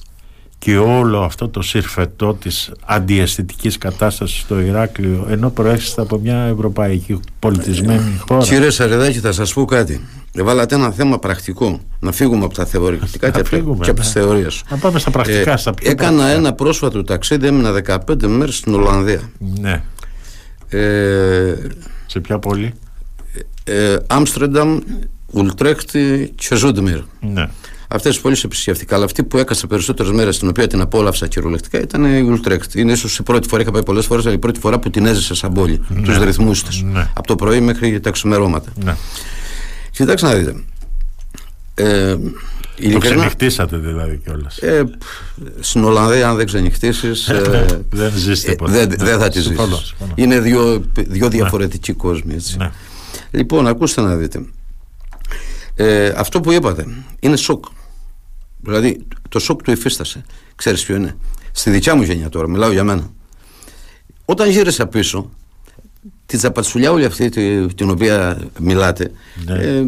και 0.60 0.78
όλο 0.78 1.22
αυτό 1.24 1.50
το 1.50 1.62
συρφετό 1.62 2.34
της 2.34 2.72
αντιαισθητικής 2.86 3.78
κατάστασης 3.78 4.40
στο 4.40 4.60
Ηράκλειο 4.60 5.26
ενώ 5.30 5.50
προέρχεστε 5.50 6.02
από 6.02 6.20
μια 6.20 6.38
ευρωπαϊκή 6.38 7.20
πολιτισμένη 7.40 8.22
χώρα; 8.28 8.44
Κύριε 8.46 8.70
Σαρεδάκη, 8.70 9.20
θα 9.20 9.32
σας 9.32 9.54
πω 9.54 9.66
κάτι. 9.66 10.02
Βάλατε 10.44 10.76
ένα 10.76 10.92
θέμα 10.92 11.20
πρακτικό. 11.20 11.80
Να 12.00 12.12
φύγουμε 12.12 12.46
από 12.46 12.54
τα 12.54 12.66
θεωρητικά 12.66 13.30
και, 13.30 13.44
φύγουμε, 13.46 13.84
και 13.84 13.90
από 13.90 14.00
ναι. 14.00 14.06
τις 14.06 14.14
θεωρίες. 14.14 14.64
Να 14.70 14.78
πάμε 14.78 15.00
στα 15.00 15.12
πρακτικά, 15.12 15.58
στα 15.58 15.74
πιο 15.74 15.92
έκανα 15.92 16.16
πρακτικά. 16.18 16.38
ένα 16.38 16.54
πρόσφατο 16.54 17.04
ταξίδι, 17.04 17.48
έμεινα 17.48 17.72
15 18.08 18.24
μέρες 18.28 18.56
στην 18.56 18.74
Ολλανδία. 18.74 19.22
Ναι. 19.60 19.82
Ε, 20.70 21.54
Σε 22.06 22.20
ποια 22.20 22.40
πόλη; 22.40 22.74
ε, 23.64 23.96
Άμστερνταμ, 24.08 24.80
Ουλτρέχτη 25.32 26.34
και 26.36 26.56
Ζούντμιρ. 26.56 27.00
Ναι. 27.20 27.50
Αυτές 27.90 28.12
τις 28.14 28.22
πόλεις 28.22 28.44
επισκέφτηκα. 28.44 28.96
Αλλά 28.96 29.06
αυτή 29.06 29.24
που 29.24 29.38
έκασα 29.38 29.68
περισσότερες 29.68 30.12
μέρες, 30.12 30.40
την 30.40 30.48
οποία 30.48 30.68
την 30.68 30.82
απόλαυσα 30.82 31.28
κυριολεκτικά, 31.28 31.80
ήταν 31.80 32.06
η 32.18 32.22
Ουλτρέχτ. 32.22 32.76
Είναι 32.76 32.92
ίσως 32.92 33.18
η 33.18 33.24
πρώτη 33.24 33.48
φορά, 33.48 33.62
είχα 33.62 33.72
πάει 33.72 33.84
πολλές 33.84 34.06
φορές, 34.06 34.26
αλλά 34.26 34.36
η 34.36 34.38
πρώτη 34.38 34.60
φορά 34.60 34.80
που 34.80 34.90
την 34.90 35.06
έζησα 35.06 35.36
σαν 35.36 35.54
πόλη. 35.54 35.82
Τους 36.04 36.18
ρυθμούς 36.18 36.64
της. 36.64 36.82
Ναι. 36.82 37.10
Από 37.14 37.28
το 37.28 37.36
πρωί 37.36 37.60
μέχρι 37.60 38.00
τα 38.00 38.10
ξημερώματα. 38.12 38.72
ναι. 38.84 38.96
Κοιτάξτε 39.98 40.28
να 40.28 40.34
δείτε. 40.34 40.64
Ε, 41.76 42.16
Το 42.16 42.20
ειλικρινά, 42.78 43.16
ξενυχτήσατε 43.16 43.78
δηλαδή 43.78 44.18
κιόλας. 44.24 44.58
ε, 44.58 44.84
στην 45.60 45.84
Ολλανδία, 45.84 46.30
αν 46.30 46.36
δεν 46.36 46.46
ξενυχτήσεις. 46.46 47.32
δεν 47.90 48.12
ζήσετε 48.16 48.56
ποτέ. 48.56 48.72
δεν, 48.72 48.88
Ναι. 48.88 48.96
δεν 48.96 49.20
θα 49.20 49.30
τη 49.30 49.40
ζήσεις. 49.40 49.48
Συμφωνώ, 49.48 49.76
συμφωνώ. 49.76 50.12
Είναι 50.16 50.40
δύο, 50.40 50.84
δύο 50.96 51.30
διαφορετικοί 51.30 51.94
κόσμοι. 51.94 52.34
Έτσι. 52.34 52.58
Ναι. 52.58 52.72
Λοιπόν, 53.32 53.68
ακούστε 53.68 54.02
να 54.02 54.16
δείτε. 54.16 54.46
Ε, 55.76 56.08
αυτό 56.16 56.40
που 56.40 56.52
είπατε 56.52 56.86
είναι 57.20 57.36
σοκ. 57.36 57.66
Δηλαδή, 58.62 59.08
το 59.30 59.40
σοκ 59.40 59.62
του 59.62 59.72
υφίστασε. 59.72 60.24
Ξέρεις 60.56 60.84
ποιο 60.86 60.96
είναι; 60.96 61.18
Στη 61.52 61.70
δικιά 61.70 61.96
μου 61.96 62.02
γενιά 62.02 62.30
τώρα, 62.30 62.50
μιλάω 62.50 62.72
για 62.72 62.84
μένα. 62.84 63.12
Όταν 64.26 64.50
γύρισα 64.50 64.88
πίσω, 64.88 65.30
τη 66.28 66.38
τζαπατσουλιά 66.38 66.92
όλη 66.92 67.06
αυτή 67.06 67.30
τη- 67.30 67.74
την 67.76 67.90
οποία 67.90 68.38
μιλάτε, 68.60 69.12
Ναι. 69.46 69.54
ε, 69.54 69.86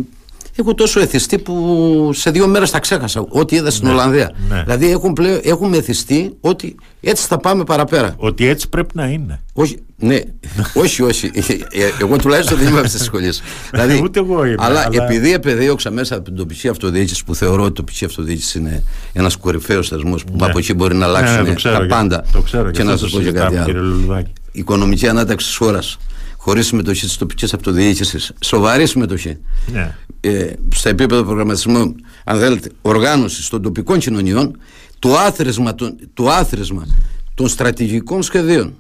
έχω 0.55 0.73
τόσο 0.73 0.99
εθιστεί 0.99 1.37
που 1.39 2.09
σε 2.13 2.31
δύο 2.31 2.47
μέρες 2.47 2.71
τα 2.71 2.79
ξέχασα. 2.79 3.25
Ό,τι 3.29 3.55
είδα 3.55 3.71
στην 3.71 3.87
Ολλανδία. 3.87 4.31
ναι. 4.49 4.61
Δηλαδή, 4.63 4.91
έχουν 4.91 5.13
πλέον, 5.13 5.39
έχουμε 5.43 5.77
εθιστεί 5.77 6.33
ότι 6.41 6.75
έτσι 7.01 7.27
θα 7.27 7.37
πάμε 7.37 7.63
παραπέρα. 7.63 8.13
Ότι 8.17 8.47
έτσι 8.47 8.69
πρέπει 8.69 8.89
να 8.93 9.05
είναι. 9.07 9.39
Όχι, 9.53 9.77
ναι, 9.97 10.19
όχι, 10.83 11.01
όχι. 11.01 11.25
Ε, 11.25 11.89
εγώ 12.01 12.15
τουλάχιστον 12.17 12.57
δεν 12.57 12.67
είμαι 12.67 12.79
από 12.79 12.87
τις 12.89 13.03
σχολές. 13.03 13.41
δηλαδή, 13.71 14.01
Ούτε 14.03 14.19
εγώ 14.19 14.45
είμαι, 14.45 14.55
Αλλά, 14.59 14.79
αλλά- 14.85 15.03
επειδή 15.03 15.33
επεδίωξα 15.33 15.91
μέσα 15.91 16.15
από 16.15 16.23
την 16.23 16.35
τοπική 16.35 16.67
αυτοδιοίκησης, 16.67 17.23
που 17.23 17.35
θεωρώ 17.35 17.61
ότι 17.61 17.71
η 17.71 17.73
τοπική 17.73 18.05
αυτοδιοίκησης 18.05 18.55
είναι 18.55 18.83
ένας 19.13 19.35
κορυφαίος 19.35 19.87
θεσμός 19.87 20.23
που 20.23 20.33
Ναι. 20.39 20.45
από 20.45 20.57
εκεί 20.57 20.73
μπορεί 20.73 20.95
να 20.95 21.05
αλλάξουν 21.05 21.35
Ναι, 21.35 21.41
ναι, 21.41 21.47
το 21.47 21.53
ξέρω 21.55 21.75
τα 21.75 21.81
και- 21.81 21.87
πάντα. 21.87 22.23
το 22.31 22.41
ξέρω 22.41 22.65
και 22.65 22.77
και 22.77 22.83
να 22.83 22.91
αυτό 22.93 23.03
σας 23.07 23.11
το 23.13 23.17
πω 23.19 23.23
και 23.23 23.31
κάτι 23.31 23.45
συζητάμε, 23.45 23.65
κύριε 23.71 23.81
άλλο. 23.81 23.89
Λουλουδάκη. 23.95 24.31
Η 24.51 24.59
οικονομική 24.59 25.07
ανάταξη 25.07 25.45
της 25.47 25.55
χώρας 25.55 25.97
χωρίς 26.41 26.67
συμμετοχή 26.67 27.05
της 27.05 27.17
τοπικής 27.17 27.53
αυτοδιοίκηση, 27.53 28.33
σοβαρή 28.43 28.85
συμμετοχή. 28.87 29.37
Ναι. 29.71 29.95
Ε, 30.21 30.53
στα 30.75 30.89
επίπεδα 30.89 31.23
προγραμματισμού, 31.23 31.95
αν 32.23 32.39
θέλετε, 32.39 32.71
οργάνωσης 32.81 33.47
των 33.49 33.61
τοπικών 33.61 33.99
κοινωνιών, 33.99 34.57
το 34.99 35.17
άθροισμα, 35.17 35.75
των- 35.75 35.97
το 36.13 36.29
άθροισμα 36.29 36.87
των 37.33 37.47
στρατηγικών 37.47 38.23
σχεδίων 38.23 38.75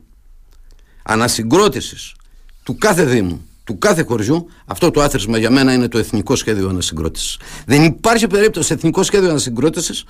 ανασυγκρότησης 1.03 2.13
του 2.63 2.75
κάθε 2.77 3.03
Δήμου, 3.05 3.41
του 3.63 3.77
κάθε 3.77 4.03
χωριού, 4.03 4.47
αυτό 4.65 4.91
το 4.91 5.01
άθροισμα 5.01 5.37
για 5.37 5.49
μένα 5.51 5.73
είναι 5.73 5.87
το 5.87 5.97
εθνικό 5.97 6.35
σχέδιο 6.35 6.69
ανασυγκρότησης. 6.69 7.37
Δεν 7.65 7.83
υπάρχει 7.83 8.27
περίπτωση 8.27 8.73
εθνικό 8.73 9.03
σχέδιο 9.03 9.29
ανασυγκρότησης 9.29 10.03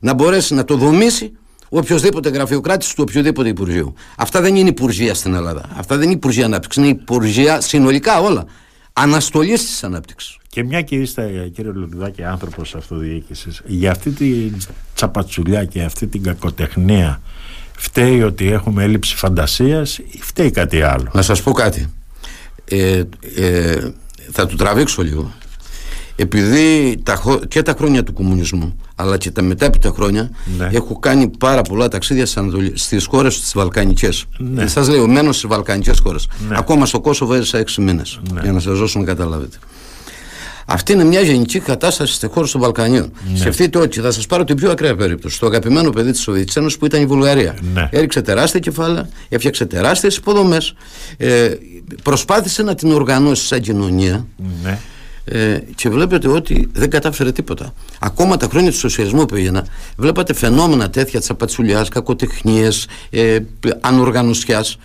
να 0.00 0.14
μπορέσει 0.14 0.54
να 0.54 0.64
το 0.64 0.76
δομήσει 0.76 1.32
οποιοδήποτε 1.68 2.28
γραφειοκράτης 2.28 2.94
του 2.94 3.04
οποιοδήποτε 3.08 3.48
Υπουργείου. 3.48 3.94
Αυτά 4.16 4.40
δεν 4.40 4.56
είναι 4.56 4.68
Υπουργεία 4.68 5.14
στην 5.14 5.34
Ελλάδα. 5.34 5.68
Αυτά 5.76 5.96
δεν 5.96 6.04
είναι 6.04 6.14
Υπουργεία 6.14 6.44
Ανάπτυξης. 6.44 6.82
Είναι 6.82 6.92
Υπουργεία 6.92 7.60
συνολικά 7.60 8.20
όλα. 8.20 8.44
Αναστολής 8.92 9.64
της 9.64 9.84
ανάπτυξης. 9.84 10.38
Και 10.48 10.64
μια 10.64 10.82
και 10.82 10.96
είστε, 10.96 11.50
κύριε 11.54 11.70
Λουλουδάκη, 11.72 12.24
άνθρωπος 12.24 12.74
αυτοδιοίκησης, 12.74 13.62
για 13.66 13.90
αυτή 13.90 14.10
τη 14.10 14.50
τσαπατσουλιά 14.94 15.64
και 15.64 15.82
αυτή 15.82 16.06
την 16.06 16.22
κακοτεχνία, 16.22 17.20
φταίει 17.76 18.22
ότι 18.22 18.50
έχουμε 18.50 18.82
έλλειψη 18.82 19.16
φαντασίας 19.16 19.98
ή 19.98 20.20
φταίει 20.20 20.50
κάτι 20.50 20.82
άλλο; 20.82 21.10
Να 21.12 21.22
σας 21.22 21.42
πω 21.42 21.52
κάτι. 21.52 21.92
Ε, 22.64 23.02
ε, 23.36 23.90
θα 24.30 24.46
του 24.46 24.56
τραβήξω 24.56 25.02
λίγο. 25.02 25.32
Επειδή 26.16 26.96
τα, 27.02 27.14
χω- 27.14 27.44
και 27.48 27.62
τα 27.62 27.74
χρόνια 27.78 28.02
του 28.04 28.12
κομμουνισμού 28.12 28.76
αλλά 28.94 29.16
και 29.16 29.30
τα 29.30 29.42
μετέπειτα 29.42 29.92
χρόνια 29.94 30.30
Ναι. 30.58 30.68
έχω 30.72 30.98
κάνει 30.98 31.30
πάρα 31.38 31.62
πολλά 31.62 31.88
ταξίδια 31.88 32.24
στις 32.26 32.36
Ανατολι- 32.36 32.78
στις 32.78 33.06
χώρες 33.06 33.40
τις 33.40 33.52
Βαλκανικές. 33.54 34.24
Ναι. 34.38 34.62
Ε, 34.62 34.66
Σας 34.66 34.88
λέω, 34.88 35.06
μένω 35.06 35.32
στις 35.32 35.48
Βαλκανικές 35.48 35.98
χώρες. 35.98 36.28
Ναι. 36.48 36.56
Ακόμα 36.58 36.86
στο 36.86 37.00
Κόσοβο 37.00 37.34
έζησα 37.34 37.58
έξι 37.58 37.80
μήνες 37.80 38.20
Ναι. 38.32 38.40
για 38.42 38.52
να 38.52 38.60
σας 38.60 38.78
δώσω 38.78 38.98
να 38.98 39.04
καταλάβετε. 39.04 39.56
Αυτή 40.68 40.92
είναι 40.92 41.04
μια 41.04 41.20
γενική 41.20 41.58
κατάσταση 41.60 42.12
στη 42.12 42.26
χώρα 42.26 42.46
των 42.48 42.60
Βαλκανίων. 42.60 43.12
Ναι. 43.32 43.38
Σκεφτείτε 43.38 43.78
ότι 43.78 44.00
θα 44.00 44.10
σας 44.10 44.26
πάρω 44.26 44.44
την 44.44 44.56
πιο 44.56 44.70
ακραία 44.70 44.96
περίπτωση. 44.96 45.38
Το 45.40 45.46
αγαπημένο 45.46 45.90
παιδί 45.90 46.10
της 46.10 46.20
Σοβιετικής 46.20 46.56
Ένωσης 46.56 46.78
που 46.78 46.86
ήταν 46.86 47.02
η 47.02 47.06
Βουλγαρία. 47.06 47.54
Ναι. 47.74 47.88
Έριξε 47.92 48.22
τεράστια 48.22 48.60
κεφάλαια, 48.60 49.08
έφτιαξε 49.28 49.66
τεράστιες 49.66 50.16
υποδομές, 50.16 50.74
ε, 51.16 51.50
προσπάθησε 52.02 52.62
να 52.62 52.74
την 52.74 52.92
οργανώσει 52.92 53.46
σαν 53.46 53.60
κοινωνία. 53.60 54.26
Ναι. 54.62 54.78
Ε, 55.28 55.58
και 55.74 55.88
βλέπετε 55.88 56.28
ότι 56.28 56.68
δεν 56.72 56.90
κατάφερε 56.90 57.32
τίποτα. 57.32 57.74
Ακόμα 57.98 58.36
τα 58.36 58.46
χρόνια 58.48 58.70
του 58.70 58.76
σοσιαλισμού 58.76 59.26
που 59.26 59.34
έγινα, 59.34 59.66
βλέπατε 59.96 60.32
φαινόμενα 60.32 60.90
τέτοια 60.90 61.20
τσαπατσουλιάς, 61.20 61.88
κακοτεχνίες, 61.88 62.86
ε, 63.10 63.38
ανοργανωσιάς. 63.80 64.78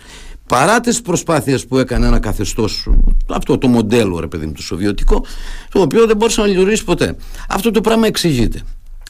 Παρά 0.46 0.80
τις 0.80 1.02
προσπάθειες 1.02 1.66
που 1.66 1.78
έκανε 1.78 2.06
ένα 2.06 2.18
καθεστώς, 2.18 2.88
αυτό 3.28 3.58
το 3.58 3.68
μοντέλο 3.68 4.20
ρε 4.20 4.26
παιδί 4.26 4.46
μου, 4.46 4.52
το 4.52 4.62
σοβιωτικό, 4.62 5.24
το 5.70 5.80
οποίο 5.80 6.06
δεν 6.06 6.16
μπορούσε 6.16 6.40
να 6.40 6.46
λειτουργήσει 6.46 6.84
ποτέ. 6.84 7.16
Αυτό 7.48 7.70
το 7.70 7.80
πράγμα 7.80 8.06
εξηγείται. 8.06 8.62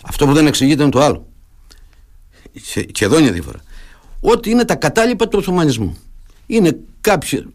Αυτό 0.03 0.27
που 0.27 0.33
δεν 0.33 0.47
εξηγείται 0.47 0.83
είναι 0.83 0.91
το 0.91 1.01
άλλο. 1.01 1.27
Και, 2.93 3.05
εδώ 3.05 3.19
είναι 3.19 3.31
διαφορά. 3.31 3.61
Ότι 4.21 4.51
είναι 4.51 4.65
τα 4.65 4.75
κατάλοιπα 4.75 5.29
του 5.29 5.39
Οθωμανισμού. 5.41 5.97
Είναι 6.47 6.79
κάποιοι, 7.01 7.47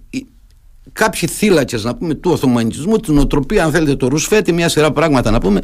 κάποιοι 0.94 1.30
θύλακες 1.30 1.84
να 1.84 1.96
πούμε 1.96 2.14
του 2.14 2.32
Οθωμανισμού, 2.32 2.98
την 2.98 3.18
οτροπία, 3.18 3.64
αν 3.64 3.72
θέλετε, 3.72 3.96
το 3.96 4.08
Ρουσφέτη, 4.08 4.54
μια 4.54 4.70
σειρά 4.70 4.92
πράγματα 4.92 5.32
να 5.32 5.40
πούμε 5.40 5.62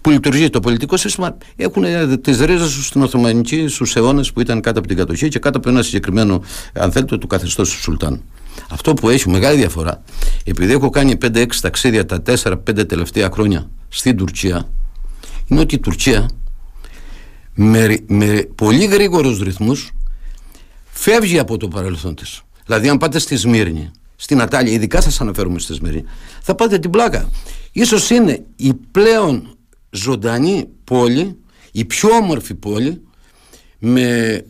που 0.00 0.10
λειτουργεί 0.10 0.50
το 0.50 0.60
πολιτικό 0.60 0.96
σύστημα, 0.96 1.36
έχουν 1.56 1.84
τις 2.20 2.40
ρίζες 2.40 2.74
τους 2.74 2.86
στην 2.86 3.02
Οθωμανική 3.02 3.68
στους 3.68 3.96
αιώνες 3.96 4.32
που 4.32 4.40
ήταν 4.40 4.60
κάτω 4.60 4.78
από 4.78 4.88
την 4.88 4.96
κατοχή 4.96 5.28
και 5.28 5.38
κάτω 5.38 5.58
από 5.58 5.68
ένα 5.68 5.82
συγκεκριμένο, 5.82 6.42
αν 6.74 6.92
θέλετε, 6.92 7.18
του 7.18 7.26
καθεστώς 7.26 7.70
του 7.70 7.80
Σουλτάν. 7.80 8.22
Αυτό 8.70 8.94
που 8.94 9.08
έχει 9.08 9.30
μεγάλη 9.30 9.56
διαφορά, 9.56 10.02
επειδή 10.44 10.72
έχω 10.72 10.90
κάνει 10.90 11.18
5-6 11.22 11.46
ταξίδια 11.60 12.06
τα 12.06 12.22
4-5 12.42 12.88
τελευταία 12.88 13.30
χρόνια 13.32 13.70
στην 13.88 14.16
Τουρκία, 14.16 14.68
είναι 15.46 15.60
ότι 15.60 15.74
η 15.74 15.78
Τουρκία 15.78 16.28
με, 17.54 17.98
με 18.06 18.48
πολύ 18.54 18.84
γρήγορους 18.84 19.40
ρυθμούς 19.40 19.92
φεύγει 20.90 21.38
από 21.38 21.56
το 21.56 21.68
παρελθόν 21.68 22.14
της. 22.14 22.42
Δηλαδή 22.66 22.88
αν 22.88 22.98
πάτε 22.98 23.18
στη 23.18 23.36
Σμύρνη, 23.36 23.90
στην 24.16 24.40
Ατάλια, 24.40 24.72
ειδικά 24.72 25.00
σας 25.00 25.20
αναφέρουμε 25.20 25.58
στη 25.58 25.74
Σμύρνη, 25.74 26.04
θα 26.42 26.54
πάτε 26.54 26.78
την 26.78 26.90
πλάκα. 26.90 27.30
Ίσως 27.72 28.10
είναι 28.10 28.44
η 28.56 28.74
πλέον 28.90 29.56
ζωντανή 29.90 30.68
πόλη, 30.84 31.36
η 31.72 31.84
πιο 31.84 32.08
όμορφη 32.08 32.54
πόλη, 32.54 33.02
με, 33.78 34.40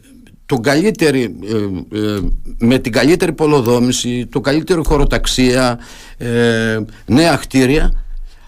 το 0.46 0.56
καλύτερη, 0.56 1.36
ε, 1.44 1.98
ε, 1.98 2.20
με 2.58 2.78
την 2.78 2.92
καλύτερη 2.92 3.32
πολοδόμηση, 3.32 4.26
το 4.26 4.40
καλύτερο 4.40 4.84
χωροταξία, 4.84 5.78
ε, 6.16 6.78
νέα 7.06 7.36
κτίρια 7.36 8.03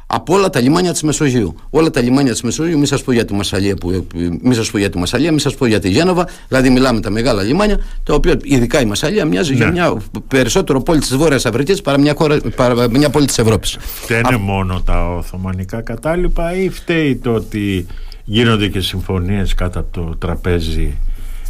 από 0.07 0.35
όλα 0.35 0.51
τα 0.51 0.61
λιμάνια 0.61 0.93
της 0.93 1.03
Μεσογείου. 1.03 1.55
Όλα 1.71 1.91
τα 1.91 2.01
λιμάνια 2.01 2.33
της 2.33 2.43
Μεσογείου, 2.43 2.77
μην 2.77 2.87
σας 2.87 3.03
πω 3.03 3.13
για 3.13 3.25
τη 3.25 3.35
Μασαλία, 3.35 3.75
που, 3.75 4.07
μη 4.43 4.55
σας 4.55 4.71
πω 4.71 4.79
για 4.79 4.91
τη 4.91 4.99
Μασαλία, 4.99 5.31
μην 5.31 5.39
σας 5.39 5.55
πω 5.55 5.67
για 5.67 5.81
τη 5.81 5.89
Γένοβα. 5.89 6.29
Δηλαδή, 6.49 6.71
μιλάμε 6.71 7.01
τα 7.01 7.11
μεγάλα 7.11 7.43
λιμάνια, 7.43 7.79
τα 8.03 8.15
οποία 8.15 8.39
ειδικά 8.43 8.81
η 8.81 8.85
Μασαλία 8.85 9.25
μοιάζει 9.25 9.51
ναι. 9.51 9.57
για 9.57 9.71
μια 9.71 9.97
περισσότερο 10.29 10.83
πόλη 10.83 11.01
της 11.01 11.17
Βόρειας 11.17 11.47
Αφρικής 11.47 11.81
παρά 11.81 11.99
μια, 11.99 12.17
παρά 12.57 12.89
μια 12.91 13.11
πόλη 13.11 13.27
της 13.27 13.39
Ευρώπης. 13.39 13.77
Φταίνε 13.81 14.35
Α... 14.35 14.39
μόνο 14.39 14.81
τα 14.81 15.09
Οθωμανικά 15.09 15.81
κατάλοιπα 15.81 16.55
ή 16.55 16.69
φταίει 16.69 17.17
το 17.17 17.35
ότι 17.35 17.87
γίνονται 18.25 18.69
και 18.69 18.81
συμφωνίες 18.81 19.55
κάτω 19.55 19.79
από 19.79 20.01
το 20.01 20.17
τραπέζι 20.17 20.99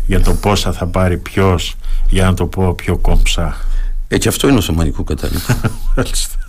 για 0.06 0.20
το 0.20 0.34
πόσα 0.34 0.72
θα 0.72 0.86
πάρει 0.86 1.18
ποιος, 1.18 1.74
για 2.08 2.24
να 2.24 2.34
το 2.34 2.46
πω 2.46 2.74
πιο 2.74 2.96
κόμψα. 2.96 3.56
Έτσι, 4.08 4.28
αυτό 4.28 4.48
είναι 4.48 4.58
Οθωμανικό 4.58 5.04
κατάλοιπο. 5.04 5.40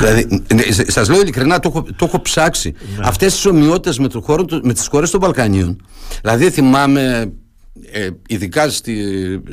δηλαδή, 0.00 0.44
ναι, 0.54 0.62
σας 0.86 1.08
λέω 1.08 1.20
ειλικρινά, 1.20 1.58
το 1.58 1.68
έχω, 1.68 1.82
το 1.96 2.04
έχω 2.04 2.20
ψάξει. 2.20 2.74
Ναι. 2.96 3.06
Αυτές 3.06 3.32
τις 3.32 3.46
ομοιότητες 3.46 3.98
με, 3.98 4.08
το 4.08 4.24
με 4.62 4.72
τις 4.72 4.86
χώρες 4.86 5.10
των 5.10 5.20
Βαλκανίων. 5.20 5.82
Δηλαδή, 6.22 6.50
θυμάμαι 6.50 7.32
ε, 7.92 8.08
ειδικά 8.28 8.68
στη, 8.68 8.96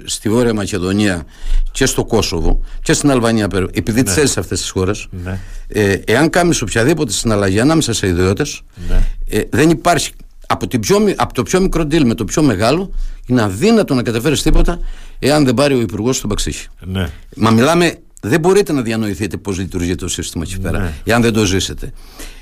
στη 0.05 0.29
Βόρεια 0.29 0.53
Μακεδονία 0.53 1.23
και 1.71 1.85
στο 1.85 2.05
Κόσοβο 2.05 2.59
και 2.81 2.93
στην 2.93 3.11
Αλβανία 3.11 3.47
επειδή 3.73 4.01
ναι. 4.01 4.13
τι 4.13 4.21
έζησε 4.21 4.39
αυτές 4.39 4.59
τις 4.59 4.69
χώρες 4.69 5.07
ναι. 5.23 5.39
ε, 5.67 5.99
εάν 6.05 6.29
κάνεις 6.29 6.61
οποιαδήποτε 6.61 7.11
συναλλαγή 7.11 7.59
ανάμεσα 7.59 7.93
σε 7.93 8.07
ιδιώτες 8.07 8.61
ναι. 8.89 9.03
ε, 9.29 9.43
δεν 9.49 9.69
υπάρχει 9.69 10.11
από, 10.47 10.67
την 10.67 10.79
πιο, 10.79 10.97
από 11.15 11.33
το 11.33 11.43
πιο 11.43 11.61
μικρό 11.61 11.83
deal 11.83 12.03
με 12.03 12.13
το 12.13 12.25
πιο 12.25 12.41
μεγάλο 12.41 12.91
είναι 13.25 13.41
αδύνατο 13.41 13.93
να 13.93 14.03
καταφέρεις 14.03 14.41
τίποτα 14.41 14.79
εάν 15.19 15.45
δεν 15.45 15.53
πάρει 15.53 15.73
ο 15.73 15.79
υπουργός 15.79 16.19
του 16.19 16.27
Μπαξίχη. 16.27 16.67
Ναι. 16.79 17.09
Μα 17.35 17.51
μιλάμε 17.51 17.95
δεν 18.23 18.39
μπορείτε 18.39 18.73
να 18.73 18.81
διανοηθείτε 18.81 19.37
πώς 19.37 19.57
λειτουργεί 19.57 19.95
το 19.95 20.07
σύστημα 20.07 20.43
εκεί 20.47 20.59
πέρα, 20.59 20.79
ναι. 20.79 20.93
εάν 21.03 21.21
δεν 21.21 21.33
το 21.33 21.45
ζήσετε. 21.45 21.91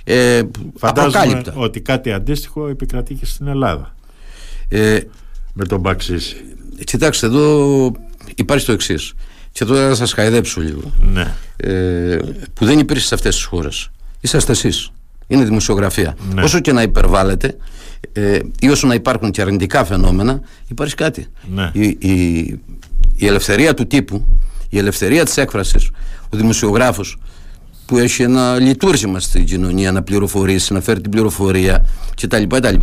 Ε, 0.03 0.41
Φαντάζομαι 0.77 1.41
ότι 1.53 1.82
κάτι 1.82 2.11
αντίστοιχο 2.11 2.67
επικρατεί 2.67 3.13
και 3.13 3.25
στην 3.25 3.47
Ελλάδα. 3.47 3.95
Ε, 4.67 4.99
με 5.53 5.65
τον 5.65 5.80
Μπαξίση. 5.80 6.36
Κοιτάξτε, 6.84 7.25
εδώ 7.25 7.91
υπάρχει 8.36 8.65
το 8.65 8.71
εξής. 8.71 9.13
Και 9.51 9.65
τώρα 9.65 9.88
θα 9.88 9.95
σας 9.95 10.13
χαϊδέψω 10.13 10.61
λίγο. 10.61 10.93
Ναι. 11.13 11.34
Ε, 11.57 12.17
που 12.53 12.65
δεν 12.65 12.80
υπήρχε 12.80 13.05
σε 13.05 13.15
αυτές 13.15 13.36
τις 13.36 13.43
χώρες. 13.43 13.89
Είσαστε 14.19 14.51
εσείς. 14.51 14.91
Είναι 15.27 15.43
δημοσιογραφία. 15.43 16.15
Ναι. 16.34 16.43
Όσο 16.43 16.59
και 16.59 16.71
να 16.71 16.82
υπερβάλλετε, 16.82 17.57
ε, 18.13 18.39
ή 18.59 18.69
όσο 18.69 18.88
να 18.88 18.93
υπάρχουν 18.93 19.32
και 19.32 19.41
αρνητικά 19.41 19.86
φαινόμενα, 19.86 20.41
υπάρχει 20.67 20.95
κάτι. 20.95 21.27
Ναι. 21.53 21.71
Η, 21.73 21.97
η, 21.99 22.38
η 23.15 23.27
ελευθερία 23.27 23.73
του 23.73 23.88
τύπου 23.88 24.25
η 24.70 24.78
ελευθερία 24.78 25.26
της 25.26 25.38
έκφρασης, 25.38 25.89
ο 26.30 26.38
δημοσιογράφος 26.38 27.17
που 27.86 27.97
έχει 27.97 28.24
ένα 28.24 28.59
λειτουργήμα 28.59 29.20
στην 29.20 29.45
κοινωνία 29.45 29.91
να 29.91 30.03
πληροφορήσει, 30.03 30.74
να 30.74 30.82
φέρει 30.82 31.01
την 31.01 31.11
πληροφορία 31.11 31.86
κτλ. 32.22 32.76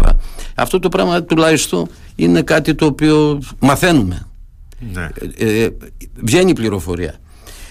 Αυτό 0.55 0.79
το 0.79 0.89
πράγμα 0.89 1.23
τουλάχιστον 1.23 1.89
είναι 2.17 2.43
κάτι 2.43 2.75
το 2.75 2.87
οποίο 2.87 3.43
μαθαίνουμε. 3.59 4.27
Ναι. 4.93 5.09
Ε, 5.37 5.65
ε, 5.65 5.69
βγαίνει 6.15 6.51
η 6.51 6.55
πληροφορία. 6.55 7.15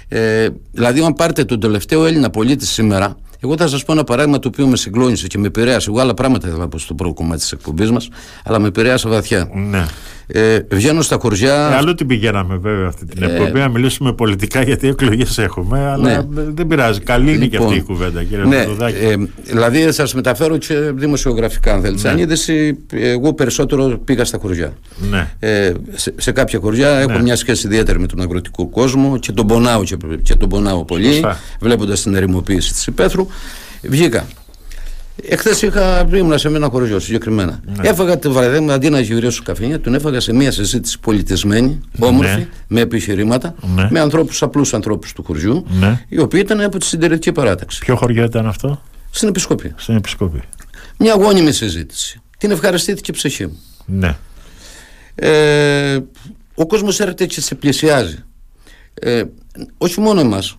Ε, 0.07 0.47
δηλαδή, 0.72 1.03
αν 1.03 1.13
πάρετε 1.13 1.45
τον 1.45 1.59
τελευταίο 1.59 2.05
Έλληνα 2.05 2.30
πολίτη 2.30 2.66
σήμερα, 2.66 3.18
εγώ 3.39 3.57
θα 3.57 3.68
σας 3.68 3.84
πω 3.84 3.91
ένα 3.91 4.03
παράδειγμα 4.03 4.39
το 4.39 4.47
οποίο 4.47 4.68
με 4.68 4.78
συγκλώνησε 4.78 5.28
και 5.28 5.38
με 5.38 5.47
επηρέασε. 5.47 5.89
Εγώ 5.89 5.99
άλλα 5.99 6.13
πράγματα 6.13 6.47
ήθελα 6.47 6.61
να 6.61 6.70
πω 6.70 6.78
στο 6.78 6.93
πρώτο 6.93 7.13
κομμάτι 7.13 7.39
της 7.39 7.51
εκπομπής 7.51 7.91
μας, 7.91 8.09
αλλά 8.43 8.59
με 8.59 8.68
επηρέασε 8.68 9.09
βαθιά. 9.09 9.49
Ναι. 9.53 9.86
Ε, 10.28 10.59
βγαίνω 10.71 11.01
στα 11.01 11.17
χωριά. 11.21 11.69
Ε, 11.71 11.76
αλλού 11.76 11.93
την 11.93 12.07
πηγαίναμε 12.07 12.57
βέβαια 12.57 12.88
αυτή 12.88 13.05
την 13.05 13.23
ε, 13.23 13.26
εκπομπή, 13.26 13.59
να 13.59 13.69
μιλήσουμε 13.69 14.13
πολιτικά 14.13 14.61
γιατί 14.61 14.88
εκλογές 14.88 15.38
έχουμε, 15.38 15.80
αλλά 15.80 16.03
ναι. 16.03 16.21
δεν 16.30 16.67
πειράζει. 16.67 16.99
Καλή 16.99 17.34
είναι 17.34 17.45
και 17.45 17.57
αυτή 17.57 17.71
η 17.71 17.76
λοιπόν, 17.76 17.95
κουβέντα, 17.95 18.23
κύριε 18.23 18.45
ναι, 18.45 18.65
ε, 19.01 19.15
Δηλαδή, 19.43 19.91
σας 19.91 20.13
μεταφέρω 20.13 20.57
και 20.57 20.76
δημοσιογραφικά, 20.76 21.73
αν 21.73 21.82
θέλετε. 21.82 22.13
Ναι. 22.13 22.21
είδηση, 22.21 22.78
εγώ 22.91 23.34
περισσότερο 23.34 23.99
πήγα 24.05 24.26
στα 24.26 24.38
χωριά. 24.41 24.73
Ναι. 25.09 25.30
Ε, 25.39 25.71
σε, 25.93 26.13
σε 26.17 26.32
κάποια 26.32 26.59
χωριά 26.59 26.89
έχω 26.89 27.11
ναι. 27.11 27.21
μια 27.21 27.36
σχέση 27.36 27.67
ιδιαίτερη 27.67 27.99
με 27.99 28.07
τον 28.07 28.21
αγροτικό 28.21 28.67
κόσμο 28.67 29.17
και 29.17 29.32
τον 29.32 29.47
πονάω, 29.47 29.84
και, 29.84 29.97
και 30.23 30.36
τον 30.36 30.49
πονάω 30.49 30.86
πολύ, 30.86 31.26
βλέποντας 31.59 32.01
την 32.01 32.15
ερημοποίηση 32.15 32.73
της 32.73 32.88
υπαίθρου. 32.88 33.28
Βγήκα. 33.82 34.26
Εχθές 35.24 35.61
είχα 35.61 36.07
ήμουν 36.13 36.38
σε 36.38 36.47
ένα 36.47 36.70
χωριό 36.70 36.99
συγκεκριμένα. 36.99 37.59
Ναι. 37.66 37.89
Έφαγα 37.89 38.20
τη 38.20 38.30
βραδιά 38.30 38.74
αντί 38.74 38.89
να 38.89 38.99
γυρίσω 38.99 39.43
καφενεία, 39.43 39.80
τον 39.80 39.93
έφαγα 39.93 40.20
σε 40.20 40.34
μια 40.34 40.51
συζήτηση 40.51 40.99
πολιτισμένη, 40.99 41.80
όμορφη, 41.99 42.38
ναι. 42.38 42.47
με 42.68 42.82
επιχειρήματα, 42.82 43.55
ναι. 43.76 43.88
με 43.91 43.99
ανθρώπους, 43.99 44.41
απλούς 44.41 44.74
ανθρώπους 44.74 45.13
του 45.13 45.24
χωριού, 45.24 45.66
ναι. 45.70 46.01
οι 46.07 46.20
οποίοι 46.20 46.41
ήταν 46.43 46.61
από 46.61 46.78
τη 46.78 46.86
συντηρητική 46.86 47.32
παράταξη. 47.32 47.80
Ποιο 47.80 47.95
χωριό 47.95 48.24
ήταν 48.24 48.47
αυτό, 48.47 48.82
Στην 49.11 49.28
Επισκοπή. 49.28 49.74
Στην 49.76 49.95
Επισκοπή. 49.95 50.41
Μια 50.97 51.13
γόνιμη 51.13 51.51
συζήτηση. 51.51 52.22
Την 52.38 52.51
ευχαριστήθηκε 52.51 53.11
η 53.11 53.13
ψυχή 53.13 53.45
μου. 53.45 53.59
Ναι. 53.86 54.16
Ε, 55.16 55.99
ο 56.55 56.66
κόσμος 56.68 56.99
έρχεται 56.99 57.26
και 57.26 57.41
σε 57.41 57.55
πλησιάζει. 57.55 58.18
Ε, 58.93 59.24
όχι 59.78 59.99
μόνο 59.99 60.20
εμάς, 60.20 60.57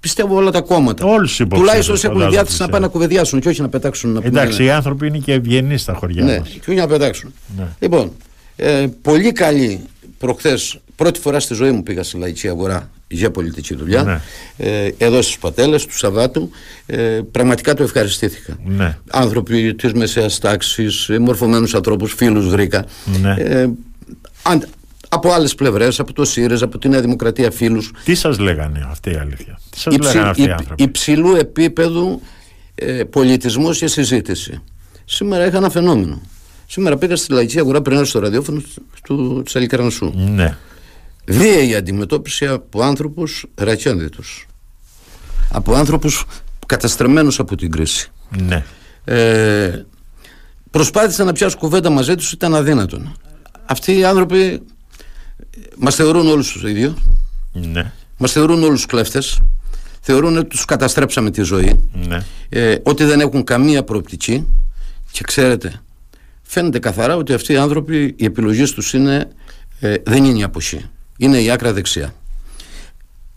πιστεύω 0.00 0.36
όλα 0.36 0.50
τα 0.50 0.60
κόμματα. 0.60 1.04
Όλους 1.04 1.36
τους 1.36 1.48
Τουλάχιστον 1.48 1.96
έχουν 2.02 2.30
διάθεση 2.30 2.60
να 2.60 2.68
πάνε 2.68 2.84
να 2.84 2.92
κουβεντιάσουν 2.92 3.40
και 3.40 3.48
όχι 3.48 3.60
να 3.60 3.68
πετάξουν. 3.68 4.12
Να 4.12 4.20
Εντάξει, 4.22 4.64
οι 4.64 4.70
άνθρωποι 4.70 5.06
είναι 5.06 5.18
και 5.18 5.32
ευγενείς 5.32 5.82
στα 5.82 5.94
χωριά 5.94 6.24
ναι, 6.24 6.38
μας. 6.38 6.48
και 6.48 6.70
όχι 6.70 6.78
να 6.78 6.86
πετάξουν. 6.86 7.32
Ναι. 7.56 7.66
Λοιπόν, 7.78 8.12
ε, 8.56 8.86
πολύ 9.02 9.32
καλή 9.32 9.80
προχθές, 10.18 10.80
πρώτη 10.96 11.20
φορά 11.20 11.40
στη 11.40 11.54
ζωή 11.54 11.70
μου 11.70 11.82
πήγα 11.82 12.02
στη 12.02 12.18
λαϊκή 12.18 12.48
αγορά 12.48 12.90
για 13.08 13.30
πολιτική 13.30 13.74
δουλειά. 13.74 14.02
Ναι. 14.02 14.20
Ε, 14.56 14.90
εδώ 14.98 15.22
στις 15.22 15.38
Πατέλες 15.38 15.86
του 15.86 15.96
Σαββάτου. 15.96 16.50
Ε, 16.86 17.20
πραγματικά 17.30 17.74
το 17.74 17.82
ευχαριστήθηκα. 17.82 18.56
Ναι. 18.64 18.98
Άνθρωποι 19.10 19.74
της 19.74 19.92
μεσαίας 19.92 20.38
τάξης, 20.38 21.10
μορφωμένους 21.20 21.74
ανθρώπους, 21.74 22.12
φίλους 22.12 22.48
βρήκα. 22.48 22.84
Ναι. 23.20 23.34
Ε, 23.38 23.68
από 25.08 25.32
άλλες 25.32 25.54
πλευρές, 25.54 26.00
από 26.00 26.12
το 26.12 26.24
ΣΥΡΕΖ, 26.24 26.62
από 26.62 26.78
τη 26.78 26.88
Νέα 26.88 27.00
Δημοκρατία, 27.00 27.50
φίλους. 27.50 27.90
Τι 28.04 28.14
σας 28.14 28.38
λέγανε 28.38 28.86
αυτή 28.90 29.10
η 29.10 29.16
αλήθεια, 29.16 29.58
Τι 29.70 29.78
σας 29.78 29.98
λέγανε 29.98 30.28
αυτοί 30.28 30.42
οι 30.42 30.50
άνθρωποι; 30.50 30.82
Υψηλού 30.82 31.34
επίπεδου 31.34 32.20
ε, 32.74 33.04
πολιτισμό 33.04 33.72
και 33.72 33.86
συζήτηση. 33.86 34.62
Σήμερα 35.04 35.46
είχα 35.46 35.56
ένα 35.56 35.70
φαινόμενο. 35.70 36.20
Σήμερα 36.66 36.96
πήγα 36.96 37.16
στη 37.16 37.32
λαϊκή 37.32 37.58
αγορά 37.58 37.82
πριν 37.82 38.04
στο 38.04 38.18
ραδιόφωνο 38.18 38.60
τη 39.42 39.52
Αλικαρανσού. 39.54 40.12
Ναι. 40.14 40.56
Βίαιη 41.26 41.74
αντιμετώπιση 41.74 42.46
από 42.46 42.82
άνθρωπους 42.82 43.46
ρακιόνδυτου. 43.54 44.22
Από 45.52 45.74
άνθρωπους 45.74 46.24
καταστρεμμένου 46.66 47.30
από 47.38 47.56
την 47.56 47.70
κρίση. 47.70 48.10
Ναι. 48.38 48.64
Ε, 49.04 49.84
προσπάθησα 50.70 51.24
να 51.24 51.32
πιάσω 51.32 51.56
κουβέντα 51.58 51.90
μαζί 51.90 52.14
τους, 52.14 52.32
ήταν 52.32 52.54
αδύνατον. 52.54 53.16
Αυτοί 53.66 53.98
οι 53.98 54.04
άνθρωποι 54.04 54.62
Μας 55.78 55.94
θεωρούν 55.94 56.26
όλους 56.28 56.52
τους 56.52 56.62
ίδιου. 56.62 56.94
Ναι. 57.52 57.92
Μας 58.18 58.32
θεωρούν 58.32 58.62
όλους 58.62 58.86
κλέφτες. 58.86 59.40
θεωρούν 60.00 60.36
ότι 60.36 60.48
τους 60.48 60.64
καταστρέψαμε 60.64 61.30
τη 61.30 61.42
ζωή, 61.42 61.80
Ναι. 62.08 62.24
ε, 62.48 62.74
ότι 62.82 63.04
δεν 63.04 63.20
έχουν 63.20 63.44
καμία 63.44 63.82
προοπτική 63.84 64.46
και 65.10 65.20
ξέρετε, 65.26 65.80
φαίνεται 66.42 66.78
καθαρά 66.78 67.16
ότι 67.16 67.32
αυτοί 67.32 67.52
οι 67.52 67.56
άνθρωποι 67.56 68.14
οι 68.16 68.24
επιλογές 68.24 68.72
τους 68.72 68.92
είναι, 68.92 69.28
ε, 69.80 69.94
δεν 70.04 70.24
είναι 70.24 70.38
η 70.38 70.42
αποχή, 70.42 70.84
είναι 71.18 71.38
η 71.40 71.50
άκρα 71.50 71.72
δεξιά. 71.72 72.14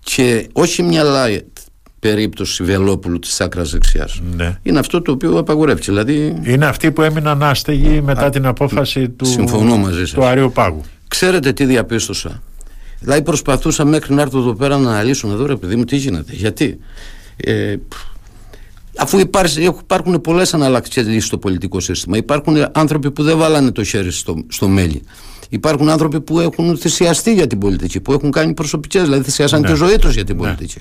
Και 0.03 0.47
όχι 0.53 0.83
μια 0.83 1.03
light 1.05 1.61
περίπτωση 1.99 2.63
Βελόπουλου 2.63 3.19
της 3.19 3.41
άκρας 3.41 3.71
δεξιάς. 3.71 4.21
Ναι. 4.35 4.57
Είναι 4.63 4.79
αυτό 4.79 5.01
το 5.01 5.11
οποίο 5.11 5.37
απαγορεύει. 5.37 5.81
Δηλαδή, 5.81 6.39
Είναι 6.43 6.65
αυτοί 6.65 6.91
που 6.91 7.01
έμειναν 7.01 7.43
άστεγοι 7.43 8.01
μετά 8.01 8.29
την 8.29 8.45
απόφαση 8.45 9.09
του, 9.09 9.25
συμφωνώ 9.25 9.77
μαζί 9.77 9.99
σας. 9.99 10.11
του 10.11 10.23
Αριού 10.25 10.51
Πάγου. 10.51 10.81
Ξέρετε 11.09 11.53
τι 11.53 11.65
διαπίστωσα. 11.65 12.41
Δηλαδή 12.99 13.21
προσπαθούσα 13.21 13.85
μέχρι 13.85 14.13
να 14.13 14.21
έρθω 14.21 14.39
εδώ 14.39 14.53
πέρα 14.53 14.77
να 14.77 14.89
αναλύσω 14.89 15.27
να 15.27 15.35
δω 15.35 15.45
ρε 15.45 15.55
παιδί 15.55 15.75
μου 15.75 15.83
τι 15.83 15.95
γίνεται. 15.95 16.33
Γιατί; 16.33 16.79
Ε, 17.35 17.75
αφού 18.97 19.19
υπάρχει, 19.19 19.63
υπάρχουν 19.63 20.21
πολλές 20.21 20.53
αναλλακτικές 20.53 21.05
λύσεις 21.05 21.25
στο 21.25 21.37
πολιτικό 21.37 21.79
σύστημα. 21.79 22.17
Υπάρχουν 22.17 22.65
άνθρωποι 22.71 23.11
που 23.11 23.23
δεν 23.23 23.37
βάλανε 23.37 23.71
το 23.71 23.83
χέρι 23.83 24.11
στο, 24.11 24.43
στο 24.47 24.67
μέλι. 24.67 25.01
Υπάρχουν 25.49 25.89
άνθρωποι 25.89 26.21
που 26.21 26.39
έχουν 26.39 26.77
θυσιαστεί 26.77 27.33
για 27.33 27.47
την 27.47 27.59
πολιτική, 27.59 27.99
που 27.99 28.13
έχουν 28.13 28.31
κάνει 28.31 28.53
προσωπικές, 28.53 29.03
δηλαδή 29.03 29.23
θυσιάσαν 29.23 29.61
Ναι. 29.61 29.67
τη 29.67 29.73
ζωή 29.73 29.95
τους 29.95 30.13
για 30.13 30.23
την 30.23 30.37
πολιτική. 30.37 30.79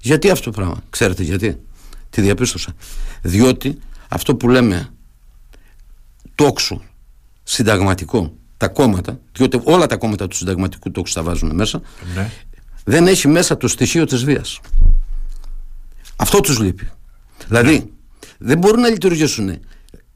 Γιατί 0.00 0.30
αυτό 0.30 0.44
το 0.44 0.56
πράγμα, 0.56 0.82
ξέρετε 0.90 1.22
γιατί; 1.22 1.56
Τι 2.10 2.20
διαπίστωσα. 2.20 2.74
Διότι 3.22 3.78
αυτό 4.08 4.34
που 4.36 4.48
λέμε 4.48 4.88
τόξο 6.34 6.82
συνταγματικό, 7.42 8.32
τα 8.58 8.68
κόμματα, 8.68 9.20
διότι 9.32 9.60
όλα 9.64 9.86
τα 9.86 9.96
κόμματα 9.96 10.28
του 10.28 10.36
συνταγματικού 10.36 10.90
τόξου 10.90 11.14
τα 11.14 11.22
βάζουν 11.22 11.54
μέσα, 11.54 11.80
Ναι. 12.14 12.30
δεν 12.84 13.06
έχει 13.06 13.28
μέσα 13.28 13.56
το 13.56 13.68
στοιχείο 13.68 14.04
της 14.04 14.24
βίας. 14.24 14.60
Αυτό 16.16 16.40
τους 16.40 16.58
λείπει. 16.58 16.88
Δηλαδή, 17.48 17.92
δεν 18.38 18.58
μπορούν 18.58 18.80
να 18.80 18.88
λειτουργήσουν 18.88 19.58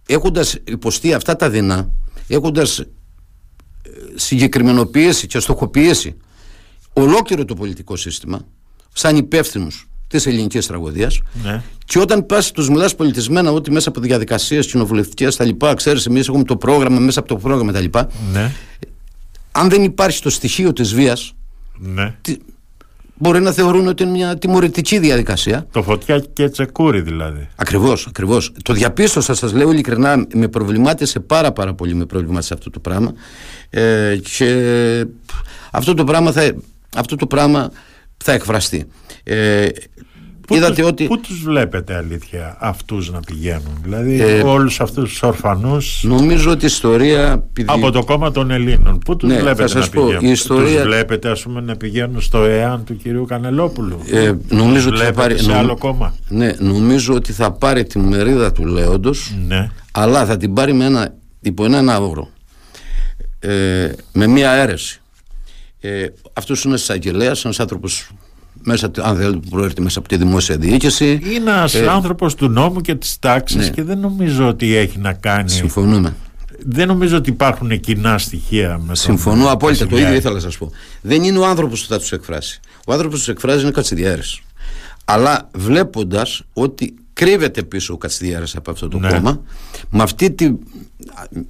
έχοντας 0.07 0.55
υποστεί 0.65 1.15
αυτά 1.15 1.37
τα 1.37 1.51
δεινά, 1.51 1.91
έχοντας 2.29 2.79
ε, 2.79 2.87
συγκεκριμενοποιήσει 4.15 5.27
και 5.27 5.39
στοχοποιήσει 5.41 6.17
ολόκληρο 6.93 7.45
το 7.45 7.55
πολιτικό 7.55 7.97
σύστημα 7.97 8.47
σαν 8.93 9.17
υπεύθυνους 9.17 9.89
της 10.13 10.27
ελληνικής 10.27 10.67
τραγωδίας 10.67 11.21
Ναι. 11.45 11.63
και 11.85 11.99
όταν 11.99 12.27
πας 12.27 12.53
του 12.53 12.73
μιλάς 12.73 12.95
πολιτισμένα 12.95 13.51
ότι 13.51 13.71
μέσα 13.71 13.89
από 13.89 14.01
διαδικασίες 14.01 14.67
κοινοβουλευτικές 14.67 15.37
τα 15.37 15.45
λοιπά, 15.45 15.75
ξέρεις, 15.75 16.07
εμείς 16.07 16.29
έχουμε 16.29 16.45
το 16.45 16.57
πρόγραμμα, 16.57 16.99
μέσα 16.99 17.19
από 17.21 17.29
το 17.29 17.37
πρόγραμμα 17.37 17.73
τα 17.73 17.81
λοιπά, 17.81 18.09
Ναι. 18.33 18.51
αν 19.53 19.69
δεν 19.69 19.83
υπάρχει 19.83 20.23
το 20.23 20.31
στοιχείο 20.31 20.73
της 20.73 20.95
βίας, 20.95 21.33
ναι. 21.79 22.15
μπορεί 23.15 23.41
να 23.41 23.53
θεωρούν 23.53 23.87
ότι 23.87 24.03
είναι 24.03 24.13
μια 24.13 24.39
τιμωρητική 24.39 24.99
διαδικασία. 24.99 25.67
Το 25.73 25.83
φωτιά 25.83 26.19
και 26.33 26.49
τσεκούρι 26.49 27.01
δηλαδή. 27.01 27.49
Ακριβώς, 27.57 28.07
ακριβώς. 28.07 28.53
Το 28.63 28.73
διαπίστωσα, 28.73 29.35
σας 29.35 29.53
λέω 29.53 29.71
ειλικρινά, 29.73 30.27
με 30.35 30.49
προβλημάτισε 30.49 31.21
πάρα, 31.21 31.53
πάρα 31.53 31.75
πολύ 31.75 31.95
με 31.95 32.05
προβλημάτισε 32.07 32.55
αυτό 32.55 32.71
το 32.71 32.79
πράγμα. 32.81 33.13
Ε, 33.71 34.17
και 34.37 35.07
αυτό 35.73 35.95
το 35.95 36.05
πράγμα 36.05 36.33
θα, 36.33 36.55
αυτό 36.97 37.17
το 37.17 37.27
πράγμα 37.27 37.71
θα 38.23 38.33
εκφραστεί. 38.33 38.87
Ε, 39.25 39.67
Πού 40.47 40.55
είδατε 40.55 40.75
τους, 40.75 40.87
ότι. 40.91 41.05
Πού 41.07 41.21
τους 41.21 41.43
βλέπετε 41.43 41.95
αλήθεια 41.97 42.57
αυτούς 42.61 43.11
να 43.11 43.21
πηγαίνουν; 43.21 43.79
Δηλαδή 43.83 44.21
Ε, 44.23 44.43
όλους 44.43 44.81
αυτούς 44.81 45.09
τους 45.11 45.23
ορφανούς 45.23 46.03
Νομίζω 46.05 46.51
ότι 46.51 46.65
η 46.65 46.67
ιστορία. 46.67 47.33
επειδή- 47.49 47.69
από 47.71 47.91
το 47.91 48.05
κόμμα 48.05 48.31
των 48.31 48.51
Ελλήνων 48.51 48.99
Πού 48.99 49.17
τους 49.17 49.29
Ναι, 49.29 49.35
θα 49.35 49.41
βλέπετε 49.43 49.69
σας 49.69 49.85
να 49.91 49.95
πω, 49.95 50.03
πηγαίνουν; 50.07 50.29
Η 50.29 50.31
ιστορία- 50.31 50.75
Τους 50.77 50.83
βλέπετε 50.83 51.31
ας 51.31 51.43
πούμε 51.43 51.61
να 51.61 51.77
πηγαίνουν 51.77 52.21
στο 52.21 52.45
ΕΑΝ 52.45 52.85
του 52.85 52.97
κυρίου 52.97 53.25
Κανελόπουλου; 53.25 53.99
Ε, 54.11 54.33
νομίζω 54.49 54.91
Τους 54.91 55.01
ότι 55.01 55.07
θα 55.07 55.13
βλέπετε 55.13 55.15
πάρει. 55.21 55.39
σε 55.39 55.47
νομ- 55.49 55.59
άλλο 55.59 55.77
κόμμα; 55.79 56.15
Ναι, 56.29 56.53
νομίζω 56.59 57.15
ότι 57.15 57.33
θα 57.33 57.53
πάρει 57.53 57.85
τη 57.85 57.99
μερίδα 57.99 58.53
του 58.53 58.67
Λέοντος 58.67 59.35
Ναι 59.49 59.71
αλλά 59.93 60.25
θα 60.27 60.37
την 60.37 60.53
πάρει 60.55 60.73
με 60.73 60.85
ένα, 60.85 61.15
υπό 61.41 61.65
ένα, 61.65 61.79
ένα 61.79 62.01
όρο. 62.01 62.29
Ε, 63.39 63.93
με 64.13 64.27
μία 64.27 64.51
αίρεση. 64.51 65.02
Ε, 65.85 66.07
αυτός 66.33 66.65
είναι 66.65 66.75
εισαγγελέας, 66.75 67.45
ένας 67.45 67.61
άνθρωπος 67.61 68.11
μέσα, 68.63 68.91
αν 69.03 69.17
θέλετε, 69.17 69.37
που 69.39 69.49
προέρχεται 69.49 69.83
μέσα 69.83 69.99
από 69.99 70.09
τη 70.09 70.17
δημόσια 70.17 70.57
διοίκηση. 70.57 71.21
Είναι 71.25 71.51
ένας 71.51 71.75
Ε, 71.75 71.87
άνθρωπος 71.89 72.35
του 72.35 72.49
νόμου 72.49 72.81
και 72.81 72.95
της 72.95 73.19
τάξης 73.19 73.57
ναι. 73.65 73.69
και 73.71 73.83
δεν 73.83 73.99
νομίζω 73.99 74.49
ότι 74.49 74.75
έχει 74.75 74.99
να 74.99 75.13
κάνει 75.13 75.51
Συμφωνούμε. 75.51 76.17
Δεν 76.67 76.87
νομίζω 76.87 77.17
ότι 77.17 77.31
υπάρχουν 77.31 77.81
κοινά 77.81 78.19
στοιχεία 78.19 78.79
με 78.79 78.87
τον 78.87 78.97
Συμφωνώ 78.97 79.51
απόλυτα. 79.51 79.79
Το 79.79 79.85
Κασιδιάρη. 79.85 80.03
ίδιο 80.03 80.17
ήθελα 80.17 80.35
να 80.35 80.41
σας 80.41 80.59
πω. 80.59 80.71
Δεν 81.01 81.23
είναι 81.23 81.39
ο 81.39 81.47
άνθρωπος 81.47 81.83
που 81.83 81.89
θα 81.89 81.99
τους 81.99 82.13
εκφράσει. 82.13 82.61
Ο 82.87 82.93
άνθρωπος 82.93 83.19
που 83.19 83.25
τους 83.25 83.35
εκφράζει 83.35 83.61
είναι 83.61 83.69
ο 83.69 83.73
Κατσιδιάρης. 83.73 84.41
Αλλά 85.05 85.49
βλέποντας 85.55 86.43
ότι 86.53 86.95
κρύβεται 87.13 87.63
πίσω 87.63 87.93
ο 87.95 87.97
Κατσιδιάρη 87.97 88.47
από 88.57 88.71
αυτό 88.71 88.89
το 88.89 88.99
Ναι. 88.99 89.09
κόμμα, 89.09 89.41
με 89.91 90.03
αυτή, 90.03 90.31
τη, 90.31 90.51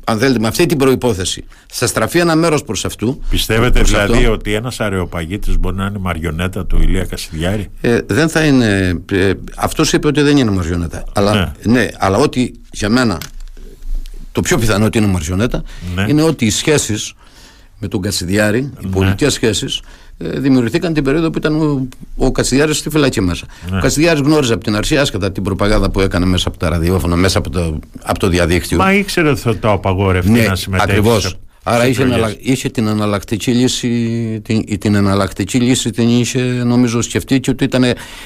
αν 0.05 0.19
θέλετε, 0.19 0.39
με 0.39 0.47
αυτή 0.49 0.67
την 0.67 0.79
προπόθεση, 0.79 1.45
θα 1.67 1.87
στραφεί 1.87 2.19
ένα 2.19 2.37
μέρος 2.37 2.65
προς 2.65 2.85
αυτού. 2.85 3.21
Πιστεύετε 3.31 3.79
προς 3.79 3.91
δηλαδή 3.91 4.15
αυτό. 4.19 4.33
ότι 4.33 4.53
ένας 4.53 4.81
αρεοπαγίτης 4.81 5.59
μπορεί 5.59 5.77
να 5.77 5.87
είναι 5.87 5.99
μαριονέτα 5.99 6.67
του 6.67 6.83
Ηλία 6.83 7.05
Κασιδιάρη; 7.05 7.69
Ε, 7.81 8.01
δεν 8.07 8.29
θα 8.29 8.45
είναι. 8.45 9.01
Ε, 9.13 9.33
Αυτός 9.57 9.93
είπε 9.93 10.07
ότι 10.07 10.21
δεν 10.23 10.37
είναι 10.37 10.51
μαριονέτα. 10.51 11.05
Αλλά, 11.15 11.55
ναι. 11.63 11.89
αλλά 11.99 12.17
ότι 12.17 12.61
για 12.73 12.89
μένα 12.89 13.19
το 14.33 14.41
πιο 14.41 14.59
πιθανό 14.59 14.85
ότι 14.85 14.99
είναι 14.99 15.07
μαριονέτα 15.07 15.63
Ναι. 15.95 16.05
είναι 16.09 16.23
ότι 16.23 16.47
οι 16.47 16.51
σχέσεις 16.51 17.15
με 17.79 17.89
τον 17.89 18.01
Κατσιδιάρη, 18.03 18.73
οι 18.81 18.87
πολιτικές 18.87 19.33
σχέσεις, 19.33 19.77
ε, 19.79 19.83
δημιουργηθήκαν 20.23 20.95
την 20.95 21.05
περίοδο 21.05 21.31
που 21.31 21.39
ήταν 21.39 21.61
ο, 21.61 21.89
ο 22.17 22.33
Κατσιδιάρη 22.33 22.75
στη 22.75 22.91
φυλακή 22.91 23.21
μέσα. 23.21 23.47
Ναι. 23.71 23.77
Ο 23.77 23.81
Κατσιδιάρη 23.81 24.21
γνώριζε 24.21 24.53
από 24.53 24.65
την 24.65 24.77
αρχή, 24.77 24.97
άσχετα 24.97 25.33
την 25.33 25.43
προπαγάνδα 25.43 25.91
που 25.91 26.01
έκανε 26.01 26.27
μέσα 26.27 26.49
από 26.49 26.59
τα 26.59 26.69
ραδιόφωνα, 26.69 27.17
μέσα 27.17 27.39
από 27.39 27.51
το, 27.51 27.79
από 28.03 28.19
το 28.19 28.29
διαδίκτυο. 28.29 28.79
Μα 28.79 28.93
ήξερε 28.93 29.29
ότι 29.29 29.41
θα 29.41 29.59
το 29.59 29.71
απαγόρευε 29.71 30.31
Ναι, 30.31 30.47
να 30.47 30.55
συμμετέχει 30.55 30.91
ακριβώς. 30.91 31.37
Σε- 31.65 31.75
Άρα 31.75 31.83
σε 31.83 31.89
είχε, 31.91 32.03
εκλογές. 32.03 32.19
εναλλα- 32.23 32.37
είχε 32.41 32.69
την 32.69 32.87
εναλλακτική 32.87 33.51
λύση, 33.51 33.89
την, 34.45 34.79
την 34.79 34.95
εναλλακτική 34.95 35.59
λύση 35.59 35.91
την 35.91 36.09
είχε 36.09 36.41
νομίζω 36.43 37.01
σκεφτεί 37.03 37.41
και 37.41 37.51
ότι 37.51 37.65
ήταν. 37.65 37.85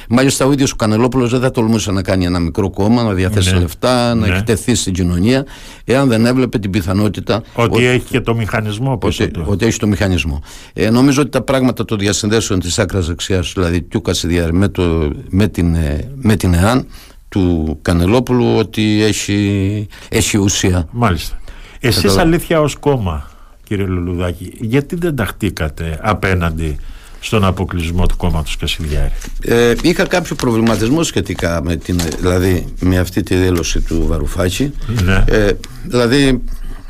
Μάλιστα 0.08 0.46
ο 0.46 0.52
ίδιος 0.52 0.72
ο 0.72 0.76
Κανελόπουλος 0.76 1.30
δεν 1.30 1.40
θα 1.40 1.50
τολμούσε 1.50 1.90
να 1.92 2.02
κάνει 2.02 2.24
ένα 2.24 2.38
μικρό 2.38 2.70
κόμμα, 2.70 3.02
να 3.02 3.12
διαθέσει 3.12 3.52
Ναι. 3.54 3.60
λεφτά, 3.60 4.14
να 4.14 4.26
Ναι. 4.26 4.36
εκτεθεί 4.36 4.74
στην 4.74 4.92
κοινωνία, 4.92 5.44
εάν 5.84 6.08
δεν 6.08 6.26
έβλεπε 6.26 6.58
την 6.58 6.70
πιθανότητα 6.70 7.42
Ότι 7.54 7.84
έχει 7.84 8.04
και 8.10 8.20
το 8.20 8.34
μηχανισμό 8.34 8.96
πίσω 8.98 9.24
ότι, 9.24 9.32
του. 9.32 9.44
ότι 9.46 9.66
έχει 9.66 9.78
το 9.78 9.86
μηχανισμό. 9.86 10.42
Ε, 10.72 10.90
νομίζω 10.90 11.20
ότι 11.20 11.30
τα 11.30 11.42
πράγματα 11.42 11.84
των 11.84 11.98
διασυνδέσεων 11.98 12.60
της 12.60 12.78
άκρας 12.78 13.06
δεξιάς, 13.06 13.52
δηλαδή 13.54 13.82
του 13.82 14.00
Κασιδιάρη 14.02 14.52
με, 14.52 14.68
το, 14.68 15.10
με, 15.28 15.48
την, 15.48 15.74
ε, 15.74 16.10
με 16.14 16.36
την 16.36 16.54
ΕΑΝ, 16.54 16.86
του 17.28 17.78
Κανελόπουλου, 17.82 18.54
ότι 18.56 19.02
έχει, 19.02 19.86
έχει 20.08 20.38
ουσία. 20.38 20.88
Μάλιστα. 20.90 21.38
Εσείς 21.86 22.02
Κατάλαβα. 22.02 22.20
αλήθεια 22.22 22.60
ως 22.60 22.74
κόμμα, 22.76 23.30
κύριε 23.64 23.84
Λουλουδάκη, 23.86 24.52
γιατί 24.60 24.96
δεν 24.96 25.16
ταχτήκατε 25.16 25.98
απέναντι 26.02 26.76
στον 27.20 27.44
αποκλεισμό 27.44 28.06
του 28.06 28.16
κόμματος 28.16 28.56
Κασιδιάρη; 28.56 29.12
Ε, 29.42 29.74
είχα 29.82 30.06
κάποιο 30.06 30.34
προβληματισμό 30.34 31.02
σχετικά 31.02 31.60
με, 31.64 31.76
την, 31.76 31.98
δηλαδή, 32.20 32.66
με 32.80 32.98
αυτή 32.98 33.22
τη 33.22 33.34
δήλωση 33.34 33.80
του 33.80 34.06
Βαρουφάκη. 34.06 34.72
Ναι. 35.04 35.24
Ε, 35.28 35.50
δηλαδή 35.84 36.42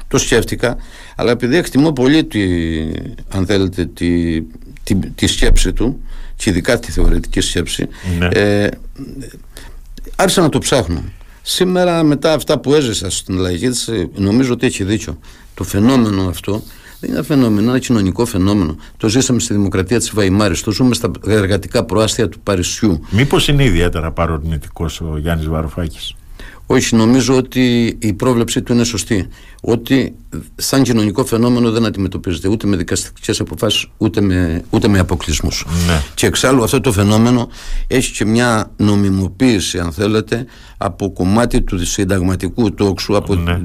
το 0.08 0.18
σκέφτηκα, 0.18 0.76
αλλά 1.16 1.30
επειδή 1.30 1.56
εκτιμώ 1.56 1.92
πολύ 1.92 2.24
τη, 2.24 2.40
αν 3.28 3.46
θέλετε, 3.46 3.84
τη, 3.86 4.40
τη, 4.82 4.94
τη 4.94 5.26
σκέψη 5.26 5.72
του 5.72 6.00
και 6.36 6.50
ειδικά 6.50 6.78
τη 6.78 6.90
θεωρητική 6.92 7.40
σκέψη, 7.40 7.88
Ναι. 8.18 8.26
ε, 8.32 8.68
άρχισα 10.16 10.40
να 10.40 10.48
το 10.48 10.58
ψάχνω. 10.58 11.02
Σήμερα 11.48 12.02
μετά 12.02 12.32
αυτά 12.32 12.58
που 12.58 12.74
έζησα 12.74 13.10
στην 13.10 13.38
λαϊκή 13.38 13.68
της, 13.68 13.88
ε, 13.88 14.08
νομίζω 14.14 14.52
ότι 14.52 14.66
έχει 14.66 14.84
δίκιο. 14.84 15.18
Το 15.54 15.64
φαινόμενο 15.64 16.28
αυτό 16.28 16.52
δεν 17.00 17.10
είναι 17.10 17.18
ένα 17.18 17.22
φαινόμενο, 17.26 17.60
είναι 17.60 17.70
ένα 17.70 17.78
κοινωνικό 17.78 18.24
φαινόμενο. 18.24 18.76
Το 18.96 19.08
ζήσαμε 19.08 19.40
στη 19.40 19.54
δημοκρατία 19.54 19.98
της 19.98 20.10
Βαϊμάρης, 20.14 20.60
το 20.60 20.70
ζούμε 20.70 20.94
στα 20.94 21.10
εργατικά 21.26 21.84
προάστια 21.84 22.28
του 22.28 22.40
Παρισιού. 22.40 23.00
Μήπως 23.10 23.48
είναι 23.48 23.64
ιδιαίτερα 23.64 24.12
παρορμητικός 24.12 25.00
ο 25.00 25.18
Γιάννης 25.18 25.46
Βαρουφάκης; 25.48 26.14
Όχι, 26.66 26.96
νομίζω 26.96 27.36
ότι 27.36 27.96
η 27.98 28.12
πρόβλεψή 28.12 28.62
του 28.62 28.72
είναι 28.72 28.84
σωστή. 28.84 29.28
Ότι 29.68 30.14
σαν 30.56 30.82
κοινωνικό 30.82 31.24
φαινόμενο 31.24 31.70
δεν 31.70 31.84
αντιμετωπίζεται 31.84 32.48
ούτε 32.48 32.66
με 32.66 32.76
δικαστικές 32.76 33.40
αποφάσεις 33.40 33.86
ούτε 33.96 34.20
με, 34.20 34.62
ούτε 34.70 34.88
με 34.88 34.98
αποκλεισμούς. 34.98 35.66
Ναι. 35.86 36.02
Και 36.14 36.26
εξάλλου 36.26 36.64
αυτό 36.64 36.80
το 36.80 36.92
φαινόμενο 36.92 37.48
έχει 37.86 38.12
και 38.12 38.24
μια 38.24 38.70
νομιμοποίηση, 38.76 39.78
αν 39.78 39.92
θέλετε, 39.92 40.46
από 40.76 41.12
κομμάτι 41.12 41.62
του 41.62 41.86
συνταγματικού 41.86 42.74
τόξου, 42.74 43.16
από, 43.16 43.34
Ναι. 43.34 43.60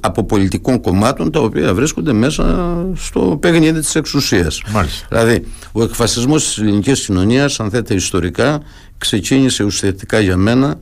από 0.00 0.24
πολιτικών 0.24 0.80
κομμάτων 0.80 1.30
τα 1.30 1.40
οποία 1.40 1.74
βρίσκονται 1.74 2.12
μέσα 2.12 2.66
στο 2.94 3.38
παιχνίδι 3.40 3.80
της 3.80 3.94
εξουσίας. 3.94 4.62
Μάλιστα. 4.72 5.06
Δηλαδή, 5.08 5.46
ο 5.72 5.82
εκφασισμός 5.82 6.44
της 6.44 6.58
ελληνικής 6.58 7.04
κοινωνίας, 7.04 7.60
αν 7.60 7.70
θέλετε 7.70 7.94
ιστορικά, 7.94 8.62
ξεκίνησε 8.98 9.64
ουσιαστικά 9.64 10.20
για 10.20 10.36
μένα, 10.36 10.78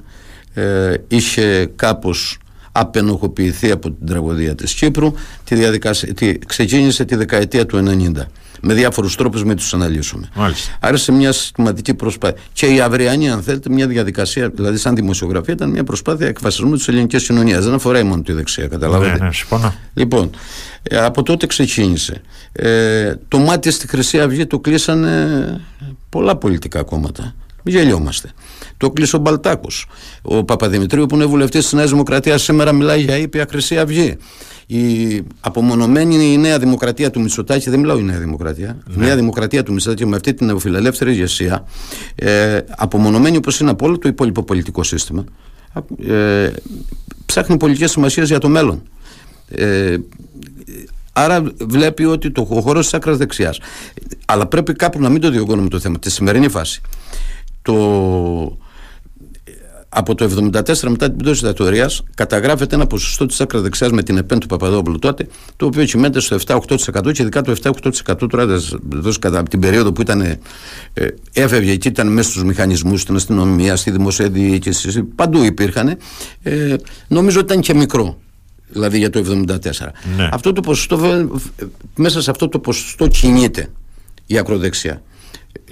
ε, 0.54 0.94
είχε 1.08 1.72
κάπως 1.76 2.38
απενοχοποιηθεί 2.76 3.70
από 3.70 3.90
την 3.90 4.06
τραγωδία 4.06 4.54
της 4.54 4.72
Κύπρου, 4.74 5.12
τη 5.44 5.54
διαδικασία, 5.54 6.14
τη, 6.14 6.38
ξεκίνησε 6.38 7.04
τη 7.04 7.14
δεκαετία 7.14 7.66
του 7.66 7.76
90. 7.76 8.26
με 8.60 8.74
διάφορους 8.74 9.16
τρόπους 9.16 9.44
με 9.44 9.54
τους 9.54 9.74
αναλύσουμε. 9.74 10.28
Μάλιστα. 10.34 10.76
Άρα 10.80 10.96
σε 10.96 11.12
μια 11.12 11.32
συστηματική 11.32 11.94
προσπάθεια. 11.94 12.42
Και 12.52 12.66
η 12.66 12.80
αυριανή, 12.80 13.30
αν 13.30 13.42
θέλετε, 13.42 13.70
μια 13.70 13.86
διαδικασία, 13.86 14.48
δηλαδή 14.48 14.76
σαν 14.76 14.94
δημοσιογραφία, 14.94 15.54
ήταν 15.54 15.70
μια 15.70 15.84
προσπάθεια 15.84 16.26
εκφασισμού 16.26 16.76
της 16.76 16.88
ελληνικής 16.88 17.26
κοινωνίας. 17.26 17.64
Δεν 17.64 17.74
αφορά 17.74 18.04
μόνο 18.04 18.22
τη 18.22 18.32
δεξιά, 18.32 18.66
καταλάβατε. 18.66 19.10
Ναι, 19.10 19.24
ναι, 19.24 19.32
συμφωνώ. 19.32 19.74
Λοιπόν, 19.94 20.30
ε, 20.82 20.98
από 20.98 21.22
τότε 21.22 21.46
ξεκίνησε. 21.46 22.20
Ε, 22.52 23.14
το 23.28 23.38
μάτι 23.38 23.70
στη 23.70 23.88
Χρυσή 23.88 24.20
Αυγή 24.20 24.46
το 24.46 24.58
κλείσανε 24.58 25.60
πολλά 26.08 26.36
πολιτικά 26.36 26.82
κόμματα. 26.82 27.34
Μην 27.66 27.74
γελιόμαστε. 27.74 28.30
Το 28.76 28.90
κλείσει 28.90 29.16
ο 29.16 29.18
Μπαλτάκο. 29.18 29.68
Ο 30.22 30.44
Παπαδημητρίου, 30.44 31.06
που 31.06 31.14
είναι 31.14 31.24
βουλευτής 31.24 31.62
της 31.62 31.72
Νέας 31.72 31.90
Δημοκρατίας, 31.90 32.42
σήμερα 32.42 32.72
μιλάει 32.72 33.00
για 33.00 33.16
ήπια 33.16 33.46
Χρυσή 33.50 33.78
Αυγή. 33.78 34.16
Η 34.66 35.22
απομονωμένη 35.40 36.32
η 36.32 36.36
Νέα 36.36 36.58
Δημοκρατία 36.58 37.10
του 37.10 37.20
Μητσοτάκη, 37.20 37.70
δεν 37.70 37.80
μιλάω 37.80 37.98
η 37.98 38.02
Νέα 38.02 38.18
Δημοκρατία, 38.18 38.78
η 38.94 38.98
Νέα 38.98 39.16
Δημοκρατία 39.16 39.62
του 39.62 39.72
Μητσοτάκη 39.72 40.06
με 40.06 40.16
αυτή 40.16 40.34
την 40.34 40.46
νεοφιλελεύθερη 40.46 41.10
ηγεσία, 41.10 41.64
ε, 42.14 42.58
απομονωμένη 42.76 43.36
όπως 43.36 43.60
είναι 43.60 43.70
από 43.70 43.86
όλο 43.86 43.98
το 43.98 44.08
υπόλοιπο 44.08 44.42
πολιτικό 44.42 44.82
σύστημα, 44.82 45.24
ε, 46.08 46.50
ψάχνει 47.26 47.56
πολιτικέ 47.56 47.86
σημασίε 47.86 48.24
για 48.24 48.38
το 48.38 48.48
μέλλον. 48.48 48.82
Ε, 49.48 49.96
Άρα 51.16 51.42
βλέπει 51.60 52.04
ότι 52.04 52.30
το 52.30 52.44
χώρος 52.44 52.84
της 52.84 52.94
άκρας 52.94 53.16
δεξιάς. 53.16 53.58
Αλλά 54.26 54.46
πρέπει 54.46 54.72
κάπου 54.72 55.00
να 55.00 55.08
μην 55.08 55.20
το 55.20 55.30
διωγγώνουμε 55.30 55.68
το 55.68 55.80
θέμα. 55.80 55.98
Τη 55.98 56.10
σημερινή 56.10 56.48
φάση. 56.48 56.80
Το... 57.64 58.58
Από 59.96 60.14
το 60.14 60.24
1974 60.24 60.88
μετά 60.88 61.10
την 61.10 61.16
πτώση 61.16 61.32
της 61.32 61.40
δικτατορίας 61.40 62.02
καταγράφεται 62.14 62.74
ένα 62.74 62.86
ποσοστό 62.86 63.26
της 63.26 63.40
άκρας 63.40 63.62
δεξιάς 63.62 63.90
με 63.90 64.02
την 64.02 64.16
ΕΠΕΝ 64.16 64.38
του 64.38 64.46
Παπαδόπουλου 64.46 64.98
τότε, 64.98 65.26
το 65.56 65.66
οποίο 65.66 65.84
κυμαίνεται 65.84 66.20
στο 66.20 66.36
7-8% 66.46 67.12
και 67.12 67.22
ειδικά 67.22 67.42
το 67.42 67.56
7-8% 67.62 68.28
τώρα 68.30 68.46
κατά 69.18 69.42
την 69.42 69.60
περίοδο 69.60 69.92
που 69.92 70.00
ήταν, 70.00 70.20
ε, 70.20 70.38
έφευγε 71.32 71.76
και 71.76 71.88
ήταν 71.88 72.12
μέσα 72.12 72.30
στους 72.30 72.44
μηχανισμούς, 72.44 73.00
στην 73.00 73.16
αστυνομία, 73.16 73.76
στη 73.76 73.90
δημοσία 73.90 74.28
διοίκηση, 74.28 75.02
παντού 75.02 75.42
υπήρχαν. 75.42 75.96
Ε, 76.42 76.76
νομίζω 77.08 77.40
ότι 77.40 77.52
ήταν 77.52 77.62
και 77.62 77.74
μικρό 77.74 78.18
δηλαδή 78.68 78.98
για 78.98 79.10
το 79.10 79.44
1974. 79.48 79.92
Ναι. 80.16 80.28
Αυτό 80.32 80.52
το 80.52 80.60
ποσοστό, 80.60 81.28
μέσα 81.96 82.22
σε 82.22 82.30
αυτό 82.30 82.48
το 82.48 82.58
ποσοστό 82.58 83.06
κινείται 83.06 83.68
η 84.26 84.38
ακροδεξιά. 84.38 85.02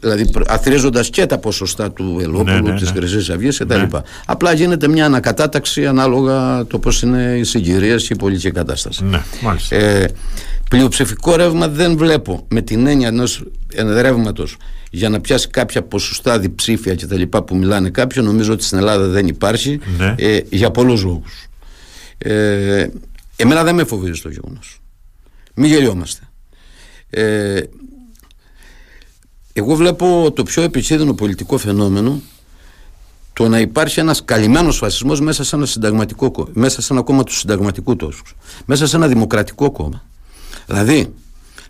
Δηλαδή 0.01 0.31
αθροίζοντα 0.47 1.03
και 1.03 1.27
τα 1.27 1.39
ποσοστά 1.39 1.93
του 1.93 2.19
Ελόπουλου, 2.21 2.45
ναι, 2.45 2.61
ναι, 2.61 2.79
της 2.79 2.93
ναι. 2.93 2.99
Χρυσής 2.99 3.31
Αυγής 3.31 3.59
κτλ. 3.59 3.75
Ναι. 3.75 3.89
Απλά 4.27 4.53
γίνεται 4.53 4.89
μια 4.89 5.05
ανακατάταξη 5.05 5.87
ανάλογα 5.87 6.67
το 6.67 6.79
πώς 6.79 7.03
είναι 7.03 7.35
οι 7.39 7.45
συγκυρίες 7.45 8.07
και 8.07 8.13
η 8.13 8.17
πολιτική 8.17 8.51
κατάσταση. 8.51 9.05
Ναι, 9.05 9.23
μάλιστα. 9.43 9.77
Ε, 9.77 10.09
πλειοψηφικό 10.71 11.37
ρεύμα 11.37 11.69
δεν 11.69 11.97
βλέπω 11.97 12.47
με 12.49 12.61
την 12.63 12.87
έννοια 12.87 13.09
ενός 13.09 13.45
ρεύματο 13.77 14.47
για 14.91 15.09
να 15.09 15.21
πιάσει 15.21 15.49
κάποια 15.49 15.83
ποσοστά 15.83 16.39
διψήφια 16.39 16.95
κτλ. 16.95 17.23
που 17.23 17.57
μιλάνε 17.57 17.91
κάποιοι, 17.91 18.23
νομίζω 18.27 18.53
ότι 18.53 18.65
στην 18.65 18.79
Ελλάδα 18.79 19.07
δεν 19.07 19.27
υπάρχει 19.29 19.81
Ναι. 19.99 20.15
ε, 20.19 20.41
για 20.51 20.71
πολλούς 20.71 21.03
λόγους. 21.05 21.47
Ε, 22.19 22.87
εμένα 23.37 23.65
δεν 23.65 23.75
με 23.75 23.85
φοβίζει 23.85 24.21
το 24.21 24.29
γεγονός. 24.29 24.81
Μην 25.55 25.71
γελιόμαστε. 25.71 26.21
Ε, 27.11 27.61
εγώ 29.53 29.75
βλέπω 29.75 30.33
το 30.35 30.43
πιο 30.43 30.63
επικίνδυνο 30.63 31.15
πολιτικό 31.15 31.59
φαινόμενο 31.59 32.21
το 33.33 33.49
να 33.49 33.61
υπάρχει 33.61 34.01
ένας 34.01 34.25
καλυμμένος 34.25 34.77
φασισμός 34.77 35.21
μέσα 35.21 35.45
σε 35.45 35.57
ένα 35.57 35.67
συνταγματικό 35.67 36.31
κόμμα, 36.31 36.49
μέσα 36.53 36.83
σε 36.83 36.93
ένα 36.93 37.03
κόμμα 37.03 37.25
του 37.25 37.35
συνταγματικού 37.35 37.97
τόσους, 37.97 38.35
μέσα 38.65 38.87
σε 38.87 38.97
ένα 38.97 39.09
δημοκρατικό 39.09 39.71
κόμμα. 39.71 40.05
Δηλαδή, 40.67 41.15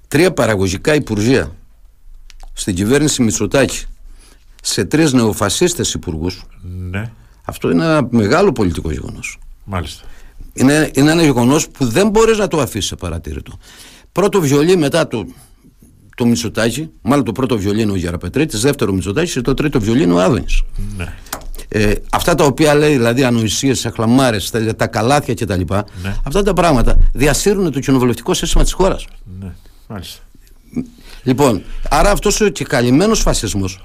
τρία 0.09 0.33
παραγωγικά 0.33 0.95
υπουργεία 0.95 1.53
στην 2.53 2.74
κυβέρνηση 2.74 3.22
Μητσοτάκη 3.22 3.85
σε 4.62 4.85
τρεις 4.85 5.12
νεοφασίστες 5.12 5.95
υπουργούς 5.95 6.45
Ναι, 6.91 7.12
αυτό 7.45 7.70
είναι 7.70 7.85
ένα 7.85 8.07
μεγάλο 8.11 8.53
πολιτικό 8.53 8.91
γεγονός 8.91 9.39
μάλιστα. 9.64 10.05
είναι, 10.53 10.91
είναι 10.95 11.11
ένα 11.11 11.22
γεγονός 11.22 11.68
που 11.68 11.87
δεν 11.87 12.09
μπορείς 12.09 12.39
να 12.39 12.49
το 12.49 12.61
αφήσεις 12.61 12.95
παρατήρητο. 12.99 13.59
Πρώτο 14.12 14.41
βιολί 14.41 14.76
μετά 14.76 15.09
το, 15.09 15.26
το 16.16 16.26
Μητσοτάκη, 16.26 16.90
μάλλον 17.02 17.24
το 17.24 17.32
πρώτο 17.32 17.58
βιολί 17.58 17.82
είναι 17.82 17.92
ο 17.92 17.96
Γεραπετρίτη, 17.96 18.56
δεύτερο 18.56 18.92
Μητσοτάκη 18.92 19.32
και 19.32 19.40
το 19.40 19.54
τρίτο 19.54 19.80
βιολί 19.80 20.02
είναι 20.02 20.12
ο 20.12 20.20
Άδωνης. 20.20 20.62
Ναι. 20.96 21.14
Ε, 21.68 21.94
αυτά 22.12 22.34
τα 22.34 22.44
οποία 22.44 22.74
λέει, 22.74 22.92
δηλαδή 22.92 23.24
ανοησίες, 23.24 23.86
αχλαμάρες, 23.86 24.50
τα, 24.50 24.76
τα 24.76 24.86
καλάθια 24.86 25.34
κτλ. 25.34 25.60
Ναι. 26.02 26.16
Αυτά 26.24 26.42
τα 26.42 26.52
πράγματα 26.52 26.96
διασύρουν 27.12 27.72
το 27.72 27.80
κοινοβουλευτικό 27.80 28.34
σύστημα 28.34 28.62
της 28.62 28.72
χώρας. 28.72 29.06
ναι, 29.40 29.52
μάλιστα. 29.88 30.22
Λοιπόν, 31.22 31.62
άρα 31.88 32.10
αυτός 32.10 32.40
ο 32.40 32.48
και 32.48 32.64
καλυμμένος 32.64 33.20
φασισμός 33.20 33.84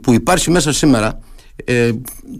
που 0.00 0.12
υπάρχει 0.12 0.50
μέσα 0.50 0.72
σήμερα 0.72 1.18
ε, 1.64 1.90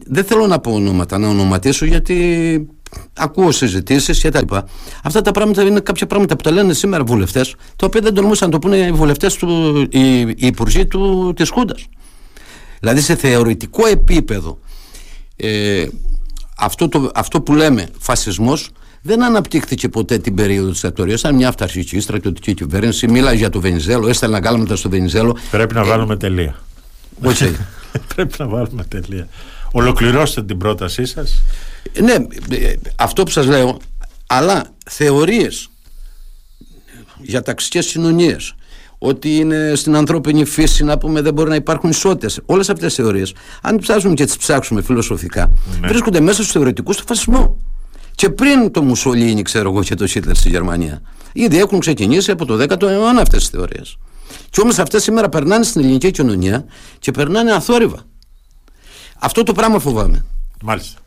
δεν 0.06 0.24
θέλω 0.24 0.46
να 0.46 0.58
πω 0.58 0.72
ονόματα, 0.72 1.18
να 1.18 1.28
ονοματίσω 1.28 1.84
γιατί 1.84 2.66
ακούω 3.14 3.50
συζητήσεις 3.50 4.20
και 4.20 4.28
τα 4.30 4.38
λοιπά. 4.38 4.64
Αυτά 5.02 5.22
τα 5.22 5.30
πράγματα 5.30 5.62
είναι 5.62 5.80
κάποια 5.80 6.06
πράγματα 6.06 6.36
που 6.36 6.42
τα 6.42 6.50
λένε 6.50 6.72
σήμερα 6.72 7.04
βουλευτές, 7.04 7.54
τα 7.76 7.86
οποία 7.86 8.00
δεν 8.00 8.14
τολμούσαν 8.14 8.48
να 8.48 8.58
το 8.58 8.58
πούνε 8.58 8.76
οι 8.76 8.92
βουλευτές, 8.92 9.38
οι, 9.88 10.20
οι 10.20 10.36
υπουργοί 10.36 10.88
της 11.34 11.50
Χούντας. 11.50 11.86
Δηλαδή 12.80 13.00
σε 13.00 13.14
θεωρητικό 13.14 13.86
επίπεδο, 13.86 14.58
ε, 15.36 15.86
αυτό, 16.58 16.88
το, 16.88 17.10
αυτό 17.14 17.40
που 17.40 17.54
λέμε 17.54 17.88
φασισμός 17.98 18.70
δεν 19.02 19.22
αναπτύχθηκε 19.22 19.88
ποτέ 19.88 20.18
την 20.18 20.34
περίοδο 20.34 20.70
της 20.70 20.80
δικτατορίας. 20.80 21.20
Ήταν 21.20 21.34
μια 21.34 21.48
αυταρχική 21.48 22.00
στρατιωτική 22.00 22.54
κυβέρνηση. 22.54 23.08
Μίλαγε 23.08 23.38
για 23.38 23.50
το 23.50 23.60
Βενιζέλο, 23.60 24.08
έστελνα 24.08 24.38
γκάλματα 24.38 24.76
στο 24.76 24.88
Βενιζέλο. 24.88 25.36
Πρέπει 25.50 25.74
να 25.74 25.84
βάλουμε 25.84 26.16
τελεία. 26.16 26.60
Όχι. 27.24 27.56
Πρέπει 28.14 28.34
να 28.38 28.46
βάλουμε 28.46 28.84
τελεία. 28.84 29.28
Ολοκληρώστε 29.72 30.42
την 30.42 30.58
πρότασή 30.58 31.04
σας. 31.04 31.42
Ναι, 32.00 32.12
ε, 32.56 32.74
αυτό 32.96 33.22
που 33.22 33.30
σας 33.30 33.46
λέω, 33.46 33.78
αλλά 34.26 34.64
θεωρίες 34.86 35.68
για 37.22 37.42
ταξικές 37.42 37.86
κοινωνίες, 37.86 38.54
ότι 38.98 39.36
είναι 39.36 39.72
στην 39.74 39.96
ανθρώπινη 39.96 40.44
φύση 40.44 40.84
να 40.84 40.98
πούμε 40.98 41.20
δεν 41.20 41.34
μπορεί 41.34 41.48
να 41.48 41.54
υπάρχουν 41.54 41.90
ισότητες. 41.90 42.40
Όλες 42.46 42.70
αυτές 42.70 42.94
τις 42.94 43.04
θεωρίες, 43.04 43.32
αν 43.62 43.78
ψάξουμε 43.78 44.14
και 44.14 44.24
τις 44.24 44.36
ψάξουμε 44.36 44.82
φιλοσοφικά, 44.82 45.50
Ναι. 45.80 45.88
βρίσκονται 45.88 46.20
μέσα 46.20 46.34
στους 46.42 46.52
θεωρητικούς 46.52 46.96
του 46.96 47.04
φασισμού. 47.06 47.64
Και 48.14 48.30
πριν 48.30 48.70
το 48.70 48.82
Μουσολίνι, 48.82 49.42
ξέρω 49.42 49.70
εγώ, 49.70 49.82
και 49.82 49.94
το 49.94 50.06
Χίτλερ 50.06 50.36
στη 50.36 50.48
Γερμανία. 50.48 51.02
Ήδη 51.32 51.58
έχουν 51.58 51.78
ξεκινήσει 51.78 52.30
από 52.30 52.44
το 52.44 52.56
10ο 52.56 52.88
αιώνα 52.88 53.20
αυτές 53.20 53.38
τις 53.38 53.48
θεωρίες. 53.48 53.96
Και 54.50 54.60
όμως 54.60 54.78
αυτές 54.78 55.02
σήμερα 55.02 55.28
περνάνε 55.28 55.64
στην 55.64 55.80
ελληνική 55.80 56.10
κοινωνία 56.10 56.64
και 56.98 57.10
περνάνε 57.10 57.52
αθόρυβα. 57.52 57.98
Αυτό 59.20 59.42
το 59.42 59.52
πράγμα 59.52 59.78
φοβάμαι. 59.78 60.24
Μάλιστα. 60.62 60.98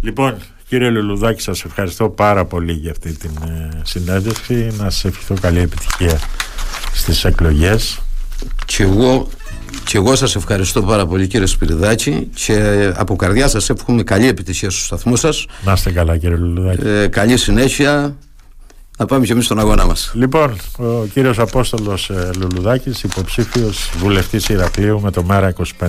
Λοιπόν, 0.00 0.34
κύριε 0.68 0.88
Λουλουδάκη, 0.90 1.42
σας 1.42 1.64
ευχαριστώ 1.64 2.08
πάρα 2.08 2.44
πολύ 2.44 2.72
για 2.72 2.90
αυτή 2.90 3.12
την 3.12 3.30
ε, 3.48 3.80
συνέντευξη. 3.84 4.54
Να 4.76 4.90
σας 4.90 5.04
ευχηθώ 5.04 5.34
καλή 5.40 5.58
επιτυχία 5.60 6.20
στις 6.92 7.24
εκλογές. 7.24 7.98
Και 8.66 8.82
εγώ, 8.82 9.28
και 9.84 9.96
εγώ 9.96 10.14
σας 10.16 10.36
ευχαριστώ 10.36 10.82
πάρα 10.82 11.06
πολύ 11.06 11.26
κύριε 11.26 11.46
Σπυριδάκη 11.46 12.30
και 12.34 12.92
από 12.96 13.16
καρδιά 13.16 13.48
σας 13.48 13.70
εύχομαι 13.70 14.02
καλή 14.02 14.26
επιτυχία 14.26 14.70
στο 14.70 14.80
σταθμό 14.84 15.16
σας 15.16 15.46
Να 15.64 15.72
είστε 15.72 15.90
καλά 15.90 16.16
κύριε 16.16 16.36
Λουλουδάκη. 16.36 16.86
ε, 16.86 17.06
καλή 17.06 17.36
συνέχεια 17.36 18.16
να 18.98 19.06
πάμε 19.06 19.26
και 19.26 19.32
εμείς 19.32 19.44
στον 19.44 19.58
αγώνα 19.58 19.86
μας 19.86 20.10
Λοιπόν, 20.14 20.56
ο 20.76 21.06
κύριος 21.12 21.38
Απόστολος 21.38 22.10
ε, 22.10 22.30
Λουλουδάκης, 22.38 23.02
υποψήφιος 23.02 23.90
βουλευτής 23.98 24.48
Ηρακλείου 24.48 25.00
με 25.00 25.10
το 25.10 25.22
ΜΕΡΑ 25.22 25.52
25. 25.80 25.88